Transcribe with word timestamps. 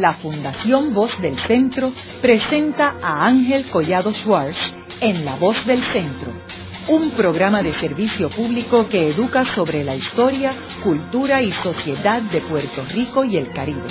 la 0.00 0.14
Fundación 0.14 0.94
Voz 0.94 1.20
del 1.20 1.38
Centro 1.38 1.92
presenta 2.22 2.96
a 3.02 3.26
Ángel 3.26 3.66
Collado 3.66 4.12
Schwartz 4.12 4.72
en 5.00 5.24
La 5.24 5.36
Voz 5.36 5.66
del 5.66 5.82
Centro, 5.92 6.32
un 6.88 7.10
programa 7.10 7.62
de 7.62 7.72
servicio 7.74 8.30
público 8.30 8.88
que 8.88 9.08
educa 9.08 9.44
sobre 9.44 9.84
la 9.84 9.94
historia, 9.94 10.52
cultura 10.82 11.42
y 11.42 11.52
sociedad 11.52 12.22
de 12.22 12.40
Puerto 12.40 12.82
Rico 12.92 13.24
y 13.24 13.36
el 13.36 13.50
Caribe. 13.50 13.88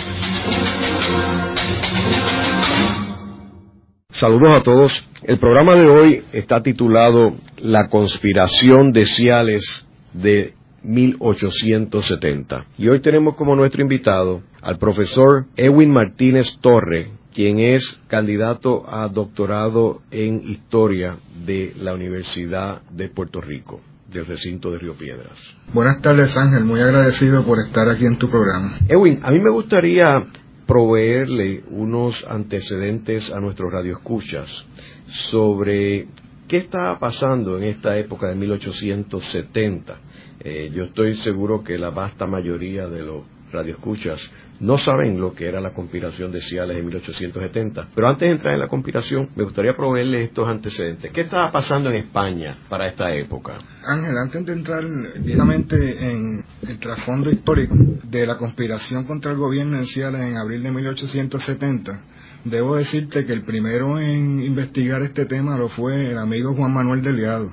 Saludos 4.10 4.60
a 4.60 4.64
todos. 4.64 5.06
El 5.24 5.38
programa 5.38 5.76
de 5.76 5.88
hoy 5.88 6.24
está 6.34 6.64
titulado 6.64 7.36
La 7.62 7.88
conspiración 7.88 8.92
de 8.92 9.06
Ciales 9.06 9.86
de 10.14 10.56
1870. 10.84 12.66
Y 12.78 12.88
hoy 12.88 13.02
tenemos 13.02 13.36
como 13.36 13.56
nuestro 13.56 13.82
invitado 13.82 14.42
al 14.62 14.78
profesor 14.78 15.46
Edwin 15.56 15.92
Martínez 15.92 16.58
Torre, 16.60 17.12
quien 17.34 17.60
es 17.60 18.00
candidato 18.08 18.84
a 18.88 19.08
doctorado 19.08 20.02
en 20.12 20.42
historia 20.48 21.18
de 21.46 21.74
la 21.80 21.94
Universidad 21.94 22.82
de 22.92 23.10
Puerto 23.10 23.42
Rico 23.42 23.82
del 24.12 24.26
recinto 24.26 24.72
de 24.72 24.80
Río 24.80 24.96
Piedras. 24.96 25.38
Buenas 25.74 26.02
tardes 26.02 26.36
Ángel, 26.36 26.64
muy 26.64 26.82
agradecido 26.82 27.44
por 27.46 27.60
estar 27.60 27.90
aquí 27.90 28.06
en 28.06 28.18
tu 28.18 28.30
programa. 28.30 28.80
Edwin, 28.88 29.20
a 29.24 29.32
mí 29.32 29.40
me 29.40 29.52
gustaría 29.52 30.26
proveerle 30.66 31.64
unos 31.72 32.26
antecedentes 32.28 33.32
a 33.32 33.40
nuestros 33.40 33.72
radioescuchas 33.72 34.66
sobre 35.08 36.08
qué 36.48 36.58
estaba 36.58 37.00
pasando 37.00 37.58
en 37.58 37.64
esta 37.66 37.98
época 37.98 38.28
de 38.28 38.36
1870. 38.36 40.00
Eh, 40.42 40.72
yo 40.74 40.86
estoy 40.86 41.16
seguro 41.16 41.64
que 41.64 41.78
la 41.78 41.90
vasta 41.90 42.28
mayoría 42.28 42.88
de 42.88 43.04
los 43.04 43.24
radioescuchas 43.52 44.30
no 44.60 44.78
saben 44.78 45.20
lo 45.20 45.34
que 45.34 45.48
era 45.48 45.62
la 45.62 45.72
conspiración 45.72 46.32
de 46.32 46.42
Ciales 46.42 46.78
en 46.78 46.86
1870. 46.86 47.88
Pero 47.96 48.08
antes 48.08 48.28
de 48.28 48.36
entrar 48.36 48.54
en 48.54 48.60
la 48.60 48.68
conspiración, 48.68 49.30
me 49.36 49.44
gustaría 49.44 49.76
proveerle 49.76 50.26
estos 50.26 50.48
antecedentes. 50.48 51.12
¿Qué 51.12 51.22
estaba 51.22 51.52
pasando 51.52 51.90
en 51.90 51.96
España 51.96 52.58
para 52.68 52.88
esta 52.88 53.14
época? 53.14 53.58
Ángel, 53.86 54.18
antes 54.18 54.46
de 54.46 54.54
entrar 54.54 54.84
directamente 55.22 56.12
en 56.12 56.44
el 56.68 56.80
trasfondo 56.80 57.30
histórico 57.30 57.76
de 58.04 58.28
la 58.28 58.38
conspiración 58.38 59.06
contra 59.06 59.32
el 59.32 59.38
gobierno 59.38 59.78
en 59.78 59.86
Ciales 59.86 60.22
en 60.22 60.38
abril 60.38 60.62
de 60.62 60.72
1870, 60.72 62.02
debo 62.44 62.76
decirte 62.76 63.26
que 63.26 63.34
el 63.34 63.44
primero 63.44 64.00
en 64.00 64.44
investigar 64.44 65.02
este 65.04 65.26
tema 65.26 65.58
lo 65.58 65.70
fue 65.70 66.12
el 66.12 66.18
amigo 66.18 66.54
Juan 66.54 66.74
Manuel 66.74 67.02
Delgado. 67.02 67.52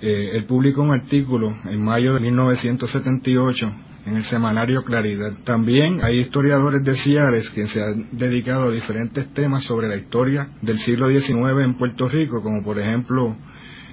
Eh, 0.00 0.30
él 0.34 0.44
publicó 0.44 0.82
un 0.82 0.92
artículo 0.92 1.54
en 1.64 1.82
mayo 1.82 2.14
de 2.14 2.20
1978 2.20 3.72
en 4.08 4.16
el 4.16 4.24
semanario 4.24 4.84
Claridad. 4.84 5.34
También 5.44 6.00
hay 6.02 6.18
historiadores 6.18 6.82
de 6.82 6.96
Ciares 6.96 7.50
que 7.50 7.66
se 7.66 7.82
han 7.82 8.08
dedicado 8.12 8.68
a 8.68 8.72
diferentes 8.72 9.32
temas 9.34 9.64
sobre 9.64 9.88
la 9.88 9.96
historia 9.96 10.48
del 10.62 10.78
siglo 10.78 11.08
XIX 11.08 11.62
en 11.62 11.76
Puerto 11.76 12.08
Rico, 12.08 12.42
como 12.42 12.62
por 12.62 12.78
ejemplo 12.78 13.36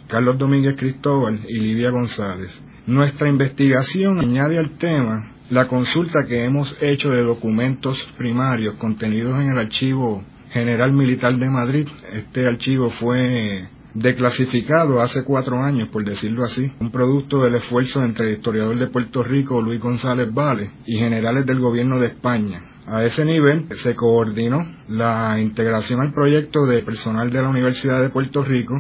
Carlos 0.08 0.38
Domínguez 0.38 0.77
Cristóbal 0.77 1.41
y 1.49 1.59
Livia 1.59 1.89
González. 1.89 2.61
Nuestra 2.88 3.27
investigación 3.27 4.19
añade 4.19 4.58
al 4.58 4.77
tema 4.77 5.33
la 5.49 5.67
consulta 5.67 6.19
que 6.27 6.45
hemos 6.45 6.77
hecho 6.81 7.11
de 7.11 7.21
documentos 7.21 8.02
primarios 8.17 8.75
contenidos 8.75 9.36
en 9.41 9.52
el 9.52 9.58
Archivo 9.58 10.23
General 10.52 10.93
Militar 10.93 11.38
de 11.38 11.49
Madrid. 11.49 11.88
Este 12.13 12.47
archivo 12.47 12.89
fue 12.89 13.67
declasificado 13.96 15.02
hace 15.02 15.24
cuatro 15.24 15.64
años, 15.64 15.90
por 15.90 16.04
decirlo 16.04 16.44
así, 16.44 16.72
un 16.80 16.92
producto 16.92 17.42
del 17.42 17.56
esfuerzo 17.56 18.04
entre 18.04 18.28
el 18.28 18.36
historiador 18.36 18.78
de 18.78 18.88
Puerto 18.88 19.24
Rico 19.24 19.62
Luis 19.62 19.82
González 19.82 20.32
Vale 20.32 20.72
y 20.86 20.98
generales 20.98 21.46
del 21.46 21.60
gobierno 21.60 22.00
de 22.00 22.08
España. 22.08 22.62
A 22.86 23.04
ese 23.04 23.26
nivel 23.26 23.68
se 23.72 23.96
coordinó 23.96 24.60
la 24.90 25.40
integración 25.40 26.02
al 26.02 26.14
proyecto 26.14 26.66
de 26.66 26.84
personal 26.84 27.32
de 27.32 27.42
la 27.42 27.50
Universidad 27.50 28.02
de 28.02 28.10
Puerto 28.10 28.44
Rico 28.44 28.76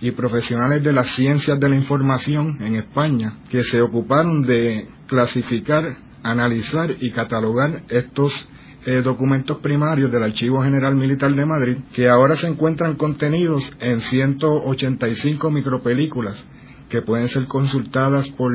y 0.00 0.10
profesionales 0.10 0.82
de 0.82 0.92
las 0.92 1.06
ciencias 1.10 1.58
de 1.58 1.68
la 1.68 1.76
información 1.76 2.58
en 2.60 2.74
España 2.74 3.38
que 3.48 3.62
se 3.62 3.80
ocuparon 3.80 4.42
de 4.42 4.88
clasificar, 5.06 5.98
analizar 6.24 6.90
y 7.00 7.12
catalogar 7.12 7.84
estos 7.88 8.48
eh, 8.84 9.02
documentos 9.02 9.58
primarios 9.58 10.10
del 10.10 10.24
Archivo 10.24 10.62
General 10.62 10.94
Militar 10.94 11.34
de 11.34 11.46
Madrid, 11.46 11.76
que 11.92 12.08
ahora 12.08 12.36
se 12.36 12.48
encuentran 12.48 12.96
contenidos 12.96 13.72
en 13.80 14.00
185 14.00 15.50
micropelículas 15.50 16.44
que 16.88 17.02
pueden 17.02 17.28
ser 17.28 17.46
consultadas 17.46 18.28
por 18.30 18.52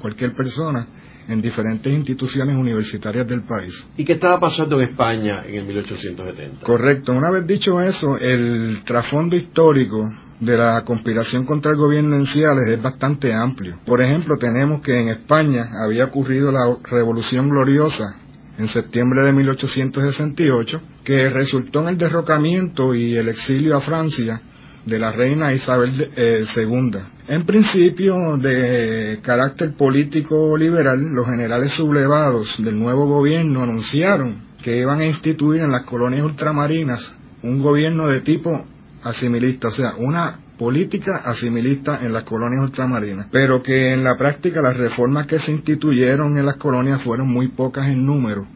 cualquier 0.00 0.34
persona 0.34 0.86
en 1.28 1.40
diferentes 1.40 1.92
instituciones 1.92 2.56
universitarias 2.56 3.26
del 3.26 3.42
país. 3.42 3.86
¿Y 3.96 4.04
qué 4.04 4.12
estaba 4.12 4.40
pasando 4.40 4.80
en 4.80 4.90
España 4.90 5.42
en 5.46 5.56
el 5.56 5.66
1870? 5.66 6.64
Correcto. 6.64 7.12
Una 7.12 7.30
vez 7.30 7.46
dicho 7.46 7.80
eso, 7.80 8.16
el 8.18 8.82
trasfondo 8.84 9.36
histórico 9.36 10.10
de 10.40 10.56
la 10.56 10.82
conspiración 10.84 11.46
contra 11.46 11.72
el 11.72 11.78
gobierno 11.78 12.16
en 12.16 12.26
Ciales 12.26 12.68
es 12.68 12.82
bastante 12.82 13.32
amplio. 13.32 13.78
Por 13.84 14.02
ejemplo, 14.02 14.36
tenemos 14.38 14.82
que 14.82 15.00
en 15.00 15.08
España 15.08 15.70
había 15.84 16.04
ocurrido 16.04 16.52
la 16.52 16.76
Revolución 16.90 17.48
Gloriosa 17.48 18.23
en 18.58 18.68
septiembre 18.68 19.24
de 19.24 19.32
1868, 19.32 20.80
que 21.02 21.28
resultó 21.28 21.82
en 21.82 21.88
el 21.88 21.98
derrocamiento 21.98 22.94
y 22.94 23.16
el 23.16 23.28
exilio 23.28 23.76
a 23.76 23.80
Francia 23.80 24.40
de 24.84 24.98
la 24.98 25.12
reina 25.12 25.52
Isabel 25.52 26.10
II. 26.16 26.16
Eh, 26.16 27.02
en 27.28 27.46
principio 27.46 28.36
de 28.36 29.18
carácter 29.22 29.74
político 29.74 30.56
liberal, 30.56 31.00
los 31.00 31.26
generales 31.26 31.72
sublevados 31.72 32.62
del 32.62 32.78
nuevo 32.78 33.06
gobierno 33.06 33.62
anunciaron 33.62 34.44
que 34.62 34.78
iban 34.78 35.00
a 35.00 35.06
instituir 35.06 35.62
en 35.62 35.72
las 35.72 35.86
colonias 35.86 36.22
ultramarinas 36.22 37.16
un 37.42 37.62
gobierno 37.62 38.08
de 38.08 38.20
tipo 38.20 38.66
asimilista, 39.02 39.68
o 39.68 39.70
sea, 39.70 39.94
una 39.96 40.40
política 40.58 41.22
asimilista 41.24 41.98
en 42.04 42.12
las 42.12 42.24
colonias 42.24 42.62
ultramarinas, 42.62 43.26
pero 43.30 43.62
que 43.62 43.92
en 43.92 44.04
la 44.04 44.16
práctica 44.16 44.62
las 44.62 44.76
reformas 44.76 45.26
que 45.26 45.38
se 45.38 45.52
instituyeron 45.52 46.36
en 46.38 46.46
las 46.46 46.56
colonias 46.56 47.02
fueron 47.02 47.28
muy 47.32 47.48
pocas 47.48 47.88
en 47.88 48.04
número 48.06 48.46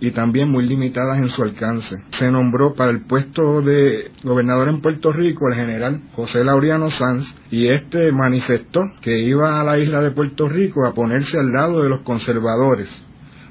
y 0.00 0.12
también 0.12 0.48
muy 0.48 0.64
limitadas 0.64 1.18
en 1.18 1.28
su 1.28 1.42
alcance. 1.42 1.96
Se 2.10 2.30
nombró 2.30 2.74
para 2.74 2.92
el 2.92 3.00
puesto 3.02 3.62
de 3.62 4.10
gobernador 4.22 4.68
en 4.68 4.80
Puerto 4.80 5.12
Rico 5.12 5.46
al 5.48 5.54
general 5.54 6.02
José 6.14 6.44
Laureano 6.44 6.90
Sanz 6.90 7.34
y 7.50 7.66
este 7.66 8.12
manifestó 8.12 8.84
que 9.00 9.18
iba 9.18 9.60
a 9.60 9.64
la 9.64 9.78
isla 9.78 10.00
de 10.00 10.12
Puerto 10.12 10.48
Rico 10.48 10.86
a 10.86 10.94
ponerse 10.94 11.38
al 11.38 11.50
lado 11.50 11.82
de 11.82 11.88
los 11.88 12.02
conservadores 12.02 13.07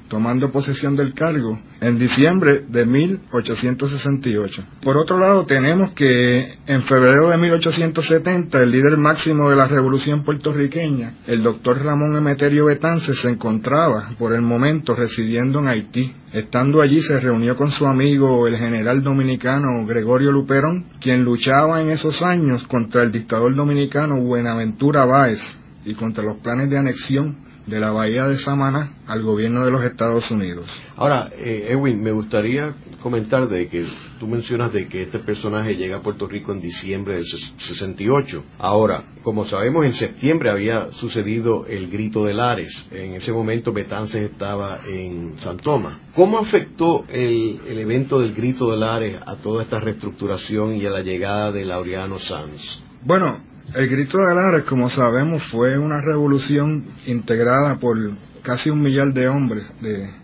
tomando 0.08 0.50
posesión 0.50 0.96
del 0.96 1.14
cargo 1.14 1.58
en 1.80 1.98
diciembre 1.98 2.64
de 2.68 2.86
1868. 2.86 4.64
Por 4.82 4.96
otro 4.96 5.18
lado, 5.18 5.44
tenemos 5.44 5.92
que 5.92 6.50
en 6.66 6.82
febrero 6.82 7.28
de 7.28 7.36
1870 7.36 8.58
el 8.58 8.70
líder 8.70 8.96
máximo 8.96 9.50
de 9.50 9.56
la 9.56 9.66
revolución 9.66 10.24
puertorriqueña, 10.24 11.14
el 11.26 11.42
doctor 11.42 11.84
Ramón 11.84 12.16
Emeterio 12.16 12.66
Betance, 12.66 13.14
se 13.14 13.30
encontraba 13.30 14.10
por 14.18 14.34
el 14.34 14.42
momento 14.42 14.94
residiendo 14.94 15.60
en 15.60 15.68
Haití. 15.68 16.12
Estando 16.32 16.82
allí 16.82 17.00
se 17.00 17.18
reunió 17.18 17.56
con 17.56 17.70
su 17.70 17.86
amigo 17.86 18.46
el 18.46 18.56
general 18.56 19.02
dominicano 19.02 19.86
Gregorio 19.86 20.32
Luperón, 20.32 20.84
quien 21.00 21.24
luchaba 21.24 21.80
en 21.80 21.90
esos 21.90 22.22
años 22.22 22.66
contra 22.66 23.02
el 23.02 23.12
dictador 23.12 23.54
dominicano 23.54 24.20
Buenaventura 24.20 25.04
Báez 25.04 25.40
y 25.84 25.94
contra 25.94 26.24
los 26.24 26.38
planes 26.38 26.68
de 26.68 26.78
anexión 26.78 27.47
de 27.68 27.80
la 27.80 27.90
bahía 27.90 28.26
de 28.26 28.38
Samaná 28.38 28.94
al 29.06 29.22
gobierno 29.22 29.64
de 29.64 29.70
los 29.70 29.84
Estados 29.84 30.30
Unidos. 30.30 30.66
Ahora, 30.96 31.30
eh, 31.36 31.68
Edwin, 31.70 32.00
me 32.02 32.12
gustaría 32.12 32.74
comentar 33.02 33.48
de 33.48 33.68
que 33.68 33.84
tú 34.18 34.26
mencionas 34.26 34.72
de 34.72 34.88
que 34.88 35.02
este 35.02 35.18
personaje 35.18 35.74
llega 35.74 35.98
a 35.98 36.02
Puerto 36.02 36.26
Rico 36.26 36.52
en 36.52 36.60
diciembre 36.60 37.14
del 37.14 37.26
68. 37.26 38.42
Ahora, 38.58 39.04
como 39.22 39.44
sabemos, 39.44 39.84
en 39.84 39.92
septiembre 39.92 40.50
había 40.50 40.90
sucedido 40.92 41.66
el 41.66 41.90
grito 41.90 42.24
de 42.24 42.34
Lares. 42.34 42.88
En 42.90 43.14
ese 43.14 43.32
momento 43.32 43.72
Betances 43.72 44.22
estaba 44.22 44.80
en 44.86 45.38
San 45.38 45.58
Tomás. 45.58 45.98
¿Cómo 46.14 46.38
afectó 46.38 47.04
el, 47.08 47.60
el 47.66 47.78
evento 47.78 48.18
del 48.20 48.34
grito 48.34 48.70
de 48.70 48.78
Lares 48.78 49.16
a 49.24 49.36
toda 49.36 49.62
esta 49.62 49.78
reestructuración 49.78 50.76
y 50.76 50.86
a 50.86 50.90
la 50.90 51.02
llegada 51.02 51.52
de 51.52 51.64
Laureano 51.64 52.18
Sanz? 52.18 52.80
Bueno, 53.04 53.38
el 53.74 53.88
grito 53.88 54.18
de 54.18 54.34
Lares, 54.34 54.64
como 54.64 54.88
sabemos, 54.88 55.42
fue 55.44 55.78
una 55.78 56.00
revolución 56.00 56.86
integrada 57.06 57.76
por 57.76 57.98
casi 58.42 58.70
un 58.70 58.82
millar 58.82 59.12
de 59.12 59.28
hombres 59.28 59.70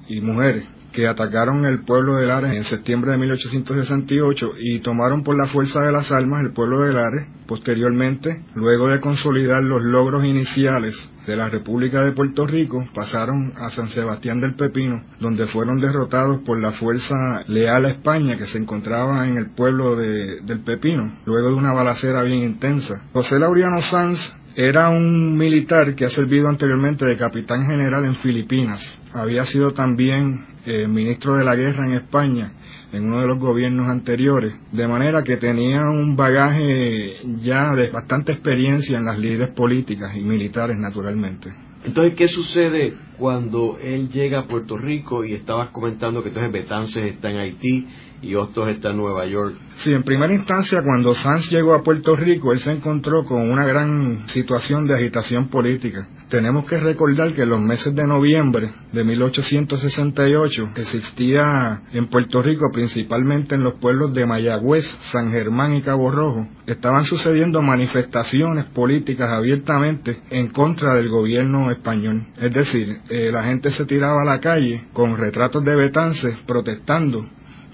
y 0.08 0.20
mujeres 0.20 0.64
que 0.94 1.08
atacaron 1.08 1.66
el 1.66 1.80
pueblo 1.80 2.14
de 2.14 2.26
Lares 2.26 2.52
en 2.52 2.62
septiembre 2.62 3.10
de 3.10 3.18
1868 3.18 4.52
y 4.60 4.78
tomaron 4.78 5.24
por 5.24 5.36
la 5.36 5.46
fuerza 5.46 5.82
de 5.82 5.90
las 5.90 6.12
armas 6.12 6.42
el 6.42 6.52
pueblo 6.52 6.80
de 6.82 6.92
Lares. 6.92 7.28
Posteriormente, 7.48 8.44
luego 8.54 8.88
de 8.88 9.00
consolidar 9.00 9.62
los 9.62 9.82
logros 9.82 10.24
iniciales 10.24 11.10
de 11.26 11.36
la 11.36 11.48
República 11.48 12.02
de 12.04 12.12
Puerto 12.12 12.46
Rico, 12.46 12.86
pasaron 12.94 13.54
a 13.56 13.70
San 13.70 13.88
Sebastián 13.88 14.40
del 14.40 14.54
Pepino, 14.54 15.02
donde 15.18 15.46
fueron 15.46 15.80
derrotados 15.80 16.42
por 16.42 16.62
la 16.62 16.70
fuerza 16.70 17.16
leal 17.48 17.86
a 17.86 17.90
España 17.90 18.36
que 18.36 18.46
se 18.46 18.58
encontraba 18.58 19.28
en 19.28 19.36
el 19.36 19.50
pueblo 19.50 19.96
de, 19.96 20.42
del 20.42 20.60
Pepino, 20.60 21.12
luego 21.26 21.48
de 21.48 21.54
una 21.54 21.72
balacera 21.72 22.22
bien 22.22 22.44
intensa. 22.44 23.02
José 23.12 23.38
Laureano 23.40 23.78
Sanz 23.78 24.32
era 24.54 24.90
un 24.90 25.36
militar 25.36 25.96
que 25.96 26.04
ha 26.04 26.10
servido 26.10 26.48
anteriormente 26.48 27.04
de 27.04 27.16
capitán 27.16 27.66
general 27.66 28.04
en 28.04 28.14
Filipinas. 28.14 29.02
Había 29.12 29.44
sido 29.44 29.72
también 29.72 30.53
eh, 30.66 30.86
ministro 30.86 31.36
de 31.36 31.44
la 31.44 31.54
guerra 31.54 31.86
en 31.86 31.94
España 31.94 32.52
en 32.94 33.06
uno 33.06 33.20
de 33.20 33.26
los 33.26 33.38
gobiernos 33.38 33.88
anteriores, 33.88 34.54
de 34.70 34.86
manera 34.86 35.22
que 35.24 35.36
tenía 35.36 35.80
un 35.90 36.14
bagaje 36.14 37.16
ya 37.42 37.74
de 37.74 37.90
bastante 37.90 38.32
experiencia 38.32 38.98
en 38.98 39.04
las 39.04 39.18
líderes 39.18 39.50
políticas 39.50 40.16
y 40.16 40.20
militares 40.20 40.78
naturalmente. 40.78 41.52
Entonces, 41.84 42.14
¿qué 42.14 42.28
sucede 42.28 42.94
cuando 43.18 43.78
él 43.82 44.08
llega 44.08 44.40
a 44.40 44.46
Puerto 44.46 44.78
Rico 44.78 45.24
y 45.24 45.34
estabas 45.34 45.68
comentando 45.70 46.22
que 46.22 46.28
entonces 46.28 46.52
Betances 46.52 47.14
está 47.14 47.30
en 47.30 47.38
Haití 47.38 47.88
y 48.24 48.34
Hostos 48.34 48.68
está 48.68 48.90
en 48.90 48.96
Nueva 48.96 49.26
York. 49.26 49.56
Sí, 49.76 49.92
en 49.92 50.02
primera 50.02 50.32
instancia, 50.32 50.80
cuando 50.82 51.14
Sanz 51.14 51.50
llegó 51.50 51.74
a 51.74 51.82
Puerto 51.82 52.16
Rico, 52.16 52.52
él 52.52 52.58
se 52.58 52.72
encontró 52.72 53.24
con 53.24 53.50
una 53.50 53.66
gran 53.66 54.28
situación 54.28 54.86
de 54.86 54.94
agitación 54.94 55.48
política. 55.48 56.08
Tenemos 56.28 56.64
que 56.64 56.78
recordar 56.78 57.34
que 57.34 57.42
en 57.42 57.50
los 57.50 57.60
meses 57.60 57.94
de 57.94 58.06
noviembre 58.06 58.72
de 58.92 59.04
1868 59.04 60.70
existía 60.76 61.82
en 61.92 62.06
Puerto 62.06 62.40
Rico, 62.42 62.70
principalmente 62.72 63.56
en 63.56 63.64
los 63.64 63.74
pueblos 63.74 64.14
de 64.14 64.26
Mayagüez, 64.26 64.86
San 65.02 65.30
Germán 65.30 65.74
y 65.74 65.82
Cabo 65.82 66.10
Rojo, 66.10 66.48
estaban 66.66 67.04
sucediendo 67.04 67.60
manifestaciones 67.60 68.64
políticas 68.66 69.30
abiertamente 69.30 70.22
en 70.30 70.48
contra 70.48 70.94
del 70.94 71.08
gobierno 71.08 71.70
español. 71.70 72.22
Es 72.40 72.52
decir, 72.52 73.00
eh, 73.10 73.30
la 73.30 73.44
gente 73.44 73.70
se 73.70 73.84
tiraba 73.84 74.22
a 74.22 74.24
la 74.24 74.40
calle 74.40 74.84
con 74.92 75.16
retratos 75.18 75.64
de 75.64 75.76
Betances 75.76 76.38
protestando 76.46 77.26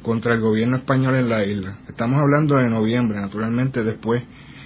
contra 0.03 0.35
el 0.35 0.41
gobierno 0.41 0.77
español 0.77 1.17
en 1.17 1.29
la 1.29 1.45
isla. 1.45 1.79
Estamos 1.89 2.21
hablando 2.21 2.57
de 2.57 2.69
noviembre, 2.69 3.21
naturalmente 3.21 3.83
después 3.83 4.23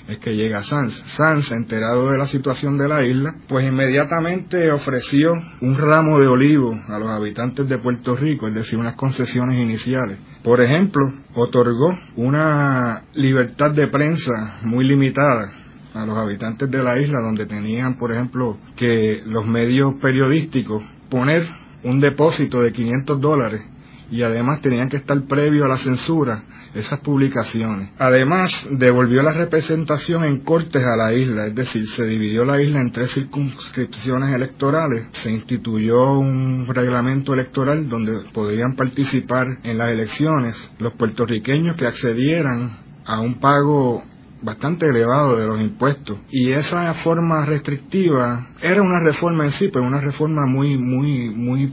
es 0.09 0.19
que 0.19 0.37
llega 0.37 0.63
Sanz. 0.63 1.03
Sanz, 1.07 1.51
enterado 1.53 2.11
de 2.11 2.19
la 2.19 2.27
situación 2.27 2.77
de 2.77 2.89
la 2.89 3.07
isla, 3.07 3.35
pues 3.49 3.67
inmediatamente 3.67 4.71
ofreció 4.71 5.35
un 5.61 5.79
ramo 5.79 6.21
de 6.21 6.27
olivo 6.27 6.79
a 6.89 6.99
los 6.99 7.09
habitantes 7.09 7.69
de 7.69 7.79
Puerto 7.79 8.15
Rico, 8.15 8.47
es 8.47 8.55
decir, 8.55 8.79
unas 8.79 8.97
concesiones 8.97 9.59
iniciales. 9.59 10.19
Por 10.43 10.61
ejemplo, 10.61 11.11
otorgó 11.35 11.91
una 12.17 13.05
libertad 13.15 13.71
de 13.71 13.87
prensa 13.87 14.59
muy 14.63 14.87
limitada 14.87 15.51
a 15.95 16.05
los 16.05 16.19
habitantes 16.19 16.71
de 16.71 16.83
la 16.83 16.99
isla, 17.01 17.21
donde 17.21 17.47
tenían, 17.47 17.97
por 17.97 18.13
ejemplo, 18.13 18.59
que 18.77 19.23
los 19.25 19.47
medios 19.47 19.95
periodísticos 20.03 20.85
poner 21.09 21.47
un 21.83 22.01
depósito 22.01 22.61
de 22.63 22.73
500 22.73 23.21
dólares 23.21 23.63
y 24.11 24.23
además 24.23 24.61
tenían 24.61 24.89
que 24.89 24.99
estar 24.99 25.21
previo 25.27 25.65
a 25.65 25.69
la 25.69 25.79
censura 25.79 26.45
esas 26.75 27.01
publicaciones. 27.01 27.91
Además, 27.99 28.67
devolvió 28.71 29.23
la 29.23 29.33
representación 29.33 30.25
en 30.25 30.41
cortes 30.41 30.83
a 30.83 30.97
la 30.97 31.13
isla, 31.13 31.47
es 31.47 31.55
decir, 31.55 31.87
se 31.87 32.05
dividió 32.07 32.45
la 32.45 32.61
isla 32.61 32.81
en 32.81 32.91
tres 32.91 33.13
circunscripciones 33.13 34.35
electorales, 34.35 35.07
se 35.13 35.31
instituyó 35.31 36.19
un 36.19 36.67
reglamento 36.67 37.33
electoral 37.33 37.89
donde 37.89 38.25
podían 38.33 38.75
participar 38.75 39.59
en 39.63 39.79
las 39.79 39.91
elecciones 39.91 40.71
los 40.79 40.95
puertorriqueños 40.95 41.77
que 41.77 41.87
accedieran 41.87 42.79
a 43.07 43.21
un 43.21 43.39
pago 43.39 44.03
bastante 44.43 44.87
elevado 44.87 45.39
de 45.39 45.47
los 45.47 45.61
impuestos 45.61 46.19
y 46.31 46.51
esa 46.51 46.93
forma 46.95 47.47
restrictiva 47.47 48.49
era 48.61 48.83
una 48.83 49.01
reforma 49.03 49.45
en 49.45 49.53
sí 49.53 49.71
pero 49.73 49.87
una 49.87 50.03
reforma 50.03 50.45
muy 50.45 50.77
muy 50.77 51.31
muy 51.31 51.73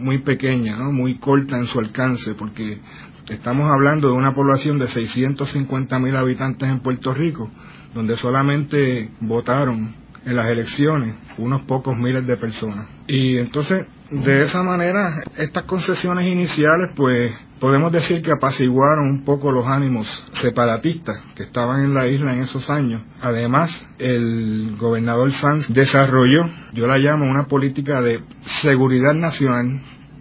muy 0.00 0.18
pequeña, 0.18 0.76
¿no? 0.76 0.92
muy 0.92 1.18
corta 1.18 1.56
en 1.56 1.66
su 1.66 1.78
alcance, 1.78 2.34
porque 2.34 2.80
estamos 3.28 3.70
hablando 3.70 4.08
de 4.08 4.14
una 4.14 4.34
población 4.34 4.78
de 4.78 4.88
650 4.88 5.98
mil 5.98 6.16
habitantes 6.16 6.68
en 6.68 6.80
Puerto 6.80 7.14
Rico, 7.14 7.50
donde 7.94 8.16
solamente 8.16 9.10
votaron 9.20 9.94
en 10.24 10.36
las 10.36 10.46
elecciones 10.46 11.16
unos 11.38 11.62
pocos 11.62 11.96
miles 11.96 12.26
de 12.26 12.36
personas. 12.36 12.88
Y 13.06 13.38
entonces, 13.38 13.86
de 14.10 14.44
esa 14.44 14.62
manera, 14.62 15.22
estas 15.36 15.64
concesiones 15.64 16.26
iniciales, 16.26 16.90
pues 16.94 17.32
podemos 17.60 17.92
decir 17.92 18.22
que 18.22 18.32
apaciguaron 18.32 19.06
un 19.06 19.24
poco 19.24 19.52
los 19.52 19.66
ánimos 19.66 20.26
separatistas 20.32 21.22
que 21.36 21.44
estaban 21.44 21.84
en 21.84 21.94
la 21.94 22.08
isla 22.08 22.32
en 22.32 22.40
esos 22.40 22.70
años. 22.70 23.02
Además, 23.20 23.88
el 23.98 24.76
gobernador 24.78 25.30
Sanz 25.32 25.68
desarrolló, 25.68 26.48
yo 26.72 26.86
la 26.86 26.98
llamo 26.98 27.26
una 27.26 27.44
política 27.44 28.00
de 28.00 28.22
seguridad 28.46 29.12
nacional 29.12 29.80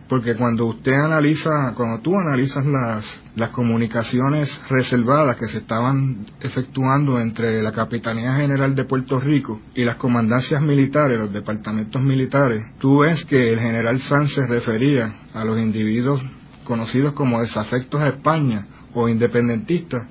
porque 0.09 0.35
cuando 0.35 0.65
usted 0.65 0.93
analiza, 0.93 1.73
cuando 1.75 2.01
tú 2.01 2.17
analizas 2.17 2.65
las, 2.65 3.23
las 3.35 3.49
comunicaciones 3.51 4.59
reservadas 4.67 5.37
que 5.37 5.45
se 5.45 5.59
estaban 5.59 6.25
efectuando 6.41 7.19
entre 7.19 7.61
la 7.61 7.71
Capitanía 7.71 8.33
General 8.33 8.73
de 8.73 8.85
Puerto 8.85 9.19
Rico 9.19 9.61
y 9.75 9.83
las 9.83 9.97
comandancias 9.97 10.63
militares, 10.63 11.19
los 11.19 11.31
departamentos 11.31 12.01
militares, 12.01 12.65
tú 12.79 13.01
ves 13.01 13.23
que 13.23 13.53
el 13.53 13.59
general 13.59 13.99
Sanz 13.99 14.33
se 14.33 14.47
refería 14.47 15.13
a 15.31 15.45
los 15.45 15.59
individuos 15.59 16.25
conocidos 16.69 17.13
como 17.13 17.41
desafectos 17.41 17.99
a 17.99 18.09
España 18.09 18.67
o 18.93 19.09
independentistas, 19.09 20.07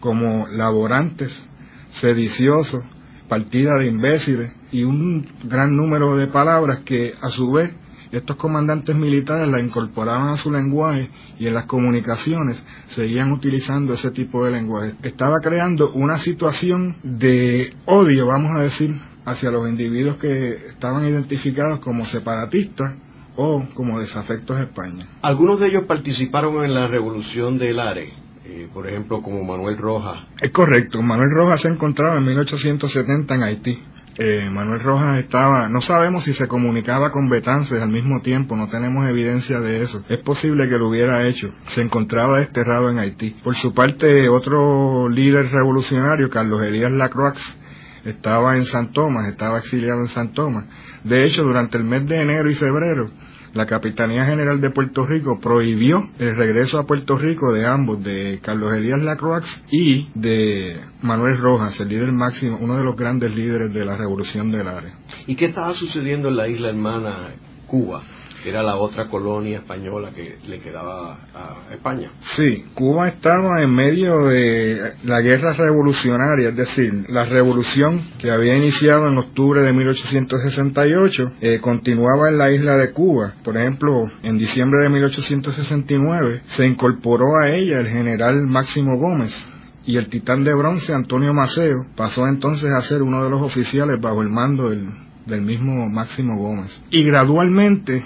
como 0.00 0.48
laborantes, 0.48 1.46
sediciosos, 1.90 2.82
partida 3.28 3.74
de 3.78 3.88
imbéciles 3.88 4.52
y 4.72 4.84
un 4.84 5.26
gran 5.44 5.76
número 5.76 6.16
de 6.16 6.28
palabras 6.28 6.80
que 6.80 7.12
a 7.20 7.28
su 7.28 7.52
vez 7.52 7.74
estos 8.10 8.36
comandantes 8.36 8.96
militares 8.96 9.46
la 9.48 9.60
incorporaban 9.60 10.30
a 10.30 10.36
su 10.38 10.50
lenguaje 10.50 11.10
y 11.38 11.46
en 11.46 11.54
las 11.54 11.66
comunicaciones 11.66 12.64
seguían 12.86 13.30
utilizando 13.30 13.92
ese 13.92 14.10
tipo 14.12 14.46
de 14.46 14.52
lenguaje. 14.52 14.94
Estaba 15.02 15.40
creando 15.40 15.92
una 15.92 16.16
situación 16.16 16.96
de 17.02 17.74
odio, 17.84 18.26
vamos 18.26 18.52
a 18.56 18.62
decir, 18.62 18.94
hacia 19.26 19.50
los 19.50 19.68
individuos 19.68 20.16
que 20.16 20.68
estaban 20.68 21.04
identificados 21.04 21.80
como 21.80 22.06
separatistas 22.06 22.96
o 23.36 23.64
como 23.74 24.00
desafectos 24.00 24.56
a 24.56 24.62
España. 24.62 25.08
Algunos 25.22 25.60
de 25.60 25.68
ellos 25.68 25.84
participaron 25.84 26.64
en 26.64 26.74
la 26.74 26.88
revolución 26.88 27.58
del 27.58 27.78
ARE. 27.80 28.12
Eh, 28.44 28.68
por 28.72 28.88
ejemplo, 28.88 29.22
como 29.22 29.44
Manuel 29.44 29.78
Rojas. 29.78 30.26
Es 30.40 30.50
correcto, 30.50 31.00
Manuel 31.00 31.30
Rojas 31.30 31.60
se 31.60 31.68
encontraba 31.68 32.16
en 32.16 32.24
1870 32.24 33.34
en 33.34 33.42
Haití. 33.42 33.82
Eh, 34.18 34.50
Manuel 34.52 34.80
Rojas 34.80 35.20
estaba, 35.20 35.68
no 35.70 35.80
sabemos 35.80 36.24
si 36.24 36.34
se 36.34 36.46
comunicaba 36.46 37.12
con 37.12 37.30
Betances 37.30 37.80
al 37.80 37.88
mismo 37.88 38.20
tiempo, 38.20 38.56
no 38.56 38.68
tenemos 38.68 39.08
evidencia 39.08 39.58
de 39.60 39.80
eso. 39.80 40.04
Es 40.08 40.18
posible 40.18 40.68
que 40.68 40.76
lo 40.76 40.88
hubiera 40.88 41.26
hecho. 41.26 41.50
Se 41.66 41.80
encontraba 41.80 42.40
desterrado 42.40 42.90
en 42.90 42.98
Haití. 42.98 43.30
Por 43.42 43.54
su 43.54 43.72
parte, 43.72 44.28
otro 44.28 45.08
líder 45.08 45.50
revolucionario, 45.50 46.28
Carlos 46.28 46.62
Elías 46.62 46.92
Lacroix, 46.92 47.58
estaba 48.04 48.56
en 48.56 48.64
San 48.64 48.92
Tomás, 48.92 49.28
estaba 49.28 49.58
exiliado 49.58 50.00
en 50.00 50.08
San 50.08 50.32
Tomás. 50.32 50.66
De 51.04 51.24
hecho, 51.24 51.42
durante 51.42 51.78
el 51.78 51.84
mes 51.84 52.06
de 52.06 52.20
enero 52.20 52.50
y 52.50 52.54
febrero, 52.54 53.10
la 53.54 53.66
Capitanía 53.66 54.24
General 54.24 54.60
de 54.60 54.70
Puerto 54.70 55.04
Rico 55.04 55.38
prohibió 55.40 56.08
el 56.18 56.36
regreso 56.36 56.78
a 56.78 56.86
Puerto 56.86 57.18
Rico 57.18 57.52
de 57.52 57.66
ambos, 57.66 58.02
de 58.02 58.40
Carlos 58.42 58.72
Elías 58.72 59.02
Lacroix 59.02 59.64
y 59.70 60.08
de 60.14 60.80
Manuel 61.02 61.36
Rojas, 61.36 61.78
el 61.80 61.88
líder 61.88 62.12
máximo, 62.12 62.58
uno 62.60 62.78
de 62.78 62.84
los 62.84 62.96
grandes 62.96 63.34
líderes 63.36 63.72
de 63.74 63.84
la 63.84 63.96
Revolución 63.96 64.50
del 64.50 64.68
Área. 64.68 64.94
¿Y 65.26 65.34
qué 65.34 65.46
estaba 65.46 65.74
sucediendo 65.74 66.28
en 66.28 66.36
la 66.36 66.48
isla 66.48 66.70
hermana 66.70 67.30
Cuba? 67.66 68.02
Era 68.48 68.62
la 68.62 68.76
otra 68.76 69.08
colonia 69.08 69.58
española 69.58 70.10
que 70.14 70.38
le 70.46 70.60
quedaba 70.60 71.18
a 71.34 71.72
España. 71.72 72.10
Sí, 72.20 72.64
Cuba 72.74 73.08
estaba 73.08 73.62
en 73.62 73.74
medio 73.74 74.26
de 74.26 74.94
la 75.04 75.20
guerra 75.20 75.52
revolucionaria, 75.52 76.50
es 76.50 76.56
decir, 76.56 77.04
la 77.08 77.24
revolución 77.24 78.02
que 78.18 78.30
había 78.30 78.56
iniciado 78.56 79.08
en 79.08 79.18
octubre 79.18 79.62
de 79.62 79.72
1868 79.72 81.32
eh, 81.40 81.60
continuaba 81.60 82.28
en 82.28 82.38
la 82.38 82.50
isla 82.50 82.76
de 82.76 82.92
Cuba. 82.92 83.34
Por 83.44 83.56
ejemplo, 83.56 84.10
en 84.22 84.38
diciembre 84.38 84.82
de 84.82 84.88
1869 84.88 86.40
se 86.46 86.66
incorporó 86.66 87.38
a 87.42 87.50
ella 87.50 87.78
el 87.78 87.88
general 87.88 88.46
Máximo 88.46 88.98
Gómez, 88.98 89.48
y 89.84 89.96
el 89.96 90.08
titán 90.08 90.44
de 90.44 90.54
bronce 90.54 90.94
Antonio 90.94 91.34
Maceo 91.34 91.86
pasó 91.96 92.26
entonces 92.26 92.70
a 92.70 92.80
ser 92.82 93.02
uno 93.02 93.24
de 93.24 93.30
los 93.30 93.42
oficiales 93.42 94.00
bajo 94.00 94.22
el 94.22 94.28
mando 94.28 94.70
del 94.70 95.42
mismo 95.42 95.88
Máximo 95.88 96.36
Gómez. 96.36 96.84
Y 96.90 97.02
gradualmente 97.02 98.04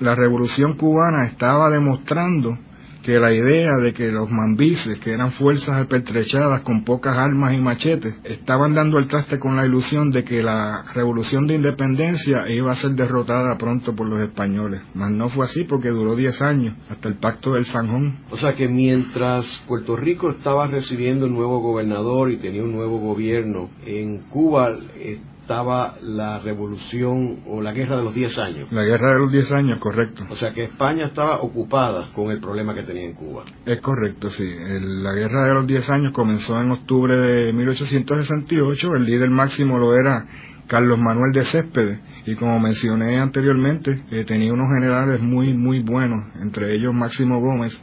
la 0.00 0.14
revolución 0.14 0.74
cubana 0.74 1.26
estaba 1.26 1.70
demostrando 1.70 2.58
que 3.04 3.20
la 3.20 3.32
idea 3.34 3.76
de 3.82 3.92
que 3.92 4.10
los 4.10 4.30
mambises, 4.30 4.98
que 4.98 5.12
eran 5.12 5.30
fuerzas 5.32 5.78
apertrechadas 5.78 6.62
con 6.62 6.84
pocas 6.84 7.14
armas 7.14 7.52
y 7.52 7.60
machetes, 7.60 8.14
estaban 8.24 8.74
dando 8.74 8.98
el 8.98 9.06
traste 9.06 9.38
con 9.38 9.56
la 9.56 9.66
ilusión 9.66 10.10
de 10.10 10.24
que 10.24 10.42
la 10.42 10.86
revolución 10.94 11.46
de 11.46 11.56
independencia 11.56 12.48
iba 12.50 12.72
a 12.72 12.76
ser 12.76 12.92
derrotada 12.92 13.58
pronto 13.58 13.94
por 13.94 14.08
los 14.08 14.20
españoles. 14.20 14.80
Mas 14.94 15.10
no 15.10 15.28
fue 15.28 15.44
así 15.44 15.64
porque 15.64 15.90
duró 15.90 16.16
10 16.16 16.42
años, 16.42 16.76
hasta 16.88 17.08
el 17.08 17.16
pacto 17.16 17.52
del 17.52 17.66
Sanjón. 17.66 18.20
O 18.30 18.38
sea 18.38 18.54
que 18.54 18.68
mientras 18.68 19.62
Puerto 19.68 19.96
Rico 19.96 20.30
estaba 20.30 20.66
recibiendo 20.66 21.26
un 21.26 21.34
nuevo 21.34 21.60
gobernador 21.60 22.32
y 22.32 22.38
tenía 22.38 22.62
un 22.62 22.72
nuevo 22.72 22.98
gobierno, 23.00 23.68
en 23.84 24.20
Cuba 24.30 24.70
eh, 24.96 25.20
estaba 25.44 25.96
la 26.00 26.38
revolución 26.38 27.40
o 27.46 27.60
la 27.60 27.72
guerra 27.74 27.98
de 27.98 28.02
los 28.02 28.14
10 28.14 28.38
años. 28.38 28.72
La 28.72 28.82
guerra 28.82 29.12
de 29.12 29.18
los 29.18 29.30
10 29.30 29.52
años, 29.52 29.78
correcto. 29.78 30.24
O 30.30 30.36
sea 30.36 30.54
que 30.54 30.64
España 30.64 31.04
estaba 31.04 31.42
ocupada 31.42 32.08
con 32.14 32.30
el 32.30 32.40
problema 32.40 32.74
que 32.74 32.82
tenía 32.82 33.04
en 33.04 33.12
Cuba. 33.12 33.44
Es 33.66 33.78
correcto, 33.82 34.30
sí. 34.30 34.48
la 34.48 35.12
guerra 35.12 35.46
de 35.46 35.52
los 35.52 35.66
10 35.66 35.90
años 35.90 36.12
comenzó 36.14 36.58
en 36.58 36.70
octubre 36.70 37.14
de 37.14 37.52
1868. 37.52 38.94
El 38.94 39.04
líder 39.04 39.28
máximo 39.28 39.78
lo 39.78 39.94
era 39.94 40.26
Carlos 40.66 40.98
Manuel 40.98 41.34
de 41.34 41.44
Céspedes 41.44 42.00
y 42.24 42.36
como 42.36 42.58
mencioné 42.58 43.18
anteriormente 43.18 44.02
eh, 44.10 44.24
tenía 44.24 44.50
unos 44.50 44.68
generales 44.74 45.20
muy 45.20 45.52
muy 45.52 45.80
buenos 45.80 46.24
entre 46.40 46.72
ellos 46.74 46.94
Máximo 46.94 47.38
Gómez 47.38 47.78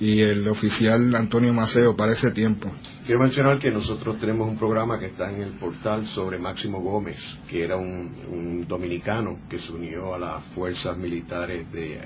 y 0.00 0.22
el 0.22 0.48
oficial 0.48 1.14
Antonio 1.14 1.52
Maceo 1.52 1.94
para 1.94 2.12
ese 2.12 2.30
tiempo. 2.30 2.72
Quiero 3.04 3.20
mencionar 3.20 3.58
que 3.58 3.70
nosotros 3.70 4.18
tenemos 4.18 4.48
un 4.48 4.56
programa 4.56 4.98
que 4.98 5.06
está 5.06 5.30
en 5.30 5.42
el 5.42 5.52
portal 5.52 6.06
sobre 6.06 6.38
Máximo 6.38 6.80
Gómez, 6.80 7.18
que 7.48 7.62
era 7.62 7.76
un, 7.76 8.66
dominicano 8.66 9.40
que 9.48 9.58
se 9.58 9.72
unió 9.72 10.14
a 10.14 10.18
las 10.18 10.44
fuerzas 10.54 10.96
militares 10.96 11.70
de 11.70 12.00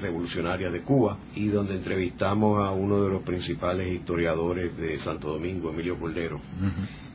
revolucionarias 0.00 0.72
de 0.72 0.82
Cuba 0.82 1.16
y 1.34 1.48
donde 1.48 1.76
entrevistamos 1.76 2.62
a 2.62 2.70
uno 2.70 3.02
de 3.02 3.10
los 3.10 3.22
principales 3.22 3.94
historiadores 3.94 4.76
de 4.76 4.98
Santo 4.98 5.30
Domingo, 5.32 5.70
Emilio 5.70 5.98
Cordero, 5.98 6.40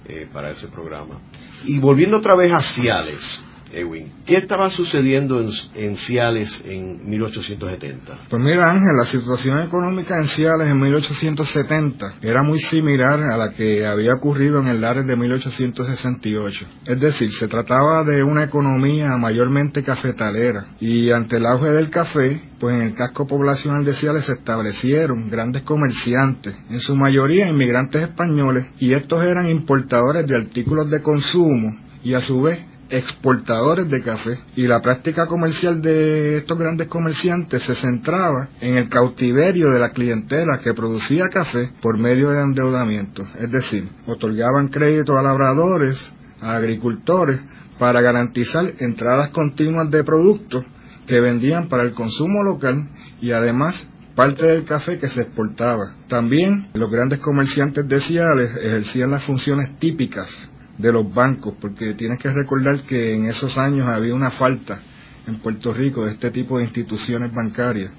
eh, 0.05 0.27
para 0.33 0.51
ese 0.51 0.67
programa. 0.69 1.19
Y 1.65 1.77
volviendo 1.79 2.17
otra 2.17 2.35
vez 2.35 2.51
a 2.51 2.61
Ciales, 2.61 3.43
Ewing, 3.73 4.11
¿qué 4.25 4.37
estaba 4.37 4.69
sucediendo 4.69 5.41
en, 5.75 5.97
Ciales 5.97 6.63
en 6.65 7.09
1870? 7.09 8.19
Pues 8.29 8.41
mira 8.41 8.71
Ángel, 8.71 8.95
la 8.97 9.05
situación 9.05 9.59
económica 9.61 10.17
en 10.17 10.25
Ciales 10.25 10.69
en 10.69 10.79
1870 10.79 12.15
era 12.21 12.43
muy 12.43 12.59
similar 12.59 13.19
a 13.21 13.37
la 13.37 13.53
que 13.53 13.85
había 13.85 14.13
ocurrido 14.13 14.59
en 14.59 14.67
el 14.67 14.81
Lares 14.81 15.05
de 15.05 15.15
1868. 15.15 16.65
Es 16.85 16.99
decir, 16.99 17.31
se 17.31 17.47
trataba 17.47 18.03
de 18.03 18.23
una 18.23 18.43
economía 18.43 19.17
mayormente 19.17 19.83
cafetalera 19.83 20.67
y 20.79 21.09
ante 21.11 21.37
el 21.37 21.45
auge 21.45 21.71
del 21.71 21.89
café, 21.89 22.41
pues 22.59 22.75
en 22.75 22.81
el 22.81 22.95
casco 22.95 23.25
poblacional 23.27 23.83
de 23.83 23.93
Ciales 23.93 24.25
se 24.25 24.33
establecieron 24.33 25.29
grandes 25.29 25.63
comerciantes, 25.63 26.55
en 26.69 26.79
su 26.79 26.95
mayoría 26.95 27.49
inmigrantes 27.49 28.03
españoles, 28.03 28.67
y 28.79 28.93
estos 28.93 29.23
eran 29.23 29.49
importadores 29.49 30.27
de 30.27 30.35
artículos 30.35 30.89
de 30.89 31.01
consumo 31.01 31.75
y 32.03 32.13
a 32.13 32.21
su 32.21 32.41
vez 32.41 32.72
exportadores 32.93 33.89
de 33.89 34.01
café 34.01 34.37
y 34.55 34.67
la 34.67 34.79
práctica 34.79 35.25
comercial 35.25 35.81
de 35.81 36.37
estos 36.37 36.57
grandes 36.59 36.87
comerciantes 36.87 37.63
se 37.63 37.73
centraba 37.73 38.49
en 38.61 38.77
el 38.77 38.87
cautiverio 38.87 39.71
de 39.71 39.79
la 39.79 39.89
clientela 39.89 40.59
que 40.63 40.75
producía 40.75 41.25
café 41.31 41.71
por 41.81 41.97
medio 41.97 42.29
de 42.29 42.41
endeudamiento, 42.41 43.23
es 43.39 43.51
decir, 43.51 43.89
otorgaban 44.05 44.67
crédito 44.67 45.17
a 45.17 45.23
labradores, 45.23 46.13
a 46.39 46.55
agricultores, 46.55 47.41
para 47.79 48.01
garantizar 48.01 48.73
entradas 48.77 49.31
continuas 49.31 49.89
de 49.89 50.03
productos 50.03 50.63
que 51.07 51.19
vendían 51.19 51.69
para 51.69 51.83
el 51.83 51.93
consumo 51.93 52.43
local 52.43 52.87
y 53.19 53.31
además 53.31 53.89
parte 54.15 54.45
del 54.45 54.65
café 54.65 54.99
que 54.99 55.09
se 55.09 55.23
exportaba. 55.23 55.95
También 56.07 56.67
los 56.75 56.91
grandes 56.91 57.19
comerciantes 57.19 57.87
de 57.87 57.99
Ciales 57.99 58.55
ejercían 58.55 59.09
las 59.09 59.23
funciones 59.23 59.77
típicas 59.79 60.52
de 60.77 60.91
los 60.91 61.13
bancos, 61.13 61.55
porque 61.59 61.93
tienes 61.93 62.19
que 62.19 62.31
recordar 62.31 62.81
que 62.83 63.13
en 63.13 63.25
esos 63.25 63.57
años 63.57 63.87
había 63.87 64.15
una 64.15 64.31
falta 64.31 64.79
en 65.27 65.39
Puerto 65.39 65.73
Rico 65.73 66.05
de 66.05 66.13
este 66.13 66.31
tipo 66.31 66.57
de 66.57 66.65
instituciones 66.65 67.33
bancarias. 67.33 67.91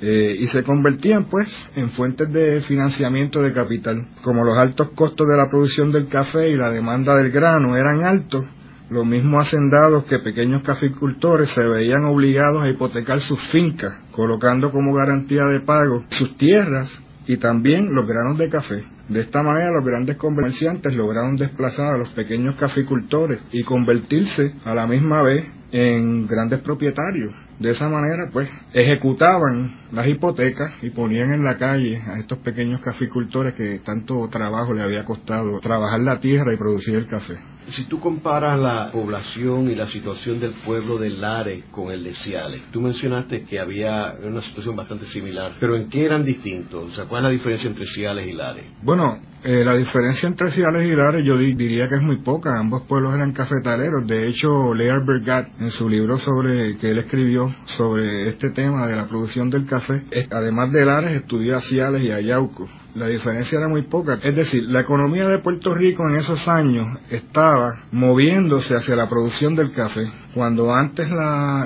Eh, 0.00 0.36
y 0.38 0.48
se 0.48 0.62
convertían 0.62 1.24
pues 1.24 1.70
en 1.76 1.88
fuentes 1.90 2.30
de 2.32 2.60
financiamiento 2.60 3.40
de 3.40 3.52
capital. 3.52 4.06
Como 4.22 4.44
los 4.44 4.58
altos 4.58 4.90
costos 4.90 5.28
de 5.28 5.36
la 5.36 5.48
producción 5.48 5.92
del 5.92 6.08
café 6.08 6.50
y 6.50 6.56
la 6.56 6.70
demanda 6.70 7.14
del 7.14 7.30
grano 7.30 7.76
eran 7.76 8.04
altos, 8.04 8.44
los 8.90 9.06
mismos 9.06 9.42
hacendados 9.42 10.04
que 10.04 10.18
pequeños 10.18 10.62
caficultores 10.62 11.50
se 11.50 11.64
veían 11.64 12.04
obligados 12.04 12.62
a 12.62 12.68
hipotecar 12.68 13.18
sus 13.18 13.40
fincas, 13.40 13.94
colocando 14.12 14.70
como 14.70 14.92
garantía 14.94 15.44
de 15.44 15.60
pago 15.60 16.04
sus 16.10 16.36
tierras 16.36 17.02
y 17.26 17.38
también 17.38 17.94
los 17.94 18.06
granos 18.06 18.36
de 18.36 18.50
café. 18.50 18.84
De 19.08 19.20
esta 19.20 19.42
manera 19.42 19.70
los 19.70 19.84
grandes 19.84 20.16
comerciantes 20.16 20.94
lograron 20.94 21.36
desplazar 21.36 21.94
a 21.94 21.98
los 21.98 22.08
pequeños 22.10 22.56
caficultores 22.56 23.42
y 23.52 23.62
convertirse 23.62 24.54
a 24.64 24.74
la 24.74 24.86
misma 24.86 25.22
vez 25.22 25.44
en 25.74 26.28
grandes 26.28 26.60
propietarios. 26.60 27.34
De 27.58 27.72
esa 27.72 27.88
manera, 27.88 28.30
pues, 28.32 28.48
ejecutaban 28.72 29.74
las 29.90 30.06
hipotecas 30.06 30.72
y 30.82 30.90
ponían 30.90 31.32
en 31.32 31.42
la 31.42 31.56
calle 31.56 32.00
a 32.00 32.20
estos 32.20 32.38
pequeños 32.38 32.80
caficultores 32.80 33.54
que 33.54 33.80
tanto 33.80 34.28
trabajo 34.28 34.72
le 34.72 34.82
había 34.82 35.04
costado 35.04 35.58
trabajar 35.58 35.98
la 35.98 36.20
tierra 36.20 36.54
y 36.54 36.56
producir 36.56 36.94
el 36.94 37.08
café. 37.08 37.38
Si 37.66 37.86
tú 37.86 37.98
comparas 37.98 38.56
la 38.60 38.92
población 38.92 39.68
y 39.68 39.74
la 39.74 39.86
situación 39.88 40.38
del 40.38 40.52
pueblo 40.64 40.96
de 40.96 41.10
Lares 41.10 41.64
con 41.72 41.90
el 41.90 42.04
de 42.04 42.14
Ciales, 42.14 42.62
tú 42.70 42.80
mencionaste 42.80 43.42
que 43.42 43.58
había 43.58 44.14
una 44.22 44.42
situación 44.42 44.76
bastante 44.76 45.06
similar, 45.06 45.54
pero 45.58 45.76
¿en 45.76 45.88
qué 45.88 46.04
eran 46.04 46.24
distintos? 46.24 46.84
O 46.84 46.94
sea, 46.94 47.06
¿cuál 47.06 47.22
es 47.22 47.24
la 47.24 47.30
diferencia 47.30 47.68
entre 47.68 47.86
Ciales 47.86 48.28
y 48.28 48.32
Lares? 48.32 48.66
Bueno, 48.80 49.18
eh, 49.46 49.62
la 49.62 49.74
diferencia 49.74 50.26
entre 50.26 50.50
Ciales 50.50 50.86
y 50.86 50.96
Lares 50.96 51.22
yo 51.22 51.36
diría 51.36 51.86
que 51.86 51.96
es 51.96 52.02
muy 52.02 52.16
poca. 52.16 52.58
Ambos 52.58 52.82
pueblos 52.84 53.14
eran 53.14 53.32
cafetaleros. 53.32 54.06
De 54.06 54.26
hecho, 54.26 54.72
Lear 54.72 55.04
Bergat, 55.04 55.48
en 55.60 55.70
su 55.70 55.86
libro 55.86 56.16
sobre 56.16 56.78
que 56.78 56.90
él 56.90 56.98
escribió 56.98 57.54
sobre 57.66 58.30
este 58.30 58.48
tema 58.50 58.86
de 58.86 58.96
la 58.96 59.06
producción 59.06 59.50
del 59.50 59.66
café, 59.66 60.02
además 60.30 60.72
de 60.72 60.86
Lares, 60.86 61.20
estudió 61.20 61.56
a 61.56 61.60
Ciales 61.60 62.02
y 62.02 62.10
a 62.10 62.20
Yauco. 62.20 62.66
La 62.94 63.06
diferencia 63.06 63.58
era 63.58 63.68
muy 63.68 63.82
poca. 63.82 64.18
Es 64.22 64.34
decir, 64.34 64.62
la 64.64 64.80
economía 64.80 65.26
de 65.26 65.40
Puerto 65.40 65.74
Rico 65.74 66.08
en 66.08 66.16
esos 66.16 66.48
años 66.48 66.86
estaba 67.10 67.74
moviéndose 67.92 68.74
hacia 68.74 68.96
la 68.96 69.10
producción 69.10 69.54
del 69.54 69.72
café. 69.72 70.10
Cuando 70.32 70.74
antes 70.74 71.06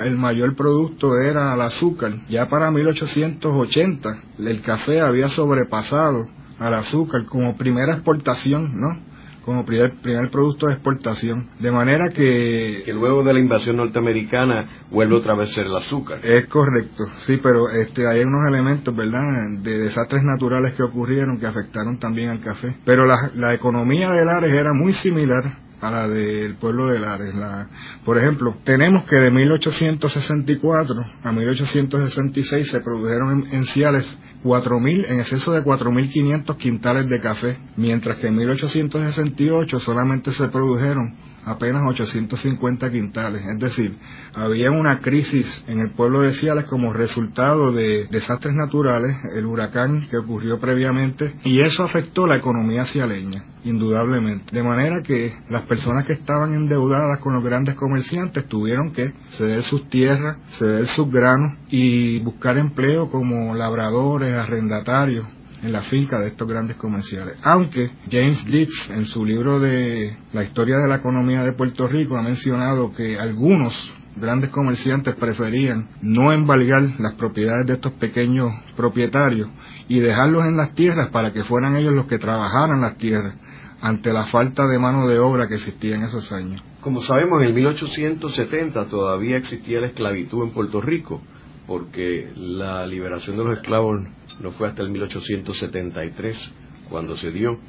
el 0.03 0.17
mayor 0.17 0.53
producto 0.55 1.17
era 1.17 1.53
el 1.53 1.61
azúcar, 1.61 2.11
ya 2.27 2.47
para 2.49 2.71
1880 2.71 4.17
el 4.39 4.61
café 4.61 4.99
había 4.99 5.29
sobrepasado 5.29 6.27
al 6.59 6.73
azúcar 6.73 7.25
como 7.25 7.55
primera 7.55 7.93
exportación, 7.93 8.79
¿no? 8.79 8.99
Como 9.45 9.65
primer, 9.65 9.93
primer 9.93 10.29
producto 10.29 10.67
de 10.67 10.73
exportación. 10.73 11.47
De 11.59 11.71
manera 11.71 12.09
que... 12.09 12.83
Que 12.85 12.93
luego 12.93 13.23
de 13.23 13.33
la 13.33 13.39
invasión 13.39 13.77
norteamericana 13.77 14.83
vuelve 14.91 15.15
otra 15.15 15.33
vez 15.33 15.49
a 15.49 15.53
ser 15.53 15.65
el 15.65 15.75
azúcar. 15.75 16.19
Es 16.21 16.45
correcto, 16.47 17.05
sí, 17.17 17.39
pero 17.41 17.69
este, 17.69 18.05
hay 18.07 18.21
unos 18.21 18.47
elementos, 18.47 18.95
¿verdad?, 18.95 19.21
de 19.61 19.79
desastres 19.79 20.23
naturales 20.23 20.73
que 20.73 20.83
ocurrieron 20.83 21.39
que 21.39 21.47
afectaron 21.47 21.97
también 21.97 22.29
al 22.29 22.41
café. 22.41 22.75
Pero 22.85 23.05
la, 23.05 23.31
la 23.35 23.53
economía 23.53 24.11
de 24.11 24.25
Lares 24.25 24.53
era 24.53 24.73
muy 24.73 24.93
similar 24.93 25.68
a 25.81 25.91
la 25.91 26.07
del 26.07 26.55
pueblo 26.55 26.87
de 26.87 26.99
Lares. 26.99 27.33
La, 27.35 27.67
por 28.05 28.17
ejemplo, 28.17 28.55
tenemos 28.63 29.03
que 29.05 29.15
de 29.15 29.31
1864 29.31 31.05
a 31.23 31.31
1866 31.31 32.67
se 32.67 32.79
produjeron 32.81 33.45
en, 33.45 33.53
en 33.53 33.65
Ciales 33.65 34.19
4.000, 34.43 35.05
en 35.09 35.19
exceso 35.19 35.51
de 35.51 35.63
4.500 35.63 36.55
quintales 36.57 37.07
de 37.09 37.19
café, 37.19 37.57
mientras 37.75 38.17
que 38.17 38.27
en 38.27 38.35
1868 38.37 39.79
solamente 39.79 40.31
se 40.31 40.47
produjeron 40.47 41.15
apenas 41.49 41.83
850 41.87 42.91
quintales. 42.91 43.43
Es 43.45 43.59
decir, 43.59 43.97
había 44.35 44.69
una 44.69 44.99
crisis 44.99 45.63
en 45.67 45.79
el 45.79 45.91
pueblo 45.91 46.21
de 46.21 46.33
Ciales 46.33 46.65
como 46.65 46.93
resultado 46.93 47.71
de 47.71 48.07
desastres 48.11 48.53
naturales, 48.55 49.17
el 49.35 49.45
huracán 49.45 50.07
que 50.09 50.17
ocurrió 50.17 50.59
previamente, 50.59 51.33
y 51.43 51.61
eso 51.61 51.83
afectó 51.83 52.27
la 52.27 52.37
economía 52.37 52.85
cialeña, 52.85 53.43
indudablemente. 53.63 54.55
De 54.55 54.63
manera 54.63 55.01
que 55.01 55.33
las 55.49 55.63
personas 55.63 56.05
que 56.05 56.13
estaban 56.13 56.53
endeudadas 56.53 57.17
con 57.19 57.33
los 57.33 57.43
grandes 57.43 57.75
comerciantes 57.75 58.45
tuvieron 58.45 58.93
que 58.93 59.13
ceder 59.29 59.63
sus 59.63 59.89
tierras, 59.89 60.37
ceder 60.51 60.85
sus 60.85 61.11
granos 61.11 61.57
y 61.69 62.19
buscar 62.19 62.57
empleo 62.57 63.09
como 63.09 63.55
labradores, 63.55 64.35
arrendatarios, 64.35 65.25
en 65.61 65.71
la 65.71 65.81
finca 65.81 66.19
de 66.19 66.29
estos 66.29 66.47
grandes 66.47 66.77
comerciales. 66.77 67.37
Aunque 67.43 67.91
James 68.09 68.47
Leeds, 68.47 68.89
en 68.91 69.05
su 69.05 69.25
libro 69.25 69.59
de 69.59 70.17
la 70.33 70.43
historia 70.43 70.77
de 70.77 70.87
la 70.87 70.97
economía 70.97 71.43
de 71.43 71.53
Puerto 71.53 71.87
Rico, 71.87 72.17
ha 72.17 72.21
mencionado 72.21 72.93
que 72.93 73.19
algunos 73.19 73.95
grandes 74.15 74.49
comerciantes 74.49 75.15
preferían 75.15 75.87
no 76.01 76.31
embargar 76.31 76.81
las 76.99 77.15
propiedades 77.15 77.67
de 77.67 77.73
estos 77.73 77.93
pequeños 77.93 78.51
propietarios 78.75 79.49
y 79.87 79.99
dejarlos 79.99 80.45
en 80.45 80.57
las 80.57 80.73
tierras 80.73 81.09
para 81.11 81.31
que 81.31 81.43
fueran 81.43 81.75
ellos 81.75 81.93
los 81.93 82.07
que 82.07 82.17
trabajaran 82.17 82.81
las 82.81 82.97
tierras 82.97 83.35
ante 83.81 84.11
la 84.11 84.25
falta 84.25 84.67
de 84.67 84.77
mano 84.77 85.07
de 85.07 85.19
obra 85.19 85.47
que 85.47 85.55
existía 85.55 85.95
en 85.95 86.03
esos 86.03 86.31
años. 86.33 86.61
Como 86.81 87.01
sabemos, 87.01 87.41
en 87.43 87.55
1870 87.55 88.87
todavía 88.87 89.37
existía 89.37 89.79
la 89.79 89.87
esclavitud 89.87 90.43
en 90.43 90.51
Puerto 90.51 90.81
Rico 90.81 91.21
porque 91.65 92.31
la 92.35 92.85
liberación 92.87 93.37
de 93.37 93.43
los 93.43 93.59
esclavos 93.59 94.01
no 94.41 94.51
fue 94.51 94.67
hasta 94.67 94.81
el 94.81 94.89
1873 94.89 96.53
cuando 96.89 97.15
se 97.15 97.31
dio. 97.31 97.59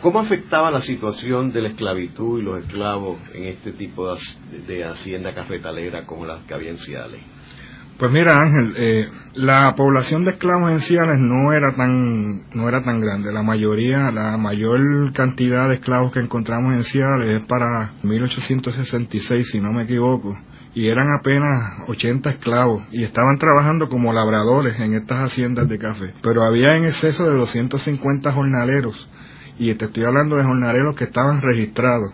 ¿Cómo 0.00 0.18
afectaba 0.18 0.70
la 0.70 0.80
situación 0.80 1.52
de 1.52 1.62
la 1.62 1.68
esclavitud 1.68 2.40
y 2.40 2.42
los 2.42 2.64
esclavos 2.64 3.18
en 3.34 3.44
este 3.44 3.72
tipo 3.72 4.12
de, 4.66 4.84
hacienda 4.84 5.34
cafetalera 5.34 6.06
como 6.06 6.26
las 6.26 6.42
que 6.44 6.54
había 6.54 6.70
en 6.70 6.78
Ciales? 6.78 7.20
Pues 7.98 8.10
mira 8.10 8.36
Ángel, 8.36 8.74
eh, 8.76 9.08
la 9.34 9.74
población 9.76 10.24
de 10.24 10.32
esclavos 10.32 10.72
en 10.72 10.80
Ciales 10.80 11.18
no 11.18 11.52
era 11.52 11.76
tan 11.76 12.48
no 12.52 12.68
era 12.68 12.82
tan 12.82 13.00
grande. 13.00 13.32
La 13.32 13.42
mayoría, 13.42 14.10
la 14.10 14.36
mayor 14.38 15.12
cantidad 15.12 15.68
de 15.68 15.74
esclavos 15.74 16.12
que 16.12 16.18
encontramos 16.18 16.74
en 16.74 16.82
Ciales 16.82 17.34
es 17.34 17.42
para 17.42 17.92
1866, 18.02 19.50
si 19.50 19.60
no 19.60 19.72
me 19.72 19.84
equivoco 19.84 20.36
y 20.74 20.88
eran 20.88 21.12
apenas 21.12 21.80
80 21.88 22.30
esclavos 22.30 22.82
y 22.92 23.02
estaban 23.04 23.36
trabajando 23.36 23.88
como 23.88 24.12
labradores 24.12 24.80
en 24.80 24.94
estas 24.94 25.20
haciendas 25.20 25.68
de 25.68 25.78
café. 25.78 26.14
Pero 26.22 26.44
había 26.44 26.76
en 26.76 26.84
exceso 26.84 27.28
de 27.28 27.36
250 27.36 28.32
jornaleros 28.32 29.08
y 29.58 29.74
te 29.74 29.84
estoy 29.84 30.04
hablando 30.04 30.36
de 30.36 30.44
jornaleros 30.44 30.96
que 30.96 31.04
estaban 31.04 31.42
registrados 31.42 32.12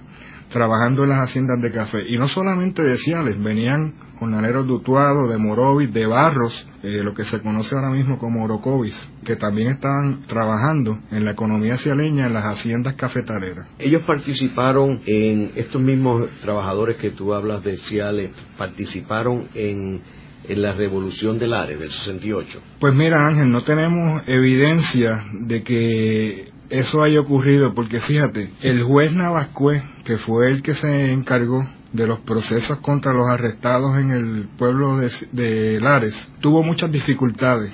trabajando 0.50 1.04
en 1.04 1.10
las 1.10 1.24
haciendas 1.24 1.60
de 1.60 1.70
café. 1.70 2.08
Y 2.08 2.18
no 2.18 2.28
solamente 2.28 2.82
de 2.82 2.96
Ciales, 2.96 3.42
venían 3.42 3.94
jornaleros 4.18 4.66
de 4.66 4.72
Utuado, 4.72 5.28
de 5.28 5.38
Morovis, 5.38 5.92
de 5.92 6.06
Barros, 6.06 6.68
eh, 6.82 7.02
lo 7.02 7.14
que 7.14 7.24
se 7.24 7.40
conoce 7.40 7.74
ahora 7.74 7.90
mismo 7.90 8.18
como 8.18 8.44
Orocovis, 8.44 9.10
que 9.24 9.36
también 9.36 9.68
estaban 9.68 10.22
trabajando 10.26 10.98
en 11.10 11.24
la 11.24 11.32
economía 11.32 11.76
cialeña 11.76 12.26
en 12.26 12.34
las 12.34 12.44
haciendas 12.44 12.94
cafetaleras. 12.96 13.68
Ellos 13.78 14.02
participaron 14.02 15.00
en 15.06 15.52
estos 15.54 15.80
mismos 15.80 16.28
trabajadores 16.40 16.96
que 17.00 17.10
tú 17.10 17.32
hablas 17.32 17.62
de 17.62 17.76
Ciales, 17.76 18.30
participaron 18.56 19.46
en 19.54 20.00
en 20.48 20.62
la 20.62 20.72
revolución 20.72 21.38
del 21.38 21.52
Ares 21.52 21.78
del 21.78 21.90
68? 21.90 22.60
Pues 22.80 22.94
mira 22.94 23.26
Ángel, 23.26 23.50
no 23.50 23.62
tenemos 23.62 24.26
evidencia 24.26 25.24
de 25.32 25.62
que 25.62 26.44
eso 26.70 27.02
haya 27.02 27.20
ocurrido, 27.20 27.74
porque 27.74 28.00
fíjate, 28.00 28.50
el 28.60 28.82
juez 28.84 29.12
Navascué, 29.12 29.82
que 30.04 30.18
fue 30.18 30.50
el 30.50 30.62
que 30.62 30.74
se 30.74 31.12
encargó 31.12 31.66
de 31.92 32.06
los 32.06 32.20
procesos 32.20 32.78
contra 32.78 33.12
los 33.12 33.28
arrestados 33.28 33.96
en 33.98 34.10
el 34.10 34.48
pueblo 34.58 34.98
de, 34.98 35.10
de 35.32 35.80
Lares, 35.80 36.32
tuvo 36.40 36.62
muchas 36.62 36.92
dificultades 36.92 37.72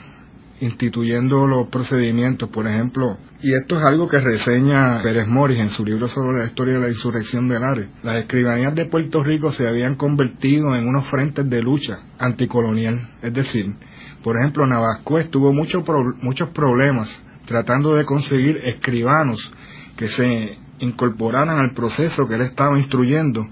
instituyendo 0.60 1.46
los 1.46 1.68
procedimientos, 1.68 2.48
por 2.48 2.66
ejemplo, 2.66 3.18
y 3.42 3.54
esto 3.54 3.76
es 3.76 3.84
algo 3.84 4.08
que 4.08 4.18
reseña 4.18 5.02
Pérez 5.02 5.26
Moris 5.26 5.58
en 5.58 5.68
su 5.68 5.84
libro 5.84 6.08
sobre 6.08 6.38
la 6.38 6.46
historia 6.46 6.74
de 6.74 6.80
la 6.80 6.88
insurrección 6.88 7.48
de 7.48 7.60
Lares. 7.60 7.88
Las 8.02 8.16
escribanías 8.16 8.74
de 8.74 8.86
Puerto 8.86 9.22
Rico 9.22 9.52
se 9.52 9.68
habían 9.68 9.96
convertido 9.96 10.74
en 10.74 10.88
unos 10.88 11.08
frentes 11.08 11.48
de 11.50 11.62
lucha 11.62 11.98
anticolonial, 12.18 13.00
es 13.20 13.34
decir, 13.34 13.74
por 14.22 14.38
ejemplo, 14.38 14.66
Navascués 14.66 15.30
tuvo 15.30 15.52
muchos 15.52 15.84
muchos 16.22 16.48
problemas 16.50 17.22
tratando 17.46 17.94
de 17.94 18.04
conseguir 18.04 18.60
escribanos 18.64 19.52
que 19.96 20.08
se 20.08 20.58
incorporaran 20.78 21.58
al 21.58 21.72
proceso 21.74 22.26
que 22.26 22.34
él 22.34 22.42
estaba 22.42 22.76
instruyendo 22.78 23.46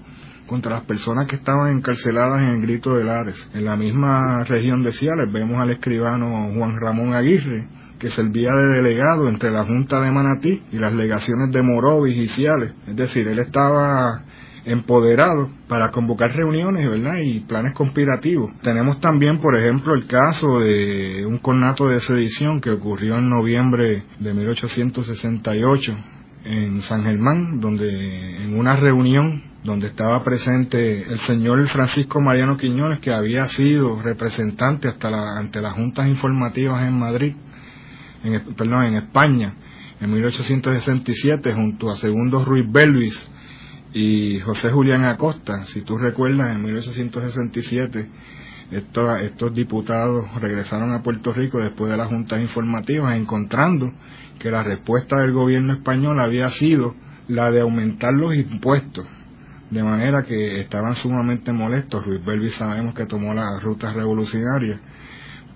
contra 0.47 0.73
las 0.73 0.83
personas 0.83 1.27
que 1.27 1.37
estaban 1.37 1.71
encarceladas 1.71 2.39
en 2.39 2.55
el 2.55 2.61
Grito 2.61 2.95
de 2.95 3.03
Lares. 3.03 3.49
En 3.53 3.65
la 3.65 3.75
misma 3.75 4.43
región 4.43 4.83
de 4.83 4.91
Ciales 4.91 5.31
vemos 5.31 5.59
al 5.59 5.71
escribano 5.71 6.51
Juan 6.53 6.79
Ramón 6.79 7.13
Aguirre, 7.13 7.67
que 7.97 8.09
servía 8.09 8.53
de 8.53 8.67
delegado 8.67 9.29
entre 9.29 9.51
la 9.51 9.63
Junta 9.63 10.01
de 10.01 10.11
Manatí 10.11 10.61
y 10.71 10.77
las 10.77 10.93
legaciones 10.93 11.51
de 11.51 11.61
Morovis 11.61 12.17
y 12.17 12.27
Ciales. 12.27 12.73
Es 12.87 12.95
decir, 12.95 13.27
él 13.27 13.39
estaba 13.39 14.23
empoderado 14.65 15.49
para 15.67 15.91
convocar 15.91 16.31
reuniones, 16.33 16.89
¿verdad? 16.89 17.19
Y 17.23 17.41
planes 17.41 17.73
conspirativos. 17.73 18.51
Tenemos 18.61 18.99
también, 18.99 19.39
por 19.39 19.55
ejemplo, 19.55 19.93
el 19.93 20.07
caso 20.07 20.59
de 20.59 21.25
un 21.25 21.37
conato 21.39 21.87
de 21.87 21.99
sedición 21.99 22.61
que 22.61 22.71
ocurrió 22.71 23.17
en 23.17 23.29
noviembre 23.29 24.03
de 24.19 24.33
1868 24.33 25.95
en 26.45 26.81
San 26.81 27.03
Germán, 27.03 27.59
donde 27.59 28.43
en 28.43 28.57
una 28.57 28.75
reunión 28.75 29.43
donde 29.63 29.87
estaba 29.87 30.23
presente 30.23 31.03
el 31.03 31.19
señor 31.19 31.65
Francisco 31.67 32.19
Mariano 32.19 32.57
Quiñones, 32.57 32.99
que 32.99 33.13
había 33.13 33.43
sido 33.45 34.01
representante 34.01 34.89
hasta 34.89 35.09
la, 35.09 35.37
ante 35.37 35.61
las 35.61 35.73
juntas 35.73 36.07
informativas 36.07 36.85
en 36.85 36.99
Madrid, 36.99 37.35
en, 38.25 38.41
perdón, 38.55 38.87
en 38.87 38.95
España, 38.95 39.53
en 40.01 40.11
1867, 40.11 41.53
junto 41.53 41.89
a 41.89 41.95
Segundo 41.95 42.43
Ruiz 42.43 42.69
Belvis 42.69 43.31
y 43.93 44.39
José 44.39 44.71
Julián 44.71 45.05
Acosta. 45.05 45.63
Si 45.65 45.81
tú 45.81 45.97
recuerdas, 45.97 46.55
en 46.55 46.63
1867 46.63 48.09
estos, 48.71 49.21
estos 49.21 49.53
diputados 49.53 50.25
regresaron 50.41 50.93
a 50.93 51.03
Puerto 51.03 51.31
Rico 51.31 51.59
después 51.59 51.91
de 51.91 51.97
las 51.97 52.09
juntas 52.09 52.41
informativas, 52.41 53.15
encontrando 53.15 53.91
que 54.39 54.49
la 54.49 54.63
respuesta 54.63 55.19
del 55.19 55.31
gobierno 55.31 55.73
español 55.73 56.19
había 56.19 56.47
sido 56.47 56.95
la 57.27 57.51
de 57.51 57.61
aumentar 57.61 58.13
los 58.13 58.35
impuestos 58.35 59.07
de 59.69 59.83
manera 59.83 60.23
que 60.23 60.59
estaban 60.59 60.95
sumamente 60.95 61.51
molestos. 61.51 62.05
Ruiz 62.05 62.23
Belvi 62.23 62.49
sabemos 62.49 62.93
que 62.93 63.05
tomó 63.05 63.33
la 63.33 63.59
ruta 63.59 63.91
revolucionaria, 63.93 64.79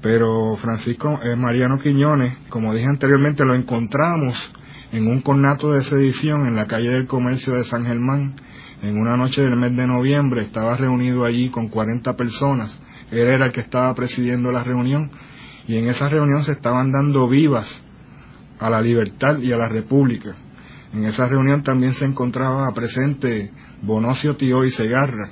pero 0.01 0.55
Francisco 0.57 1.19
eh, 1.23 1.35
Mariano 1.35 1.79
Quiñones, 1.79 2.37
como 2.49 2.73
dije 2.73 2.87
anteriormente, 2.87 3.45
lo 3.45 3.55
encontramos 3.55 4.53
en 4.91 5.07
un 5.07 5.21
conato 5.21 5.71
de 5.71 5.81
sedición 5.81 6.47
en 6.47 6.55
la 6.55 6.65
calle 6.65 6.89
del 6.89 7.07
comercio 7.07 7.53
de 7.53 7.63
San 7.63 7.85
Germán. 7.85 8.35
En 8.81 8.97
una 8.97 9.17
noche 9.17 9.41
del 9.41 9.55
mes 9.55 9.75
de 9.75 9.87
noviembre 9.87 10.43
estaba 10.43 10.77
reunido 10.77 11.25
allí 11.25 11.49
con 11.49 11.67
40 11.67 12.15
personas. 12.15 12.81
Él 13.11 13.27
era 13.27 13.47
el 13.47 13.51
que 13.51 13.61
estaba 13.61 13.93
presidiendo 13.95 14.51
la 14.51 14.63
reunión 14.63 15.09
y 15.67 15.77
en 15.77 15.87
esa 15.87 16.09
reunión 16.09 16.43
se 16.43 16.53
estaban 16.53 16.91
dando 16.91 17.27
vivas 17.27 17.83
a 18.59 18.69
la 18.69 18.81
libertad 18.81 19.39
y 19.39 19.51
a 19.51 19.57
la 19.57 19.67
república. 19.67 20.35
En 20.93 21.03
esa 21.03 21.27
reunión 21.27 21.63
también 21.63 21.93
se 21.93 22.05
encontraba 22.05 22.71
presente 22.73 23.51
Bonocio 23.81 24.35
Tío 24.35 24.63
y 24.63 24.71
Segarra, 24.71 25.29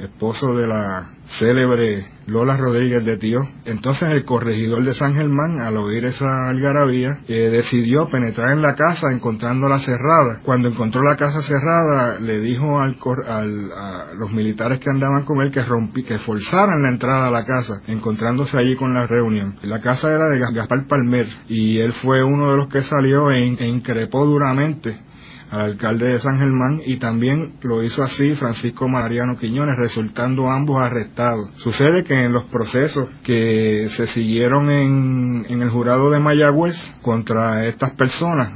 esposo 0.00 0.54
de 0.54 0.66
la 0.66 1.10
célebre 1.26 2.06
Lola 2.26 2.56
Rodríguez 2.56 3.04
de 3.04 3.16
Tío. 3.16 3.40
Entonces 3.64 4.08
el 4.08 4.24
corregidor 4.24 4.84
de 4.84 4.94
San 4.94 5.14
Germán, 5.14 5.60
al 5.60 5.76
oír 5.76 6.04
esa 6.04 6.48
algarabía, 6.48 7.20
eh, 7.28 7.50
decidió 7.50 8.06
penetrar 8.06 8.52
en 8.52 8.62
la 8.62 8.74
casa 8.74 9.08
encontrándola 9.12 9.78
cerrada. 9.78 10.40
Cuando 10.44 10.68
encontró 10.68 11.02
la 11.02 11.16
casa 11.16 11.42
cerrada, 11.42 12.18
le 12.20 12.40
dijo 12.40 12.80
al, 12.80 12.96
a 13.26 14.14
los 14.14 14.32
militares 14.32 14.78
que 14.78 14.90
andaban 14.90 15.24
con 15.24 15.40
él 15.42 15.52
que, 15.52 15.62
rompí, 15.62 16.04
que 16.04 16.18
forzaran 16.18 16.82
la 16.82 16.88
entrada 16.88 17.26
a 17.26 17.30
la 17.30 17.44
casa, 17.44 17.80
encontrándose 17.86 18.58
allí 18.58 18.76
con 18.76 18.94
la 18.94 19.06
reunión. 19.06 19.56
La 19.62 19.80
casa 19.80 20.12
era 20.12 20.28
de 20.28 20.38
Gaspar 20.38 20.86
Palmer 20.86 21.26
y 21.48 21.78
él 21.78 21.92
fue 21.92 22.22
uno 22.22 22.50
de 22.52 22.56
los 22.56 22.68
que 22.68 22.82
salió 22.82 23.30
e, 23.30 23.56
e 23.58 23.66
increpó 23.66 24.24
duramente 24.24 25.09
al 25.50 25.60
alcalde 25.60 26.12
de 26.12 26.18
San 26.18 26.38
Germán 26.38 26.80
y 26.84 26.96
también 26.96 27.54
lo 27.62 27.82
hizo 27.82 28.02
así 28.02 28.34
Francisco 28.34 28.88
Mariano 28.88 29.36
Quiñones, 29.36 29.76
resultando 29.76 30.48
ambos 30.50 30.80
arrestados. 30.80 31.50
Sucede 31.56 32.04
que 32.04 32.14
en 32.14 32.32
los 32.32 32.46
procesos 32.46 33.08
que 33.24 33.88
se 33.88 34.06
siguieron 34.06 34.70
en, 34.70 35.46
en 35.48 35.62
el 35.62 35.70
jurado 35.70 36.10
de 36.10 36.20
Mayagüez 36.20 36.76
contra 37.02 37.66
estas 37.66 37.92
personas, 37.92 38.52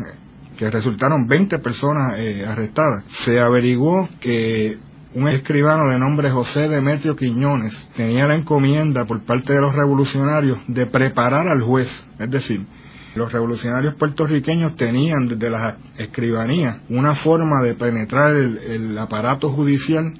que 0.56 0.70
resultaron 0.70 1.26
20 1.26 1.58
personas 1.58 2.14
eh, 2.18 2.44
arrestadas, 2.46 3.04
se 3.08 3.40
averiguó 3.40 4.08
que 4.20 4.78
un 5.14 5.28
escribano 5.28 5.88
de 5.88 5.98
nombre 5.98 6.30
José 6.30 6.68
Demetrio 6.68 7.14
Quiñones 7.16 7.88
tenía 7.96 8.26
la 8.26 8.34
encomienda 8.34 9.04
por 9.04 9.24
parte 9.24 9.52
de 9.52 9.60
los 9.60 9.74
revolucionarios 9.74 10.58
de 10.66 10.86
preparar 10.86 11.46
al 11.48 11.62
juez, 11.62 12.08
es 12.18 12.30
decir, 12.30 12.66
los 13.14 13.32
revolucionarios 13.32 13.94
puertorriqueños 13.94 14.76
tenían 14.76 15.28
desde 15.28 15.50
las 15.50 15.76
escribanías 15.98 16.80
una 16.88 17.14
forma 17.14 17.62
de 17.62 17.74
penetrar 17.74 18.34
el, 18.34 18.96
aparato 18.98 19.50
judicial 19.50 20.12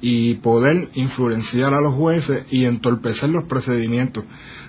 y 0.00 0.34
poder 0.36 0.88
influenciar 0.94 1.72
a 1.72 1.80
los 1.80 1.94
jueces 1.94 2.46
y 2.50 2.66
entorpecer 2.66 3.30
los 3.30 3.44
procedimientos. 3.44 4.24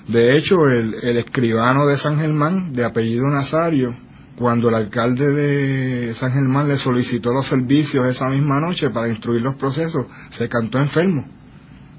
De 0.07 0.37
hecho, 0.37 0.55
el, 0.67 1.17
escribano 1.17 1.85
de 1.87 1.97
San 1.97 2.17
Germán, 2.17 2.71
de 2.71 2.85
apellido 2.85 3.25
Nazario, 3.27 3.93
cuando 4.37 4.69
el 4.69 4.75
alcalde 4.75 5.27
de 5.27 6.13
San 6.13 6.31
Germán 6.31 6.69
le 6.69 6.75
solicitó 6.75 7.31
los 7.33 7.47
servicios 7.47 8.07
esa 8.07 8.29
misma 8.29 8.59
noche 8.59 8.89
para 8.89 9.09
instruir 9.09 9.41
los 9.41 9.57
procesos, 9.57 10.05
se 10.29 10.47
cantó 10.47 10.77
enfermo. 10.79 11.25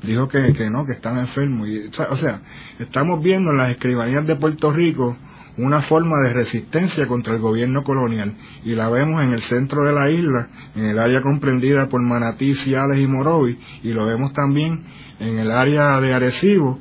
Dijo 0.03 0.29
que, 0.29 0.53
que 0.53 0.71
no, 0.71 0.87
que 0.87 0.93
estaba 0.93 1.21
enfermo. 1.21 1.67
Y, 1.67 1.89
o 1.89 2.17
sea, 2.17 2.41
estamos 2.79 3.23
viendo 3.23 3.51
en 3.51 3.59
las 3.59 3.71
escribanías 3.71 4.27
de 4.27 4.37
Puerto 4.37 4.71
Rico 4.71 5.17
una 5.59 5.81
forma 5.83 6.21
de 6.23 6.33
resistencia 6.33 7.07
contra 7.07 7.35
el 7.35 7.41
gobierno 7.41 7.83
colonial 7.83 8.35
y 8.65 8.75
la 8.75 8.89
vemos 8.89 9.25
en 9.25 9.33
el 9.33 9.41
centro 9.41 9.85
de 9.85 9.93
la 9.93 10.11
isla, 10.11 10.49
en 10.75 10.87
el 10.87 10.99
área 10.99 11.23
comprendida 11.23 11.89
por 11.89 12.03
Manatí, 12.03 12.55
Ciales 12.55 12.99
y 13.03 13.07
Morovi 13.07 13.59
y 13.83 13.93
lo 13.93 14.07
vemos 14.07 14.33
también 14.33 14.85
en 15.19 15.39
el 15.39 15.51
área 15.51 16.01
de 16.01 16.15
Arecibo 16.15 16.79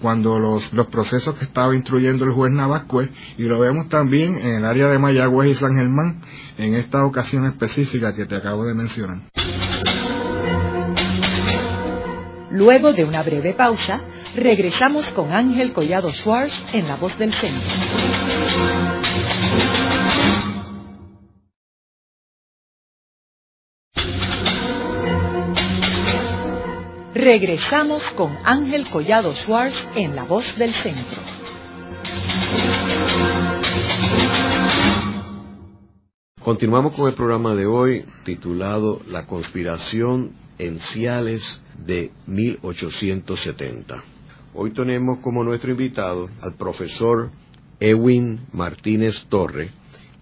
cuando 0.00 0.38
los, 0.38 0.72
los 0.72 0.88
procesos 0.88 1.36
que 1.36 1.44
estaba 1.44 1.74
instruyendo 1.74 2.24
el 2.24 2.32
juez 2.32 2.52
Navascuez 2.52 3.10
y 3.38 3.44
lo 3.44 3.60
vemos 3.60 3.88
también 3.88 4.36
en 4.36 4.56
el 4.56 4.64
área 4.64 4.88
de 4.88 4.98
Mayagüez 4.98 5.50
y 5.50 5.54
San 5.54 5.76
Germán 5.76 6.20
en 6.58 6.74
esta 6.74 7.04
ocasión 7.04 7.46
específica 7.46 8.12
que 8.14 8.26
te 8.26 8.36
acabo 8.36 8.64
de 8.66 8.74
mencionar. 8.74 9.18
Luego 12.50 12.92
de 12.92 13.04
una 13.04 13.22
breve 13.22 13.54
pausa, 13.54 14.02
regresamos 14.34 15.10
con 15.12 15.32
Ángel 15.32 15.72
Collado 15.72 16.12
Schwartz 16.12 16.62
en 16.72 16.86
La 16.86 16.96
Voz 16.96 17.18
del 17.18 17.34
Centro. 17.34 17.70
Regresamos 27.14 28.02
con 28.12 28.36
Ángel 28.44 28.88
Collado 28.88 29.34
Schwartz 29.34 29.86
en 29.94 30.16
La 30.16 30.24
Voz 30.24 30.56
del 30.56 30.74
Centro. 30.76 31.20
Continuamos 36.42 36.94
con 36.94 37.08
el 37.08 37.14
programa 37.14 37.54
de 37.54 37.66
hoy 37.66 38.04
titulado 38.24 39.00
La 39.06 39.26
conspiración 39.26 40.32
en 40.58 40.80
Ciales 40.80 41.62
de 41.86 42.10
1870. 42.26 44.02
Hoy 44.54 44.72
tenemos 44.74 45.20
como 45.20 45.42
nuestro 45.42 45.70
invitado 45.70 46.28
al 46.42 46.54
profesor 46.56 47.30
Ewin 47.80 48.40
Martínez 48.52 49.24
Torre, 49.30 49.70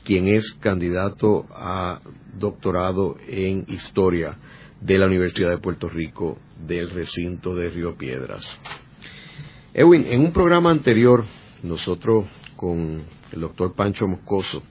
quien 0.05 0.29
es 0.29 0.53
candidato 0.61 1.47
a 1.51 2.01
doctorado 2.39 3.17
en 3.27 3.65
historia 3.67 4.39
de 4.81 4.99
la 4.99 5.07
Universidad 5.07 5.51
de 5.51 5.59
Puerto 5.59 5.89
Rico 5.89 6.39
del 6.65 6.91
recinto 6.91 7.57
de 7.57 7.71
Río 7.71 7.97
Piedras. 7.97 8.47
Ewin, 9.75 10.07
en 10.07 10.21
un 10.21 10.33
programa 10.33 10.71
anterior, 10.71 11.25
nosotros 11.65 12.27
con 12.55 13.03
el 13.33 13.41
doctor 13.41 13.75
Pancho 13.75 14.07
Moscoso 14.07 14.63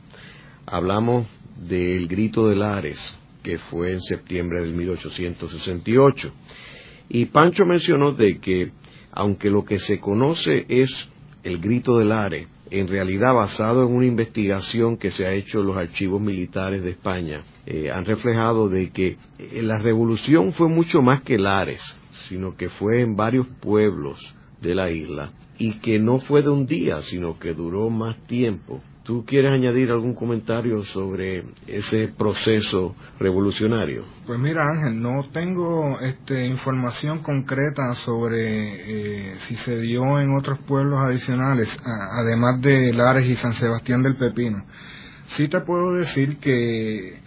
hablamos 0.66 1.28
del 1.58 2.08
grito 2.08 2.48
de 2.48 2.56
Lares, 2.56 3.18
que 3.44 3.58
fue 3.58 3.92
en 3.92 4.02
septiembre 4.02 4.62
del 4.62 4.74
1868. 4.74 6.32
Y 7.10 7.26
Pancho 7.26 7.66
mencionó 7.66 8.14
de 8.14 8.40
que, 8.40 8.72
aunque 9.12 9.50
lo 9.50 9.66
que 9.66 9.80
se 9.80 10.00
conoce 10.00 10.66
es 10.70 11.10
el 11.44 11.60
grito 11.60 11.98
de 11.98 12.06
Lares, 12.06 12.48
en 12.72 12.88
realidad 12.88 13.34
basado 13.34 13.86
en 13.86 13.94
una 13.94 14.06
investigación 14.06 14.98
que 14.98 15.12
se 15.12 15.26
ha 15.26 15.34
hecho 15.34 15.60
en 15.60 15.68
los 15.68 15.78
archivos 15.78 16.22
militares 16.22 16.84
de 16.84 16.92
España, 16.92 17.42
eh, 17.66 17.90
han 17.92 18.06
reflejado 18.06 18.70
de 18.70 18.92
que 18.92 19.18
eh, 19.38 19.62
la 19.62 19.80
revolución 19.80 20.54
fue 20.54 20.68
mucho 20.68 21.02
más 21.02 21.22
que 21.22 21.38
Lares, 21.38 21.82
sino 22.28 22.56
que 22.56 22.70
fue 22.70 23.02
en 23.02 23.16
varios 23.16 23.48
pueblos 23.60 24.36
de 24.62 24.76
la 24.76 24.92
isla 24.92 25.32
y 25.58 25.80
que 25.80 26.00
no 26.00 26.20
fue 26.20 26.42
de 26.42 26.50
un 26.50 26.66
día, 26.66 27.02
sino 27.02 27.40
que 27.40 27.54
duró 27.54 27.90
más 27.90 28.18
tiempo 28.28 28.82
¿Tú 29.04 29.26
quieres 29.26 29.52
añadir 29.52 29.90
algún 29.90 30.14
comentario 30.14 30.84
sobre 30.84 31.46
ese 31.66 32.10
proceso 32.10 32.96
revolucionario? 33.20 34.06
Pues 34.28 34.38
mira 34.38 34.68
Ángel, 34.70 35.02
no 35.02 35.30
tengo 35.32 36.00
este, 36.00 36.46
información 36.46 37.20
concreta 37.24 37.94
sobre 37.94 39.32
eh, 39.32 39.36
si 39.40 39.56
se 39.56 39.80
dio 39.80 40.20
en 40.20 40.36
otros 40.36 40.60
pueblos 40.60 41.00
adicionales, 41.00 41.76
además 41.84 42.62
de 42.62 42.94
Lares 42.94 43.28
y 43.28 43.36
San 43.36 43.54
Sebastián 43.54 44.04
del 44.04 44.16
Pepino. 44.16 44.64
Sí 45.26 45.48
te 45.48 45.62
puedo 45.62 45.94
decir 45.94 46.38
que 46.38 47.20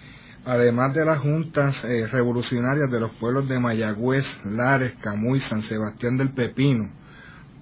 además 0.45 0.95
de 0.95 1.05
las 1.05 1.21
juntas 1.21 1.85
eh, 1.85 2.07
revolucionarias 2.07 2.91
de 2.91 3.01
los 3.01 3.13
pueblos 3.13 3.49
de 3.49 3.59
Mayagüez, 3.59 4.27
Lares, 4.45 4.95
Camuy, 5.01 5.41
San 5.41 5.63
Sebastián 5.63 6.17
del 6.17 6.31
Pepino, 6.31 6.91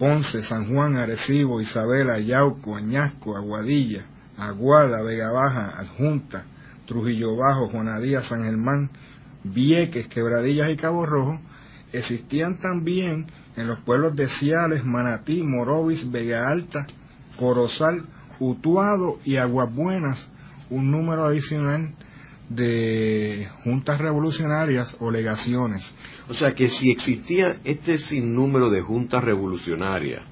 Ponce, 0.01 0.43
San 0.45 0.73
Juan, 0.73 0.97
Arecibo, 0.97 1.61
Isabela, 1.61 2.19
Yauco, 2.19 2.75
Añasco, 2.75 3.37
Aguadilla, 3.37 4.07
Aguada, 4.39 5.03
Vega 5.03 5.31
Baja, 5.31 5.79
Adjunta, 5.79 6.45
Trujillo 6.87 7.37
Bajo, 7.37 7.69
Juanadía, 7.69 8.23
San 8.23 8.45
Germán, 8.45 8.89
Vieques, 9.45 10.09
Quebradillas 10.09 10.71
y 10.71 10.77
Cabo 10.77 11.05
Rojo, 11.05 11.39
existían 11.93 12.57
también 12.61 13.27
en 13.59 13.69
los 13.69 13.79
pueblos 13.81 14.17
de 14.17 14.29
Ciales, 14.29 14.87
Manatí, 14.87 15.43
Morovis, 15.43 16.11
Vega 16.11 16.49
Alta, 16.49 16.87
Corozal, 17.37 18.07
Utuado 18.39 19.19
y 19.23 19.37
Aguas 19.37 19.71
Buenas 19.75 20.31
un 20.71 20.91
número 20.91 21.27
adicional 21.27 21.91
de 22.51 23.49
juntas 23.63 23.99
revolucionarias 23.99 24.97
o 25.01 25.11
legaciones. 25.11 25.95
O 26.29 26.35
sea 26.35 26.53
que 26.53 26.67
si 26.67 26.91
existía 26.91 27.61
este 27.65 27.99
sinnúmero 27.99 28.71
de 28.71 28.83
juntas 28.83 29.23
revolucionarias 29.25 30.25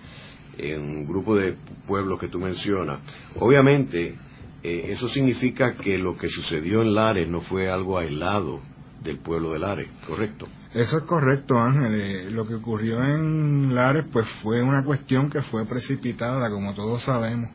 en 0.59 0.83
un 0.83 1.07
grupo 1.07 1.37
de 1.37 1.57
pueblos 1.87 2.19
que 2.19 2.29
tú 2.29 2.41
mencionas, 2.41 3.01
obviamente 3.39 4.17
eh, 4.65 4.87
eso 4.89 5.09
significa 5.09 5.77
que 5.77 5.97
lo 5.97 6.19
que 6.19 6.27
sucedió 6.27 6.83
en 6.83 6.95
Lares 6.95 7.29
no 7.29 7.41
fue 7.41 7.71
algo 7.71 7.97
aislado 7.97 8.61
del 9.03 9.19
pueblo 9.19 9.53
de 9.53 9.61
Lares, 9.61 9.89
¿correcto? 10.05 10.49
Eso 10.75 10.99
es 10.99 11.05
correcto, 11.05 11.57
Ángel. 11.57 11.95
Eh, 11.95 12.31
lo 12.33 12.49
que 12.49 12.57
ocurrió 12.57 13.01
en 13.01 13.77
Lares 13.77 14.07
pues 14.13 14.29
fue 14.43 14.61
una 14.61 14.83
cuestión 14.83 15.31
que 15.31 15.43
fue 15.43 15.65
precipitada, 15.67 16.51
como 16.51 16.75
todos 16.75 17.03
sabemos, 17.03 17.51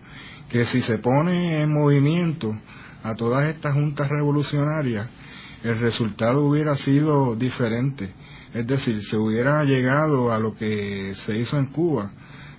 que 0.50 0.66
si 0.66 0.82
se 0.82 1.00
pone 1.00 1.62
en 1.62 1.74
movimiento 1.74 2.56
a 3.04 3.16
todas 3.16 3.50
estas 3.50 3.74
juntas 3.74 4.10
revolucionarias, 4.10 5.08
el 5.64 5.80
resultado 5.80 6.46
hubiera 6.46 6.74
sido 6.76 7.36
diferente. 7.36 8.12
Es 8.54 8.66
decir, 8.68 9.02
se 9.02 9.18
hubiera 9.18 9.64
llegado 9.64 10.32
a 10.32 10.40
lo 10.40 10.56
que 10.56 11.14
se 11.16 11.38
hizo 11.38 11.58
en 11.58 11.68
Cuba, 11.68 12.12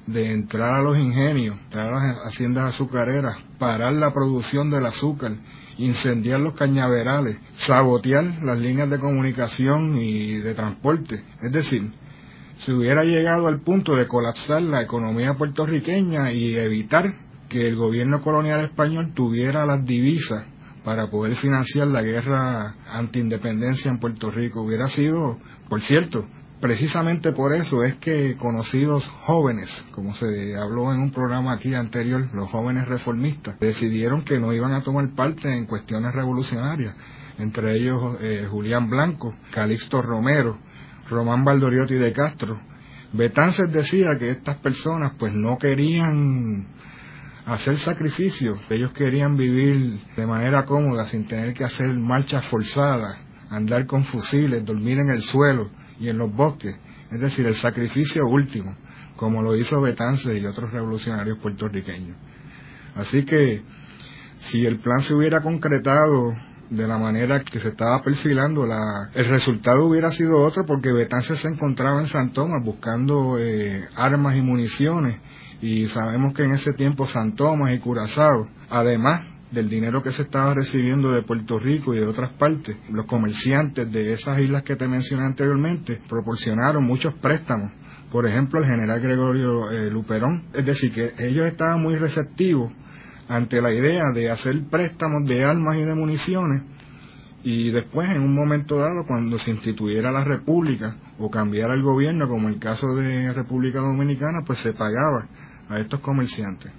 de 0.06 0.32
entrar 0.32 0.74
a 0.74 0.82
los 0.82 0.98
ingenios, 0.98 1.56
entrar 1.64 1.94
a 1.94 2.06
las 2.06 2.26
haciendas 2.26 2.74
azucareras, 2.74 3.38
parar 3.58 3.92
la 3.94 4.12
producción 4.12 4.70
del 4.70 4.84
azúcar, 4.84 5.32
incendiar 5.78 6.40
los 6.40 6.54
cañaverales, 6.54 7.40
sabotear 7.54 8.24
las 8.42 8.58
líneas 8.58 8.90
de 8.90 8.98
comunicación 8.98 9.96
y 9.98 10.34
de 10.36 10.54
transporte. 10.54 11.22
Es 11.42 11.52
decir, 11.52 11.90
se 12.58 12.72
hubiera 12.72 13.04
llegado 13.04 13.46
al 13.46 13.60
punto 13.60 13.96
de 13.96 14.06
colapsar 14.06 14.62
la 14.62 14.82
economía 14.82 15.34
puertorriqueña 15.34 16.32
y 16.32 16.54
evitar 16.54 17.23
que 17.54 17.68
el 17.68 17.76
gobierno 17.76 18.20
colonial 18.20 18.64
español 18.64 19.12
tuviera 19.14 19.64
las 19.64 19.84
divisas 19.84 20.44
para 20.82 21.08
poder 21.08 21.36
financiar 21.36 21.86
la 21.86 22.02
guerra 22.02 22.74
antiindependencia 22.90 23.92
en 23.92 24.00
Puerto 24.00 24.28
Rico. 24.28 24.62
Hubiera 24.62 24.88
sido, 24.88 25.38
por 25.68 25.80
cierto, 25.80 26.24
precisamente 26.60 27.30
por 27.30 27.54
eso 27.54 27.84
es 27.84 27.94
que 27.98 28.36
conocidos 28.36 29.06
jóvenes, 29.20 29.86
como 29.92 30.16
se 30.16 30.56
habló 30.56 30.92
en 30.92 30.98
un 30.98 31.12
programa 31.12 31.54
aquí 31.54 31.74
anterior, 31.74 32.28
los 32.34 32.50
jóvenes 32.50 32.88
reformistas, 32.88 33.56
decidieron 33.60 34.24
que 34.24 34.40
no 34.40 34.52
iban 34.52 34.72
a 34.72 34.82
tomar 34.82 35.14
parte 35.14 35.48
en 35.56 35.66
cuestiones 35.66 36.12
revolucionarias, 36.12 36.96
entre 37.38 37.76
ellos 37.76 38.16
eh, 38.20 38.48
Julián 38.50 38.90
Blanco, 38.90 39.32
Calixto 39.52 40.02
Romero, 40.02 40.58
Román 41.08 41.44
Valdoriotti 41.44 41.94
de 41.94 42.12
Castro. 42.12 42.58
Betances 43.12 43.72
decía 43.72 44.18
que 44.18 44.30
estas 44.30 44.56
personas 44.56 45.12
pues 45.16 45.32
no 45.32 45.56
querían 45.56 46.66
hacer 47.46 47.78
sacrificios. 47.78 48.58
Ellos 48.70 48.92
querían 48.92 49.36
vivir 49.36 50.00
de 50.16 50.26
manera 50.26 50.64
cómoda, 50.64 51.06
sin 51.06 51.26
tener 51.26 51.54
que 51.54 51.64
hacer 51.64 51.88
marchas 51.94 52.44
forzadas, 52.46 53.18
andar 53.50 53.86
con 53.86 54.04
fusiles, 54.04 54.64
dormir 54.64 54.98
en 54.98 55.10
el 55.10 55.22
suelo 55.22 55.70
y 56.00 56.08
en 56.08 56.18
los 56.18 56.32
bosques. 56.34 56.76
Es 57.10 57.20
decir, 57.20 57.46
el 57.46 57.54
sacrificio 57.54 58.26
último, 58.26 58.76
como 59.16 59.42
lo 59.42 59.54
hizo 59.54 59.80
Betance 59.80 60.36
y 60.36 60.44
otros 60.46 60.72
revolucionarios 60.72 61.38
puertorriqueños. 61.38 62.16
Así 62.94 63.24
que, 63.24 63.62
si 64.38 64.64
el 64.64 64.78
plan 64.78 65.00
se 65.00 65.14
hubiera 65.14 65.40
concretado 65.40 66.32
de 66.70 66.88
la 66.88 66.98
manera 66.98 67.40
que 67.40 67.60
se 67.60 67.68
estaba 67.68 68.02
perfilando, 68.02 68.66
la, 68.66 69.10
el 69.14 69.26
resultado 69.26 69.86
hubiera 69.86 70.10
sido 70.10 70.40
otro 70.42 70.64
porque 70.64 70.92
Betance 70.92 71.36
se 71.36 71.48
encontraba 71.48 72.00
en 72.00 72.06
San 72.06 72.32
Tomás 72.32 72.64
buscando 72.64 73.36
eh, 73.38 73.86
armas 73.94 74.36
y 74.36 74.40
municiones 74.40 75.20
y 75.64 75.86
sabemos 75.86 76.34
que 76.34 76.42
en 76.42 76.52
ese 76.52 76.74
tiempo 76.74 77.06
San 77.06 77.34
Tomás 77.36 77.72
y 77.72 77.78
Curazao, 77.78 78.46
además 78.68 79.26
del 79.50 79.70
dinero 79.70 80.02
que 80.02 80.12
se 80.12 80.20
estaba 80.20 80.52
recibiendo 80.52 81.10
de 81.10 81.22
Puerto 81.22 81.58
Rico 81.58 81.94
y 81.94 82.00
de 82.00 82.06
otras 82.06 82.34
partes, 82.34 82.76
los 82.90 83.06
comerciantes 83.06 83.90
de 83.90 84.12
esas 84.12 84.38
islas 84.40 84.62
que 84.62 84.76
te 84.76 84.86
mencioné 84.86 85.24
anteriormente 85.24 86.02
proporcionaron 86.06 86.84
muchos 86.84 87.14
préstamos. 87.14 87.72
Por 88.12 88.26
ejemplo, 88.26 88.60
el 88.60 88.66
general 88.66 89.00
Gregorio 89.00 89.70
eh, 89.70 89.90
Luperón. 89.90 90.42
Es 90.52 90.66
decir, 90.66 90.92
que 90.92 91.14
ellos 91.18 91.46
estaban 91.46 91.80
muy 91.80 91.96
receptivos 91.96 92.70
ante 93.30 93.62
la 93.62 93.72
idea 93.72 94.02
de 94.12 94.30
hacer 94.30 94.64
préstamos 94.70 95.26
de 95.26 95.46
armas 95.46 95.78
y 95.78 95.84
de 95.84 95.94
municiones 95.94 96.62
y 97.42 97.70
después 97.70 98.10
en 98.10 98.22
un 98.22 98.34
momento 98.34 98.78
dado 98.78 99.04
cuando 99.06 99.38
se 99.38 99.50
instituyera 99.50 100.10
la 100.10 100.24
república 100.24 100.96
o 101.18 101.30
cambiara 101.30 101.74
el 101.74 101.82
gobierno 101.82 102.28
como 102.28 102.48
el 102.48 102.58
caso 102.58 102.94
de 102.96 103.32
República 103.32 103.80
Dominicana 103.80 104.40
pues 104.46 104.60
se 104.60 104.72
pagaba 104.72 105.26
a 105.68 105.78
estos 105.78 106.00
comerciantes. 106.00 106.72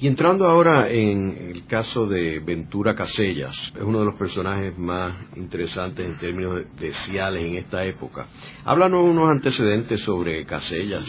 Y 0.00 0.06
entrando 0.06 0.48
ahora 0.48 0.88
en 0.88 1.36
el 1.50 1.66
caso 1.66 2.06
de 2.06 2.38
Ventura 2.38 2.94
Casellas, 2.94 3.72
es 3.74 3.82
uno 3.82 3.98
de 3.98 4.04
los 4.04 4.14
personajes 4.14 4.78
más 4.78 5.12
interesantes 5.34 6.06
en 6.06 6.16
términos 6.18 6.66
de 6.78 6.92
Ciales 6.92 7.42
en 7.42 7.56
esta 7.56 7.84
época. 7.84 8.26
Háblanos 8.64 9.04
unos 9.04 9.28
antecedentes 9.28 10.00
sobre 10.00 10.46
Casellas. 10.46 11.04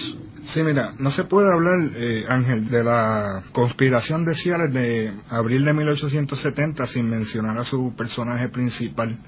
Sí, 0.45 0.63
mira, 0.63 0.93
no 0.97 1.12
se 1.12 1.25
puede 1.25 1.54
hablar, 1.54 1.91
eh, 1.97 2.25
Ángel, 2.28 2.67
de 2.67 2.84
la 2.84 3.43
conspiración 3.52 4.25
de 4.25 4.34
Ciales 4.34 4.73
de 4.73 5.13
abril 5.30 5.65
de 5.65 5.73
1870 5.73 6.88
sin 6.88 7.08
mencionar 7.08 7.60
a 7.60 7.65
su 7.65 7.93
personaje 7.95 8.49
principal, 8.49 9.19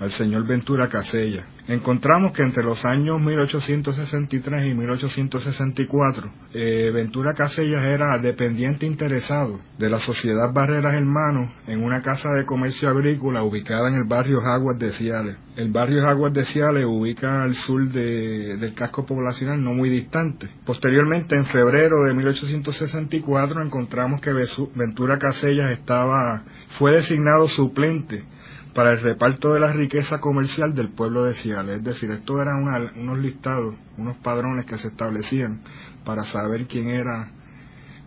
al 0.00 0.10
señor 0.12 0.46
Ventura 0.46 0.88
Casella. 0.88 1.44
Encontramos 1.66 2.32
que 2.32 2.42
entre 2.42 2.62
los 2.62 2.84
años 2.84 3.18
1863 3.22 4.66
y 4.66 4.74
1864, 4.74 6.30
eh, 6.52 6.90
Ventura 6.92 7.32
Casellas 7.32 7.82
era 7.84 8.18
dependiente 8.18 8.84
interesado 8.84 9.60
de 9.78 9.88
la 9.88 9.98
Sociedad 9.98 10.52
Barreras 10.52 10.94
Hermanos 10.94 11.50
en 11.66 11.82
una 11.82 12.02
casa 12.02 12.32
de 12.34 12.44
comercio 12.44 12.90
agrícola 12.90 13.42
ubicada 13.42 13.88
en 13.88 13.94
el 13.94 14.04
barrio 14.04 14.42
Aguas 14.42 14.78
de 14.78 14.92
Ciales. 14.92 15.38
El 15.56 15.72
barrio 15.72 16.06
Aguas 16.06 16.34
de 16.34 16.44
Ciales 16.44 16.84
ubica 16.86 17.42
al 17.42 17.54
sur 17.54 17.88
del 17.88 18.74
casco 18.74 19.06
poblacional 19.06 19.62
no 19.64 19.72
muy 19.72 19.88
distante. 19.88 20.48
Posteriormente, 20.66 21.34
en 21.34 21.46
febrero 21.46 22.02
de 22.02 22.12
1864, 22.12 23.62
encontramos 23.62 24.20
que 24.20 24.34
Ventura 24.74 25.18
Casellas 25.18 25.70
estaba, 25.70 26.42
fue 26.78 26.92
designado 26.92 27.48
suplente 27.48 28.33
para 28.74 28.92
el 28.92 29.00
reparto 29.00 29.54
de 29.54 29.60
la 29.60 29.72
riqueza 29.72 30.20
comercial 30.20 30.74
del 30.74 30.90
pueblo 30.90 31.24
de 31.24 31.34
Ciales. 31.34 31.78
Es 31.78 31.84
decir, 31.84 32.10
esto 32.10 32.42
eran 32.42 32.64
unos 32.96 33.18
listados, 33.18 33.76
unos 33.96 34.16
padrones 34.16 34.66
que 34.66 34.76
se 34.76 34.88
establecían 34.88 35.60
para 36.04 36.24
saber 36.24 36.66
quién 36.66 36.88
era, 36.88 37.30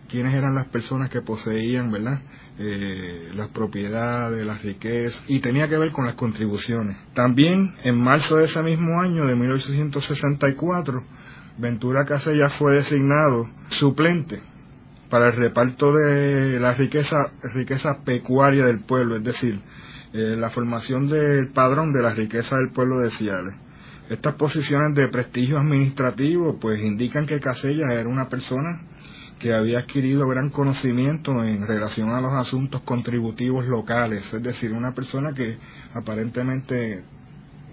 quiénes 0.08 0.34
eran 0.34 0.54
las 0.54 0.66
personas 0.68 1.10
que 1.10 1.22
poseían, 1.22 1.90
¿verdad? 1.90 2.20
Eh, 2.58 3.30
las 3.34 3.48
propiedades, 3.48 4.44
las 4.44 4.62
riquezas, 4.62 5.24
y 5.26 5.40
tenía 5.40 5.68
que 5.68 5.78
ver 5.78 5.90
con 5.92 6.06
las 6.06 6.16
contribuciones. 6.16 6.98
También, 7.14 7.74
en 7.84 7.98
marzo 7.98 8.36
de 8.36 8.44
ese 8.44 8.62
mismo 8.62 9.00
año, 9.00 9.26
de 9.26 9.36
1864, 9.36 11.02
Ventura 11.56 12.04
Casella 12.04 12.50
fue 12.50 12.74
designado 12.74 13.48
suplente 13.68 14.40
para 15.08 15.28
el 15.28 15.32
reparto 15.36 15.92
de 15.92 16.60
la 16.60 16.74
riqueza, 16.74 17.16
riqueza 17.54 18.04
pecuaria 18.04 18.66
del 18.66 18.80
pueblo, 18.80 19.16
es 19.16 19.24
decir, 19.24 19.60
eh, 20.12 20.36
la 20.38 20.50
formación 20.50 21.08
del 21.08 21.48
padrón 21.48 21.92
de 21.92 22.02
la 22.02 22.14
riqueza 22.14 22.56
del 22.56 22.70
pueblo 22.70 23.00
de 23.00 23.10
Ciales. 23.10 23.54
Estas 24.08 24.36
posiciones 24.36 24.94
de 24.94 25.08
prestigio 25.08 25.58
administrativo 25.58 26.58
pues 26.58 26.80
indican 26.82 27.26
que 27.26 27.40
Casella 27.40 27.92
era 27.92 28.08
una 28.08 28.28
persona 28.28 28.80
que 29.38 29.52
había 29.52 29.80
adquirido 29.80 30.26
gran 30.26 30.50
conocimiento 30.50 31.44
en 31.44 31.66
relación 31.66 32.10
a 32.10 32.20
los 32.20 32.32
asuntos 32.32 32.80
contributivos 32.82 33.66
locales, 33.66 34.32
es 34.32 34.42
decir, 34.42 34.72
una 34.72 34.94
persona 34.94 35.32
que 35.34 35.58
aparentemente 35.94 37.04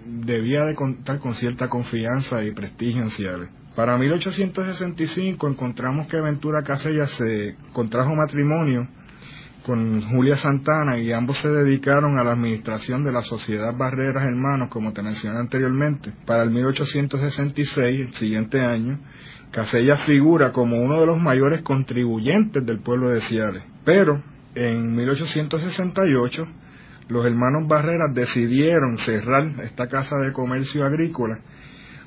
debía 0.06 0.64
de 0.64 0.74
contar 0.74 1.18
con 1.18 1.34
cierta 1.34 1.68
confianza 1.68 2.44
y 2.44 2.52
prestigio 2.52 3.02
en 3.02 3.10
Ciales. 3.10 3.50
Para 3.74 3.98
1865 3.98 5.48
encontramos 5.48 6.06
que 6.06 6.20
Ventura 6.20 6.62
Casella 6.62 7.06
se 7.06 7.56
contrajo 7.72 8.14
matrimonio 8.14 8.88
con 9.66 10.00
Julia 10.00 10.36
Santana 10.36 10.96
y 10.96 11.12
ambos 11.12 11.38
se 11.38 11.48
dedicaron 11.48 12.20
a 12.20 12.22
la 12.22 12.34
administración 12.34 13.02
de 13.02 13.10
la 13.10 13.22
Sociedad 13.22 13.76
Barreras 13.76 14.24
Hermanos, 14.24 14.68
como 14.68 14.92
te 14.92 15.02
mencioné 15.02 15.40
anteriormente. 15.40 16.12
Para 16.24 16.44
el 16.44 16.52
1866, 16.52 18.00
el 18.00 18.14
siguiente 18.14 18.60
año, 18.60 19.00
Casella 19.50 19.96
figura 19.96 20.52
como 20.52 20.80
uno 20.80 21.00
de 21.00 21.06
los 21.06 21.18
mayores 21.18 21.62
contribuyentes 21.62 22.64
del 22.64 22.78
pueblo 22.78 23.10
de 23.10 23.20
Ciales. 23.20 23.64
Pero 23.84 24.22
en 24.54 24.94
1868, 24.94 26.46
los 27.08 27.26
hermanos 27.26 27.66
Barreras 27.66 28.14
decidieron 28.14 28.98
cerrar 28.98 29.48
esta 29.64 29.88
casa 29.88 30.16
de 30.18 30.32
comercio 30.32 30.84
agrícola, 30.84 31.40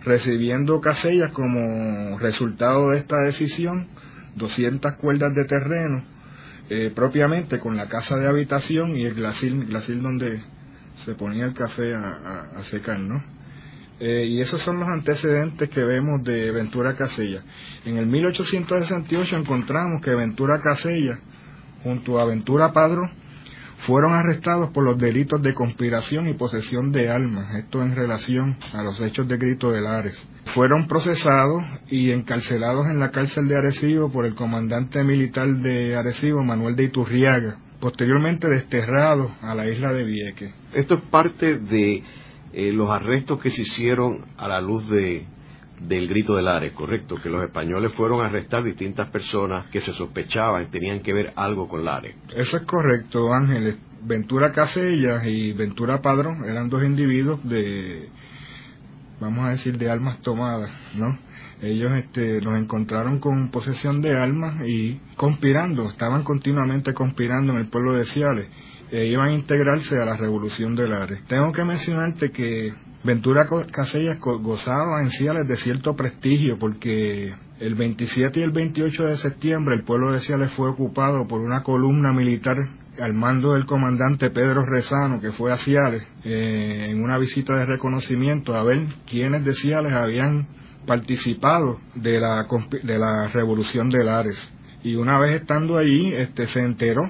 recibiendo 0.06 0.80
Casella 0.80 1.32
como 1.34 2.18
resultado 2.20 2.92
de 2.92 3.00
esta 3.00 3.18
decisión 3.18 3.90
200 4.38 4.94
cuerdas 4.94 5.36
de 5.36 5.44
terreno 5.44 6.19
eh, 6.70 6.92
propiamente 6.94 7.60
con 7.60 7.76
la 7.76 7.88
casa 7.88 8.16
de 8.16 8.28
habitación 8.28 8.96
y 8.96 9.06
el 9.06 9.16
glasil, 9.16 9.66
glasil 9.66 10.02
donde 10.02 10.42
se 11.04 11.16
ponía 11.16 11.46
el 11.46 11.54
café 11.54 11.96
a, 11.96 12.62
secar, 12.64 13.00
¿no? 13.00 13.24
Eh, 14.00 14.26
y 14.30 14.40
esos 14.40 14.62
son 14.62 14.80
los 14.80 14.88
antecedentes 14.88 15.70
que 15.70 15.84
vemos 15.84 16.24
de 16.24 16.52
Ventura 16.52 16.96
Casella. 16.96 17.44
En 17.86 17.98
el 17.98 18.06
1868 18.06 19.36
encontramos 19.36 20.02
que 20.02 20.14
Ventura 20.14 20.60
Casella, 20.62 21.20
junto 21.84 22.20
a 22.20 22.26
Ventura 22.26 22.72
Padro, 22.72 23.10
fueron 23.80 24.14
arrestados 24.14 24.72
por 24.72 24.84
los 24.84 24.98
delitos 24.98 25.42
de 25.42 25.54
conspiración 25.54 26.28
y 26.28 26.34
posesión 26.34 26.92
de 26.92 27.10
armas, 27.10 27.56
esto 27.56 27.82
en 27.82 27.96
relación 27.96 28.58
a 28.74 28.84
los 28.84 29.00
hechos 29.02 29.28
de 29.28 29.38
Grito 29.38 29.72
de 29.72 29.82
Lares. 29.82 30.28
Fueron 30.54 30.88
procesados 30.88 31.64
y 31.90 32.12
encarcelados 32.12 32.88
en 32.88 33.00
la 33.00 33.12
cárcel 33.12 33.48
de 33.48 33.58
Arecibo 33.58 34.12
por 34.12 34.26
el 34.26 34.36
comandante 34.36 35.04
militar 35.04 35.48
de 35.48 35.96
Arecibo, 35.96 36.44
Manuel 36.44 36.76
de 36.76 36.86
Iturriaga, 36.86 37.58
posteriormente 37.80 38.50
desterrados 38.50 39.32
a 39.42 39.56
la 39.56 39.68
isla 39.68 39.94
de 39.94 40.04
Vieques. 40.04 40.54
Esto 40.74 40.96
es 40.96 41.02
parte 41.02 41.58
de 41.58 42.04
eh, 42.52 42.74
los 42.74 42.90
arrestos 42.90 43.40
que 43.40 43.50
se 43.50 43.62
hicieron 43.62 44.26
a 44.38 44.48
la 44.48 44.60
luz 44.60 44.90
de 44.90 45.26
del 45.80 46.08
grito 46.08 46.36
del 46.36 46.48
Ares, 46.48 46.74
correcto, 46.74 47.16
que 47.22 47.30
los 47.30 47.44
españoles 47.44 47.94
fueron 47.94 48.22
a 48.22 48.28
arrestar 48.28 48.64
distintas 48.64 49.10
personas 49.10 49.68
que 49.68 49.82
se 49.82 49.94
sospechaban 49.94 50.70
tenían 50.70 51.00
que 51.02 51.14
ver 51.14 51.34
algo 51.36 51.68
con 51.68 51.86
Lares. 51.86 52.16
Eso 52.36 52.58
es 52.58 52.64
correcto, 52.64 53.34
Ángeles. 53.34 53.78
Ventura 54.02 54.52
Casellas 54.52 55.26
y 55.26 55.52
Ventura 55.54 56.02
Padrón 56.02 56.46
eran 56.46 56.70
dos 56.70 56.84
individuos 56.84 57.44
de, 57.48 58.10
vamos 59.20 59.46
a 59.46 59.50
decir, 59.50 59.78
de 59.78 59.90
almas 59.90 60.22
tomadas, 60.22 60.72
¿no? 60.96 61.18
Ellos 61.62 61.92
este, 61.98 62.40
los 62.42 62.58
encontraron 62.58 63.20
con 63.20 63.52
posesión 63.52 64.02
de 64.02 64.14
armas 64.14 64.66
y 64.66 65.02
conspirando, 65.18 65.90
estaban 65.90 66.24
continuamente 66.24 66.94
conspirando 66.94 67.52
en 67.52 67.60
el 67.60 67.68
pueblo 67.68 67.94
de 67.94 68.06
Ciales 68.06 68.48
e 68.92 69.08
iban 69.08 69.28
a 69.28 69.34
integrarse 69.34 69.98
a 69.98 70.06
la 70.06 70.16
revolución 70.16 70.76
de 70.76 70.88
Lares. 70.88 71.22
Tengo 71.28 71.52
que 71.52 71.66
mencionarte 71.66 72.32
que 72.32 72.74
Ventura 73.04 73.48
Casellas 73.72 74.20
gozaba 74.20 75.02
en 75.02 75.10
Ciales 75.10 75.48
de 75.48 75.56
cierto 75.56 75.96
prestigio 75.96 76.58
porque 76.60 77.34
el 77.60 77.76
27 77.76 78.40
y 78.40 78.44
el 78.44 78.52
28 78.52 79.04
de 79.06 79.18
septiembre 79.18 79.76
el 79.76 79.84
pueblo 79.84 80.12
de 80.12 80.20
Ciales 80.20 80.52
fue 80.52 80.70
ocupado 80.70 81.26
por 81.26 81.40
una 81.40 81.64
columna 81.64 82.12
militar 82.12 82.58
al 83.00 83.14
mando 83.14 83.54
del 83.54 83.66
comandante 83.66 84.30
Pedro 84.32 84.66
Rezano 84.66 85.22
que 85.22 85.32
fue 85.32 85.54
a 85.54 85.56
Ciales 85.56 86.06
eh, 86.26 86.88
en 86.90 87.02
una 87.02 87.18
visita 87.18 87.56
de 87.56 87.66
reconocimiento 87.66 88.54
a 88.54 88.64
ver 88.64 88.86
quiénes 89.10 89.46
de 89.46 89.54
Ciales 89.54 89.94
habían 89.94 90.48
participado 90.86 91.80
de 91.96 92.20
la, 92.20 92.46
de 92.84 93.00
la 93.00 93.28
revolución 93.28 93.90
de 93.90 94.04
Lares. 94.04 94.52
Y 94.82 94.96
una 94.96 95.20
vez 95.20 95.42
estando 95.42 95.78
allí, 95.78 96.14
este, 96.14 96.48
se 96.48 96.62
enteró 96.62 97.04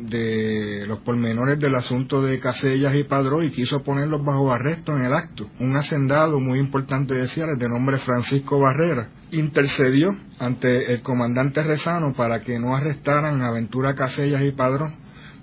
de 0.00 0.84
los 0.86 1.00
pormenores 1.00 1.58
del 1.58 1.74
asunto 1.74 2.22
de 2.22 2.40
Casellas 2.40 2.94
y 2.94 3.04
Padrón 3.04 3.44
y 3.44 3.50
quiso 3.50 3.82
ponerlos 3.82 4.24
bajo 4.24 4.52
arresto 4.52 4.96
en 4.96 5.04
el 5.04 5.12
acto. 5.12 5.48
Un 5.58 5.76
hacendado 5.76 6.40
muy 6.40 6.58
importante 6.58 7.14
de 7.14 7.28
Ciales, 7.28 7.58
de 7.58 7.68
nombre 7.68 7.98
Francisco 7.98 8.58
Barrera, 8.58 9.08
intercedió 9.30 10.16
ante 10.38 10.92
el 10.92 11.02
comandante 11.02 11.62
Rezano 11.62 12.14
para 12.14 12.40
que 12.40 12.58
no 12.58 12.74
arrestaran 12.74 13.42
a 13.42 13.52
Ventura 13.52 13.94
Casellas 13.94 14.42
y 14.42 14.52
Padrón, 14.52 14.94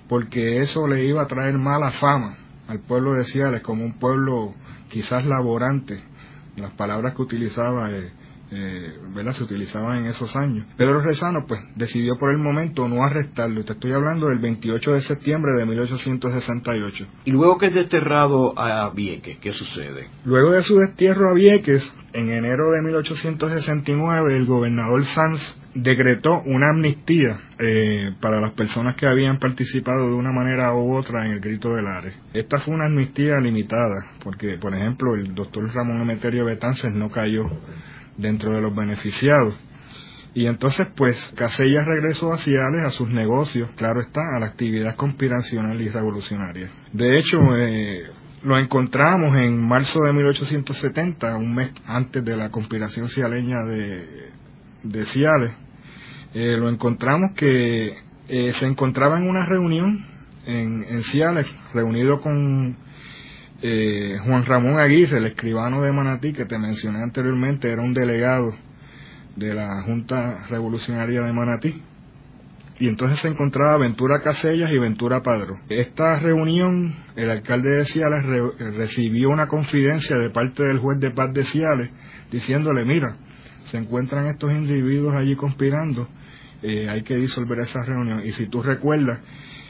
porque 0.09 0.61
eso 0.61 0.87
le 0.87 1.05
iba 1.05 1.21
a 1.21 1.27
traer 1.27 1.57
mala 1.57 1.91
fama 1.91 2.37
al 2.67 2.79
pueblo 2.79 3.13
de 3.13 3.23
Ciales 3.23 3.61
como 3.61 3.85
un 3.85 3.99
pueblo 3.99 4.53
quizás 4.89 5.25
laborante. 5.25 6.03
Las 6.55 6.73
palabras 6.73 7.13
que 7.13 7.21
utilizaba 7.21 7.91
eh, 7.91 8.11
eh, 8.51 9.33
se 9.33 9.43
utilizaban 9.43 9.99
en 9.99 10.05
esos 10.05 10.35
años. 10.35 10.65
Pedro 10.77 11.01
Rezano 11.01 11.45
pues 11.47 11.59
decidió 11.75 12.17
por 12.17 12.31
el 12.31 12.37
momento 12.37 12.87
no 12.87 13.03
arrestarlo. 13.03 13.63
Te 13.63 13.73
estoy 13.73 13.91
hablando 13.91 14.27
del 14.27 14.39
28 14.39 14.93
de 14.93 15.01
septiembre 15.01 15.51
de 15.57 15.65
1868. 15.65 17.07
Y 17.25 17.31
luego 17.31 17.57
que 17.57 17.67
es 17.67 17.73
desterrado 17.73 18.57
a 18.57 18.89
Vieques, 18.91 19.37
¿qué 19.39 19.51
sucede? 19.51 20.07
Luego 20.25 20.51
de 20.51 20.63
su 20.63 20.77
destierro 20.77 21.29
a 21.29 21.33
Vieques, 21.33 21.95
en 22.13 22.31
enero 22.31 22.71
de 22.71 22.81
1869, 22.81 24.37
el 24.37 24.45
gobernador 24.45 25.03
Sanz 25.03 25.57
decretó 25.75 26.41
una 26.45 26.71
amnistía 26.71 27.39
eh, 27.59 28.11
para 28.19 28.41
las 28.41 28.51
personas 28.51 28.95
que 28.95 29.05
habían 29.05 29.37
participado 29.37 30.07
de 30.07 30.15
una 30.15 30.31
manera 30.31 30.73
u 30.73 30.97
otra 30.97 31.25
en 31.25 31.33
el 31.33 31.39
grito 31.39 31.75
del 31.75 31.85
Ares. 31.85 32.15
Esta 32.33 32.57
fue 32.59 32.73
una 32.73 32.85
amnistía 32.85 33.39
limitada, 33.39 34.05
porque, 34.23 34.57
por 34.57 34.73
ejemplo, 34.73 35.13
el 35.15 35.35
doctor 35.35 35.71
Ramón 35.73 36.01
Emeterio 36.01 36.45
Betances 36.45 36.93
no 36.93 37.09
cayó 37.09 37.45
dentro 38.17 38.53
de 38.53 38.61
los 38.61 38.75
beneficiados. 38.75 39.57
Y 40.33 40.45
entonces, 40.45 40.87
pues, 40.95 41.33
Casellas 41.35 41.85
regresó 41.85 42.31
a 42.31 42.37
Ciales 42.37 42.85
a 42.85 42.91
sus 42.91 43.09
negocios, 43.09 43.71
claro 43.75 44.01
está, 44.01 44.21
a 44.35 44.39
la 44.39 44.47
actividad 44.47 44.95
conspiracional 44.95 45.81
y 45.81 45.89
revolucionaria. 45.89 46.69
De 46.93 47.17
hecho, 47.17 47.39
eh, 47.57 48.03
lo 48.43 48.57
encontramos 48.59 49.35
en 49.35 49.59
marzo 49.59 50.03
de 50.03 50.13
1870, 50.13 51.37
un 51.37 51.55
mes 51.55 51.71
antes 51.85 52.23
de 52.23 52.37
la 52.37 52.49
conspiración 52.49 53.09
cialeña 53.09 53.63
de, 53.65 54.29
de 54.83 55.05
Ciales. 55.07 55.53
Eh, 56.33 56.55
lo 56.55 56.69
encontramos 56.69 57.31
que 57.35 57.95
eh, 58.27 58.53
se 58.53 58.67
encontraba 58.67 59.17
en 59.17 59.27
una 59.27 59.45
reunión 59.45 60.05
en, 60.45 60.85
en 60.87 61.01
Ciales, 61.03 61.51
reunido 61.73 62.21
con 62.21 62.77
eh, 63.61 64.17
Juan 64.23 64.45
Ramón 64.45 64.79
Aguirre, 64.79 65.17
el 65.17 65.25
escribano 65.25 65.81
de 65.81 65.91
Manatí 65.91 66.33
que 66.33 66.45
te 66.45 66.57
mencioné 66.57 67.01
anteriormente, 67.01 67.71
era 67.71 67.81
un 67.81 67.93
delegado 67.93 68.53
de 69.35 69.53
la 69.53 69.83
Junta 69.83 70.45
Revolucionaria 70.49 71.21
de 71.21 71.33
Manatí. 71.33 71.81
y 72.79 72.87
entonces 72.87 73.19
se 73.19 73.27
encontraba 73.27 73.77
Ventura 73.77 74.21
Casellas 74.21 74.69
y 74.71 74.77
Ventura 74.77 75.21
Padro. 75.23 75.55
Esta 75.69 76.19
reunión, 76.19 76.93
el 77.15 77.31
alcalde 77.31 77.77
de 77.77 77.85
Ciales 77.85 78.23
recibió 78.75 79.29
una 79.29 79.47
confidencia 79.47 80.15
de 80.17 80.29
parte 80.29 80.63
del 80.63 80.77
juez 80.77 80.99
de 80.99 81.09
paz 81.09 81.33
de 81.33 81.43
Ciales 81.43 81.89
diciéndole, 82.31 82.85
mira, 82.85 83.17
se 83.61 83.77
encuentran 83.77 84.27
estos 84.27 84.51
individuos 84.51 85.15
allí 85.15 85.35
conspirando, 85.35 86.07
eh, 86.61 86.89
hay 86.89 87.03
que 87.03 87.15
disolver 87.15 87.59
esa 87.59 87.81
reunión. 87.83 88.21
Y 88.25 88.31
si 88.31 88.47
tú 88.47 88.61
recuerdas, 88.61 89.19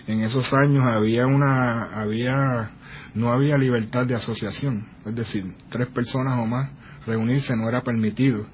en 0.08 0.22
esos 0.22 0.54
años 0.54 0.84
había 0.86 1.26
una, 1.28 2.02
había, 2.02 2.72
no 3.18 3.32
había 3.32 3.58
libertad 3.58 4.06
de 4.06 4.16
asociación, 4.16 4.86
es 5.06 5.16
decir, 5.16 5.44
tres 5.70 5.88
personas 5.88 6.40
o 6.40 6.46
más 6.46 6.70
reunirse 7.06 7.56
no 7.56 7.68
era 7.68 7.82
permitido. 7.82 8.46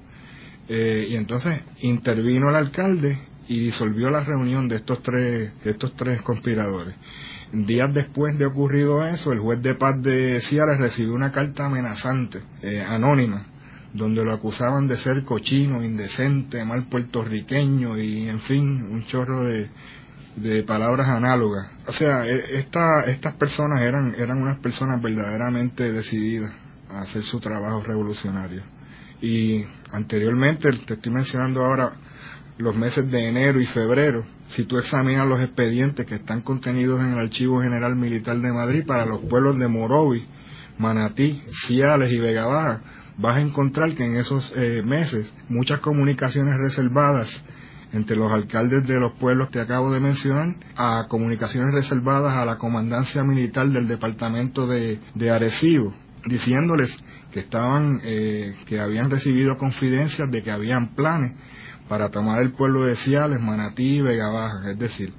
Eh, 0.68 1.08
y 1.10 1.16
entonces 1.16 1.62
intervino 1.82 2.48
el 2.48 2.56
alcalde 2.56 3.18
y 3.46 3.60
disolvió 3.60 4.08
la 4.08 4.20
reunión 4.20 4.66
de 4.66 4.76
estos 4.76 5.02
tres, 5.02 5.52
de 5.62 5.70
estos 5.70 5.94
tres 5.94 6.22
conspiradores. 6.22 6.96
Días 7.52 7.92
después 7.92 8.38
de 8.38 8.46
ocurrido 8.46 9.06
eso, 9.06 9.32
el 9.32 9.40
juez 9.40 9.60
de 9.62 9.74
paz 9.74 10.00
de 10.02 10.40
Ciales 10.40 10.78
recibió 10.78 11.14
una 11.14 11.30
carta 11.30 11.66
amenazante, 11.66 12.40
eh, 12.62 12.80
anónima, 12.80 13.46
donde 13.92 14.24
lo 14.24 14.32
acusaban 14.32 14.88
de 14.88 14.96
ser 14.96 15.24
cochino, 15.24 15.84
indecente, 15.84 16.64
mal 16.64 16.88
puertorriqueño 16.88 17.98
y, 17.98 18.28
en 18.28 18.40
fin, 18.40 18.82
un 18.82 19.04
chorro 19.04 19.44
de, 19.44 19.68
de 20.36 20.62
palabras 20.62 21.08
análogas. 21.08 21.70
O 21.86 21.92
sea, 21.92 22.26
e, 22.26 22.58
esta, 22.58 23.04
estas 23.06 23.34
personas 23.34 23.82
eran, 23.82 24.14
eran 24.16 24.42
unas 24.42 24.58
personas 24.58 25.00
verdaderamente 25.00 25.92
decididas 25.92 26.54
a 26.90 27.00
hacer 27.00 27.22
su 27.22 27.40
trabajo 27.40 27.82
revolucionario. 27.82 28.62
Y 29.20 29.64
anteriormente, 29.92 30.70
te 30.86 30.94
estoy 30.94 31.12
mencionando 31.12 31.64
ahora 31.64 31.92
los 32.58 32.76
meses 32.76 33.10
de 33.10 33.28
enero 33.28 33.60
y 33.60 33.66
febrero, 33.66 34.24
si 34.48 34.64
tú 34.64 34.78
examinas 34.78 35.26
los 35.26 35.40
expedientes 35.40 36.06
que 36.06 36.16
están 36.16 36.42
contenidos 36.42 37.00
en 37.00 37.12
el 37.12 37.18
Archivo 37.18 37.60
General 37.60 37.96
Militar 37.96 38.38
de 38.38 38.52
Madrid 38.52 38.84
para 38.86 39.06
los 39.06 39.20
pueblos 39.22 39.58
de 39.58 39.66
Morovi, 39.66 40.24
Manatí, 40.78 41.42
Ciales 41.66 42.12
y 42.12 42.18
Vega 42.18 42.46
vas 43.16 43.36
a 43.36 43.40
encontrar 43.40 43.94
que 43.94 44.04
en 44.04 44.16
esos 44.16 44.52
eh, 44.56 44.82
meses 44.84 45.34
muchas 45.48 45.80
comunicaciones 45.80 46.56
reservadas 46.58 47.44
entre 47.94 48.16
los 48.16 48.30
alcaldes 48.32 48.86
de 48.86 48.98
los 48.98 49.12
pueblos 49.14 49.50
que 49.50 49.60
acabo 49.60 49.92
de 49.92 50.00
mencionar 50.00 50.56
a 50.76 51.06
comunicaciones 51.08 51.72
reservadas 51.72 52.34
a 52.36 52.44
la 52.44 52.56
comandancia 52.56 53.22
militar 53.22 53.68
del 53.68 53.86
departamento 53.86 54.66
de, 54.66 54.98
de 55.14 55.30
Arecibo, 55.30 55.94
diciéndoles 56.26 56.96
que 57.32 57.40
estaban, 57.40 58.00
eh, 58.02 58.56
que 58.66 58.80
habían 58.80 59.10
recibido 59.10 59.56
confidencias 59.56 60.28
de 60.30 60.42
que 60.42 60.50
habían 60.50 60.94
planes 60.94 61.32
para 61.88 62.10
tomar 62.10 62.42
el 62.42 62.52
pueblo 62.52 62.84
de 62.84 62.96
Ciales, 62.96 63.40
Manatí 63.40 63.98
y 63.98 64.00
Vega 64.00 64.28
Baja. 64.28 64.70
Es 64.72 64.78
decir, 64.78 65.12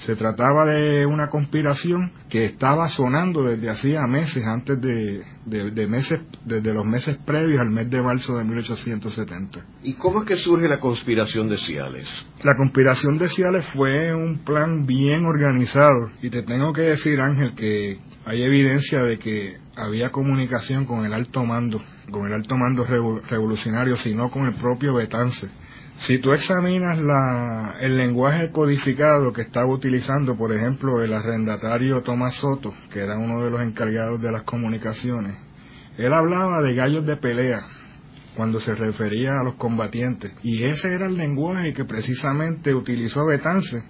se 0.00 0.16
trataba 0.16 0.64
de 0.64 1.04
una 1.04 1.28
conspiración 1.28 2.12
que 2.30 2.46
estaba 2.46 2.88
sonando 2.88 3.42
desde 3.42 3.68
hacía 3.68 4.00
meses, 4.06 4.42
antes 4.46 4.80
de, 4.80 5.22
de, 5.44 5.86
meses, 5.86 6.20
desde 6.42 6.72
los 6.72 6.86
meses 6.86 7.18
previos 7.18 7.60
al 7.60 7.68
mes 7.68 7.90
de 7.90 8.00
marzo 8.00 8.38
de 8.38 8.44
1870. 8.44 9.60
¿Y 9.82 9.94
cómo 9.94 10.22
es 10.22 10.26
que 10.26 10.36
surge 10.36 10.68
la 10.68 10.80
conspiración 10.80 11.50
de 11.50 11.58
Ciales? 11.58 12.08
La 12.42 12.56
conspiración 12.56 13.18
de 13.18 13.28
Ciales 13.28 13.66
fue 13.74 14.14
un 14.14 14.38
plan 14.38 14.86
bien 14.86 15.26
organizado 15.26 16.10
y 16.22 16.30
te 16.30 16.44
tengo 16.44 16.72
que 16.72 16.82
decir, 16.82 17.20
Ángel, 17.20 17.54
que 17.54 17.98
hay 18.24 18.42
evidencia 18.42 19.02
de 19.02 19.18
que 19.18 19.58
había 19.76 20.10
comunicación 20.10 20.86
con 20.86 21.04
el 21.04 21.12
alto 21.12 21.44
mando, 21.44 21.78
con 22.10 22.26
el 22.26 22.32
alto 22.32 22.56
mando 22.56 22.84
revolucionario, 22.84 23.96
sino 23.96 24.30
con 24.30 24.46
el 24.46 24.54
propio 24.54 24.94
Betance 24.94 25.50
si 26.00 26.18
tú 26.18 26.32
examinas 26.32 26.98
la, 26.98 27.76
el 27.78 27.98
lenguaje 27.98 28.50
codificado 28.50 29.34
que 29.34 29.42
estaba 29.42 29.66
utilizando, 29.66 30.34
por 30.34 30.50
ejemplo, 30.50 31.02
el 31.02 31.12
arrendatario 31.12 32.02
Tomás 32.02 32.36
Soto, 32.36 32.72
que 32.90 33.00
era 33.00 33.18
uno 33.18 33.44
de 33.44 33.50
los 33.50 33.60
encargados 33.60 34.20
de 34.22 34.32
las 34.32 34.44
comunicaciones, 34.44 35.36
él 35.98 36.12
hablaba 36.14 36.62
de 36.62 36.74
gallos 36.74 37.04
de 37.04 37.18
pelea 37.18 37.60
cuando 38.34 38.60
se 38.60 38.74
refería 38.74 39.38
a 39.38 39.44
los 39.44 39.56
combatientes. 39.56 40.32
Y 40.42 40.64
ese 40.64 40.94
era 40.94 41.06
el 41.06 41.18
lenguaje 41.18 41.74
que 41.74 41.84
precisamente 41.84 42.74
utilizó 42.74 43.26
Betance 43.26 43.82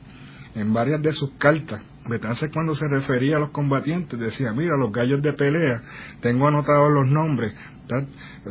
en 0.56 0.72
varias 0.72 1.00
de 1.02 1.12
sus 1.12 1.30
cartas. 1.38 1.80
Betance 2.08 2.50
cuando 2.50 2.74
se 2.74 2.88
refería 2.88 3.36
a 3.36 3.40
los 3.40 3.50
combatientes 3.50 4.18
decía, 4.18 4.52
mira, 4.52 4.76
los 4.76 4.90
gallos 4.90 5.22
de 5.22 5.32
pelea, 5.32 5.80
tengo 6.20 6.48
anotados 6.48 6.90
los 6.92 7.10
nombres, 7.10 7.54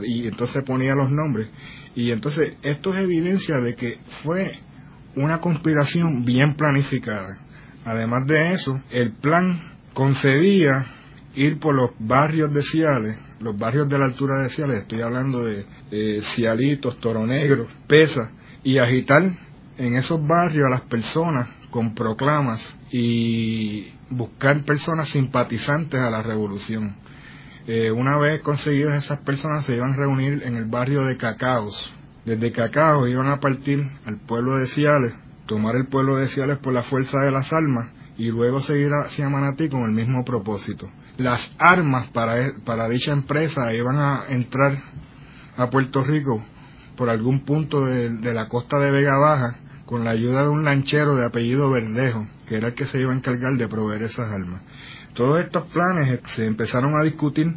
y 0.04 0.28
entonces 0.28 0.64
ponía 0.64 0.94
los 0.96 1.12
nombres. 1.12 1.50
Y 1.96 2.12
entonces 2.12 2.54
esto 2.62 2.94
es 2.94 3.04
evidencia 3.04 3.58
de 3.58 3.76
que 3.76 3.98
fue 4.24 4.60
una 5.16 5.40
conspiración 5.40 6.24
bien 6.24 6.56
planificada. 6.56 7.38
Además 7.86 8.28
de 8.28 8.52
eso, 8.52 8.82
el 8.92 9.14
plan 9.14 9.60
concedía 9.94 10.86
ir 11.36 11.60
por 11.60 11.74
los 11.76 11.92
barrios 12.00 12.54
de 12.54 12.62
Ciales, 12.62 13.18
los 13.40 13.58
barrios 13.58 13.90
de 13.90 13.98
la 13.98 14.06
altura 14.06 14.44
de 14.44 14.50
Ciales, 14.50 14.82
estoy 14.82 15.02
hablando 15.02 15.44
de 15.44 15.66
Cialitos, 16.22 17.00
Toro 17.00 17.26
Negro, 17.26 17.68
Pesa, 17.88 18.32
y 18.64 18.78
agitar 18.78 19.24
en 19.78 19.96
esos 19.96 20.26
barrios 20.26 20.66
a 20.68 20.70
las 20.70 20.82
personas 20.82 21.59
con 21.70 21.94
proclamas 21.94 22.78
y 22.92 23.92
buscar 24.10 24.64
personas 24.64 25.10
simpatizantes 25.10 26.00
a 26.00 26.10
la 26.10 26.22
revolución. 26.22 26.96
Eh, 27.68 27.92
una 27.92 28.18
vez 28.18 28.42
conseguidas 28.42 29.06
esas 29.06 29.20
personas 29.20 29.66
se 29.66 29.76
iban 29.76 29.94
a 29.94 29.98
reunir 29.98 30.42
en 30.44 30.56
el 30.56 30.66
barrio 30.66 31.06
de 31.06 31.18
Cacaos. 31.18 31.94
Desde 32.26 32.52
Cacaos 32.52 33.08
iban 33.10 33.28
a 33.28 33.40
partir 33.40 33.84
al 34.06 34.18
pueblo 34.18 34.58
de 34.58 34.66
Ciales, 34.66 35.14
tomar 35.46 35.76
el 35.76 35.88
pueblo 35.88 36.18
de 36.18 36.28
Ciales 36.28 36.58
por 36.58 36.74
la 36.74 36.82
fuerza 36.82 37.20
de 37.20 37.32
las 37.32 37.54
armas 37.54 37.92
y 38.18 38.32
luego 38.32 38.60
seguir 38.60 38.92
hacia 38.92 39.30
Manatí 39.30 39.70
con 39.70 39.84
el 39.84 39.92
mismo 39.92 40.26
propósito. 40.26 40.90
Las 41.18 41.56
armas 41.60 42.10
para, 42.10 42.46
e, 42.46 42.54
para 42.66 42.90
dicha 42.90 43.14
empresa 43.14 43.74
iban 43.74 43.98
a 43.98 44.26
entrar 44.30 44.78
a 45.58 45.70
Puerto 45.70 46.04
Rico 46.04 46.44
por 46.96 47.10
algún 47.10 47.46
punto 47.46 47.86
de, 47.86 48.10
de 48.10 48.34
la 48.34 48.48
costa 48.48 48.80
de 48.80 48.92
Vega 48.92 49.18
Baja 49.18 49.56
con 49.90 50.04
la 50.04 50.12
ayuda 50.12 50.44
de 50.44 50.50
un 50.50 50.64
lanchero 50.66 51.16
de 51.16 51.26
apellido 51.26 51.72
Verdejo, 51.72 52.28
que 52.48 52.58
era 52.58 52.68
el 52.68 52.74
que 52.76 52.86
se 52.86 53.02
iba 53.02 53.12
a 53.12 53.16
encargar 53.16 53.58
de 53.58 53.68
proveer 53.68 54.04
esas 54.04 54.32
armas. 54.32 54.62
Todos 55.16 55.40
estos 55.40 55.66
planes 55.66 56.20
se 56.28 56.46
empezaron 56.46 56.94
a 56.96 57.04
discutir, 57.04 57.48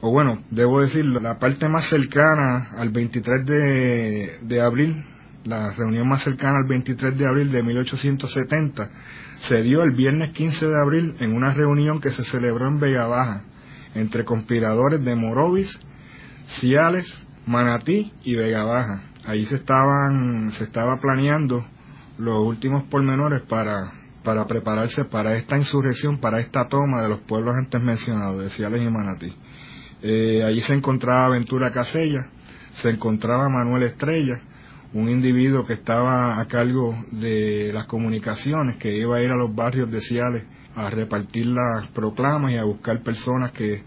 o 0.00 0.10
bueno, 0.10 0.38
debo 0.50 0.80
decirlo, 0.80 1.20
la 1.20 1.38
parte 1.38 1.68
más 1.68 1.84
cercana 1.84 2.70
al 2.78 2.88
23 2.88 3.44
de, 3.44 4.60
abril, 4.62 5.04
la 5.44 5.72
reunión 5.72 6.08
más 6.08 6.22
cercana 6.22 6.56
al 6.62 6.66
23 6.66 7.18
de 7.18 7.28
abril 7.28 7.52
de 7.52 7.62
1870, 7.62 8.88
se 9.40 9.62
dio 9.62 9.82
el 9.82 9.94
viernes 9.94 10.30
15 10.30 10.66
de 10.66 10.80
abril 10.80 11.14
en 11.20 11.34
una 11.34 11.52
reunión 11.52 12.00
que 12.00 12.12
se 12.12 12.24
celebró 12.24 12.66
en 12.66 12.80
Vega 12.80 13.06
Baja 13.06 13.42
entre 13.94 14.24
conspiradores 14.24 15.04
de 15.04 15.14
Morovis, 15.16 15.78
Ciales, 16.46 17.22
Manatí 17.44 18.10
y 18.24 18.36
Vega 18.36 18.64
Baja. 18.64 19.02
Ahí 19.26 19.44
se 19.44 19.56
estaban, 19.56 20.50
se 20.50 20.64
estaba 20.64 20.98
planeando 20.98 21.62
los 22.18 22.46
últimos 22.46 22.84
pormenores 22.84 23.42
para, 23.42 23.92
para 24.22 24.46
prepararse 24.46 25.04
para 25.04 25.36
esta 25.36 25.56
insurrección, 25.56 26.18
para 26.18 26.40
esta 26.40 26.68
toma 26.68 27.02
de 27.02 27.08
los 27.08 27.20
pueblos 27.20 27.56
antes 27.56 27.80
mencionados, 27.82 28.42
de 28.42 28.50
Ciales 28.50 28.82
y 28.82 28.90
Manatí. 28.90 29.32
Eh, 30.02 30.42
allí 30.44 30.60
se 30.60 30.74
encontraba 30.74 31.30
Ventura 31.30 31.72
Casella, 31.72 32.28
se 32.72 32.90
encontraba 32.90 33.48
Manuel 33.48 33.84
Estrella, 33.84 34.40
un 34.92 35.08
individuo 35.08 35.64
que 35.64 35.72
estaba 35.72 36.40
a 36.40 36.46
cargo 36.46 36.94
de 37.10 37.72
las 37.72 37.86
comunicaciones, 37.86 38.76
que 38.76 38.96
iba 38.96 39.16
a 39.16 39.22
ir 39.22 39.30
a 39.30 39.36
los 39.36 39.54
barrios 39.54 39.90
de 39.90 40.00
Ciales 40.00 40.44
a 40.76 40.90
repartir 40.90 41.46
las 41.46 41.88
proclamas 41.88 42.52
y 42.52 42.56
a 42.56 42.64
buscar 42.64 43.02
personas 43.02 43.52
que 43.52 43.82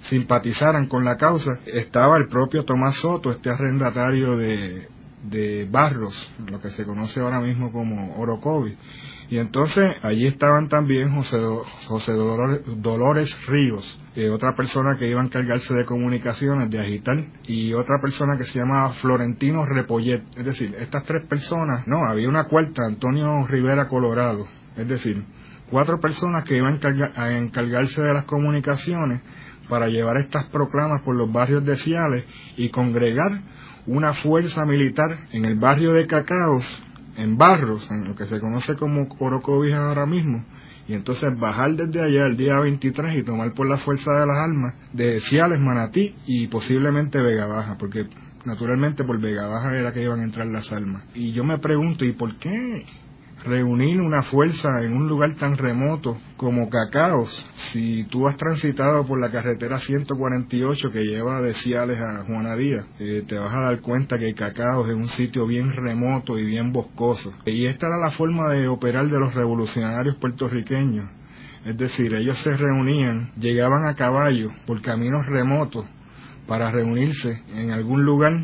simpatizaran 0.00 0.86
con 0.86 1.04
la 1.04 1.16
causa. 1.16 1.58
Estaba 1.66 2.16
el 2.16 2.28
propio 2.28 2.64
Tomás 2.64 2.96
Soto, 2.96 3.30
este 3.30 3.50
arrendatario 3.50 4.36
de, 4.36 4.88
de 5.28 5.66
Barros, 5.70 6.32
lo 6.50 6.60
que 6.60 6.70
se 6.70 6.84
conoce 6.84 7.20
ahora 7.20 7.40
mismo 7.40 7.72
como 7.72 8.16
Orocovi. 8.16 8.76
Y 9.28 9.38
entonces 9.38 9.84
allí 10.02 10.26
estaban 10.26 10.68
también 10.68 11.12
José, 11.12 11.38
José 11.88 12.12
Dolores, 12.12 13.46
Ríos, 13.48 14.00
eh, 14.14 14.28
otra 14.28 14.54
persona 14.54 14.96
que 14.96 15.08
iba 15.08 15.20
a 15.20 15.24
encargarse 15.24 15.74
de 15.74 15.84
comunicaciones, 15.84 16.70
de 16.70 16.78
agitar, 16.78 17.16
y 17.44 17.74
otra 17.74 17.96
persona 18.00 18.36
que 18.36 18.44
se 18.44 18.60
llamaba 18.60 18.90
Florentino 18.90 19.64
Repollet. 19.64 20.22
Es 20.36 20.44
decir, 20.44 20.74
estas 20.78 21.04
tres 21.04 21.26
personas, 21.26 21.86
no, 21.88 22.06
había 22.06 22.28
una 22.28 22.44
cuarta, 22.44 22.82
Antonio 22.86 23.44
Rivera 23.48 23.88
Colorado. 23.88 24.46
Es 24.76 24.86
decir, 24.86 25.24
cuatro 25.70 25.98
personas 25.98 26.44
que 26.44 26.56
iban 26.56 26.78
a 27.16 27.36
encargarse 27.36 28.02
de 28.02 28.14
las 28.14 28.26
comunicaciones 28.26 29.22
para 29.68 29.88
llevar 29.88 30.18
estas 30.18 30.46
proclamas 30.46 31.02
por 31.02 31.16
los 31.16 31.32
barrios 31.32 31.64
de 31.64 31.76
Ciales 31.76 32.24
y 32.56 32.68
congregar 32.70 33.40
una 33.86 34.14
fuerza 34.14 34.64
militar 34.64 35.28
en 35.32 35.44
el 35.44 35.58
barrio 35.58 35.92
de 35.92 36.06
Cacaos, 36.06 36.64
en 37.16 37.38
Barros, 37.38 37.88
en 37.90 38.04
lo 38.04 38.14
que 38.14 38.26
se 38.26 38.40
conoce 38.40 38.76
como 38.76 39.08
Orocovis 39.18 39.74
ahora 39.74 40.06
mismo, 40.06 40.44
y 40.88 40.94
entonces 40.94 41.36
bajar 41.38 41.74
desde 41.74 42.02
allá 42.02 42.26
el 42.26 42.36
día 42.36 42.58
23 42.60 43.18
y 43.18 43.22
tomar 43.24 43.52
por 43.54 43.68
la 43.68 43.76
fuerza 43.76 44.12
de 44.12 44.26
las 44.26 44.38
armas 44.38 44.74
de 44.92 45.20
Ciales, 45.20 45.60
Manatí 45.60 46.14
y 46.26 46.46
posiblemente 46.46 47.20
Vega 47.20 47.46
Baja, 47.46 47.76
porque 47.78 48.06
naturalmente 48.44 49.02
por 49.04 49.20
Vega 49.20 49.48
Baja 49.48 49.76
era 49.76 49.92
que 49.92 50.02
iban 50.02 50.20
a 50.20 50.24
entrar 50.24 50.46
las 50.46 50.72
armas. 50.72 51.04
Y 51.14 51.32
yo 51.32 51.42
me 51.42 51.58
pregunto, 51.58 52.04
¿y 52.04 52.12
por 52.12 52.36
qué 52.36 52.84
reunir 53.44 54.00
una 54.00 54.22
fuerza 54.22 54.82
en 54.82 54.96
un 54.96 55.08
lugar 55.08 55.34
tan 55.34 55.56
remoto 55.56 56.16
como 56.36 56.68
Cacaos, 56.68 57.48
si 57.54 58.04
tú 58.04 58.26
has 58.26 58.36
transitado 58.36 59.06
por 59.06 59.20
la 59.20 59.30
carretera 59.30 59.78
148 59.78 60.90
que 60.90 61.04
lleva 61.04 61.40
de 61.40 61.54
Ciales 61.54 61.98
a 62.00 62.24
Juana 62.24 62.56
Díaz, 62.56 62.86
eh, 62.98 63.24
te 63.26 63.38
vas 63.38 63.54
a 63.54 63.60
dar 63.60 63.80
cuenta 63.80 64.18
que 64.18 64.34
Cacaos 64.34 64.88
es 64.88 64.94
un 64.94 65.08
sitio 65.08 65.46
bien 65.46 65.72
remoto 65.72 66.38
y 66.38 66.44
bien 66.44 66.72
boscoso. 66.72 67.32
Y 67.44 67.66
esta 67.66 67.86
era 67.86 67.98
la 67.98 68.10
forma 68.10 68.52
de 68.52 68.68
operar 68.68 69.08
de 69.08 69.18
los 69.18 69.34
revolucionarios 69.34 70.16
puertorriqueños. 70.16 71.08
Es 71.64 71.76
decir, 71.76 72.14
ellos 72.14 72.38
se 72.38 72.56
reunían, 72.56 73.32
llegaban 73.38 73.88
a 73.88 73.94
caballo 73.94 74.50
por 74.66 74.80
caminos 74.82 75.26
remotos 75.26 75.84
para 76.46 76.70
reunirse 76.70 77.42
en 77.54 77.72
algún 77.72 78.04
lugar 78.04 78.34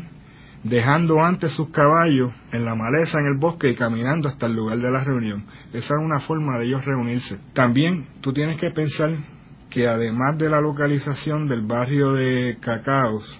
dejando 0.63 1.21
antes 1.21 1.51
sus 1.51 1.69
caballos 1.69 2.33
en 2.51 2.65
la 2.65 2.75
maleza 2.75 3.19
en 3.19 3.25
el 3.25 3.37
bosque 3.37 3.69
y 3.69 3.75
caminando 3.75 4.29
hasta 4.29 4.45
el 4.45 4.53
lugar 4.53 4.79
de 4.79 4.91
la 4.91 5.03
reunión. 5.03 5.45
Esa 5.73 5.95
es 5.95 5.99
una 6.01 6.19
forma 6.19 6.57
de 6.57 6.65
ellos 6.65 6.85
reunirse. 6.85 7.39
También 7.53 8.07
tú 8.21 8.33
tienes 8.33 8.57
que 8.57 8.71
pensar 8.71 9.11
que 9.69 9.87
además 9.87 10.37
de 10.37 10.49
la 10.49 10.61
localización 10.61 11.47
del 11.47 11.61
barrio 11.61 12.13
de 12.13 12.57
Cacaos, 12.61 13.39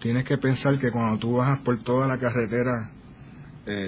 tienes 0.00 0.24
que 0.24 0.38
pensar 0.38 0.78
que 0.78 0.90
cuando 0.90 1.18
tú 1.18 1.36
bajas 1.36 1.60
por 1.60 1.82
toda 1.82 2.08
la 2.08 2.18
carretera 2.18 2.90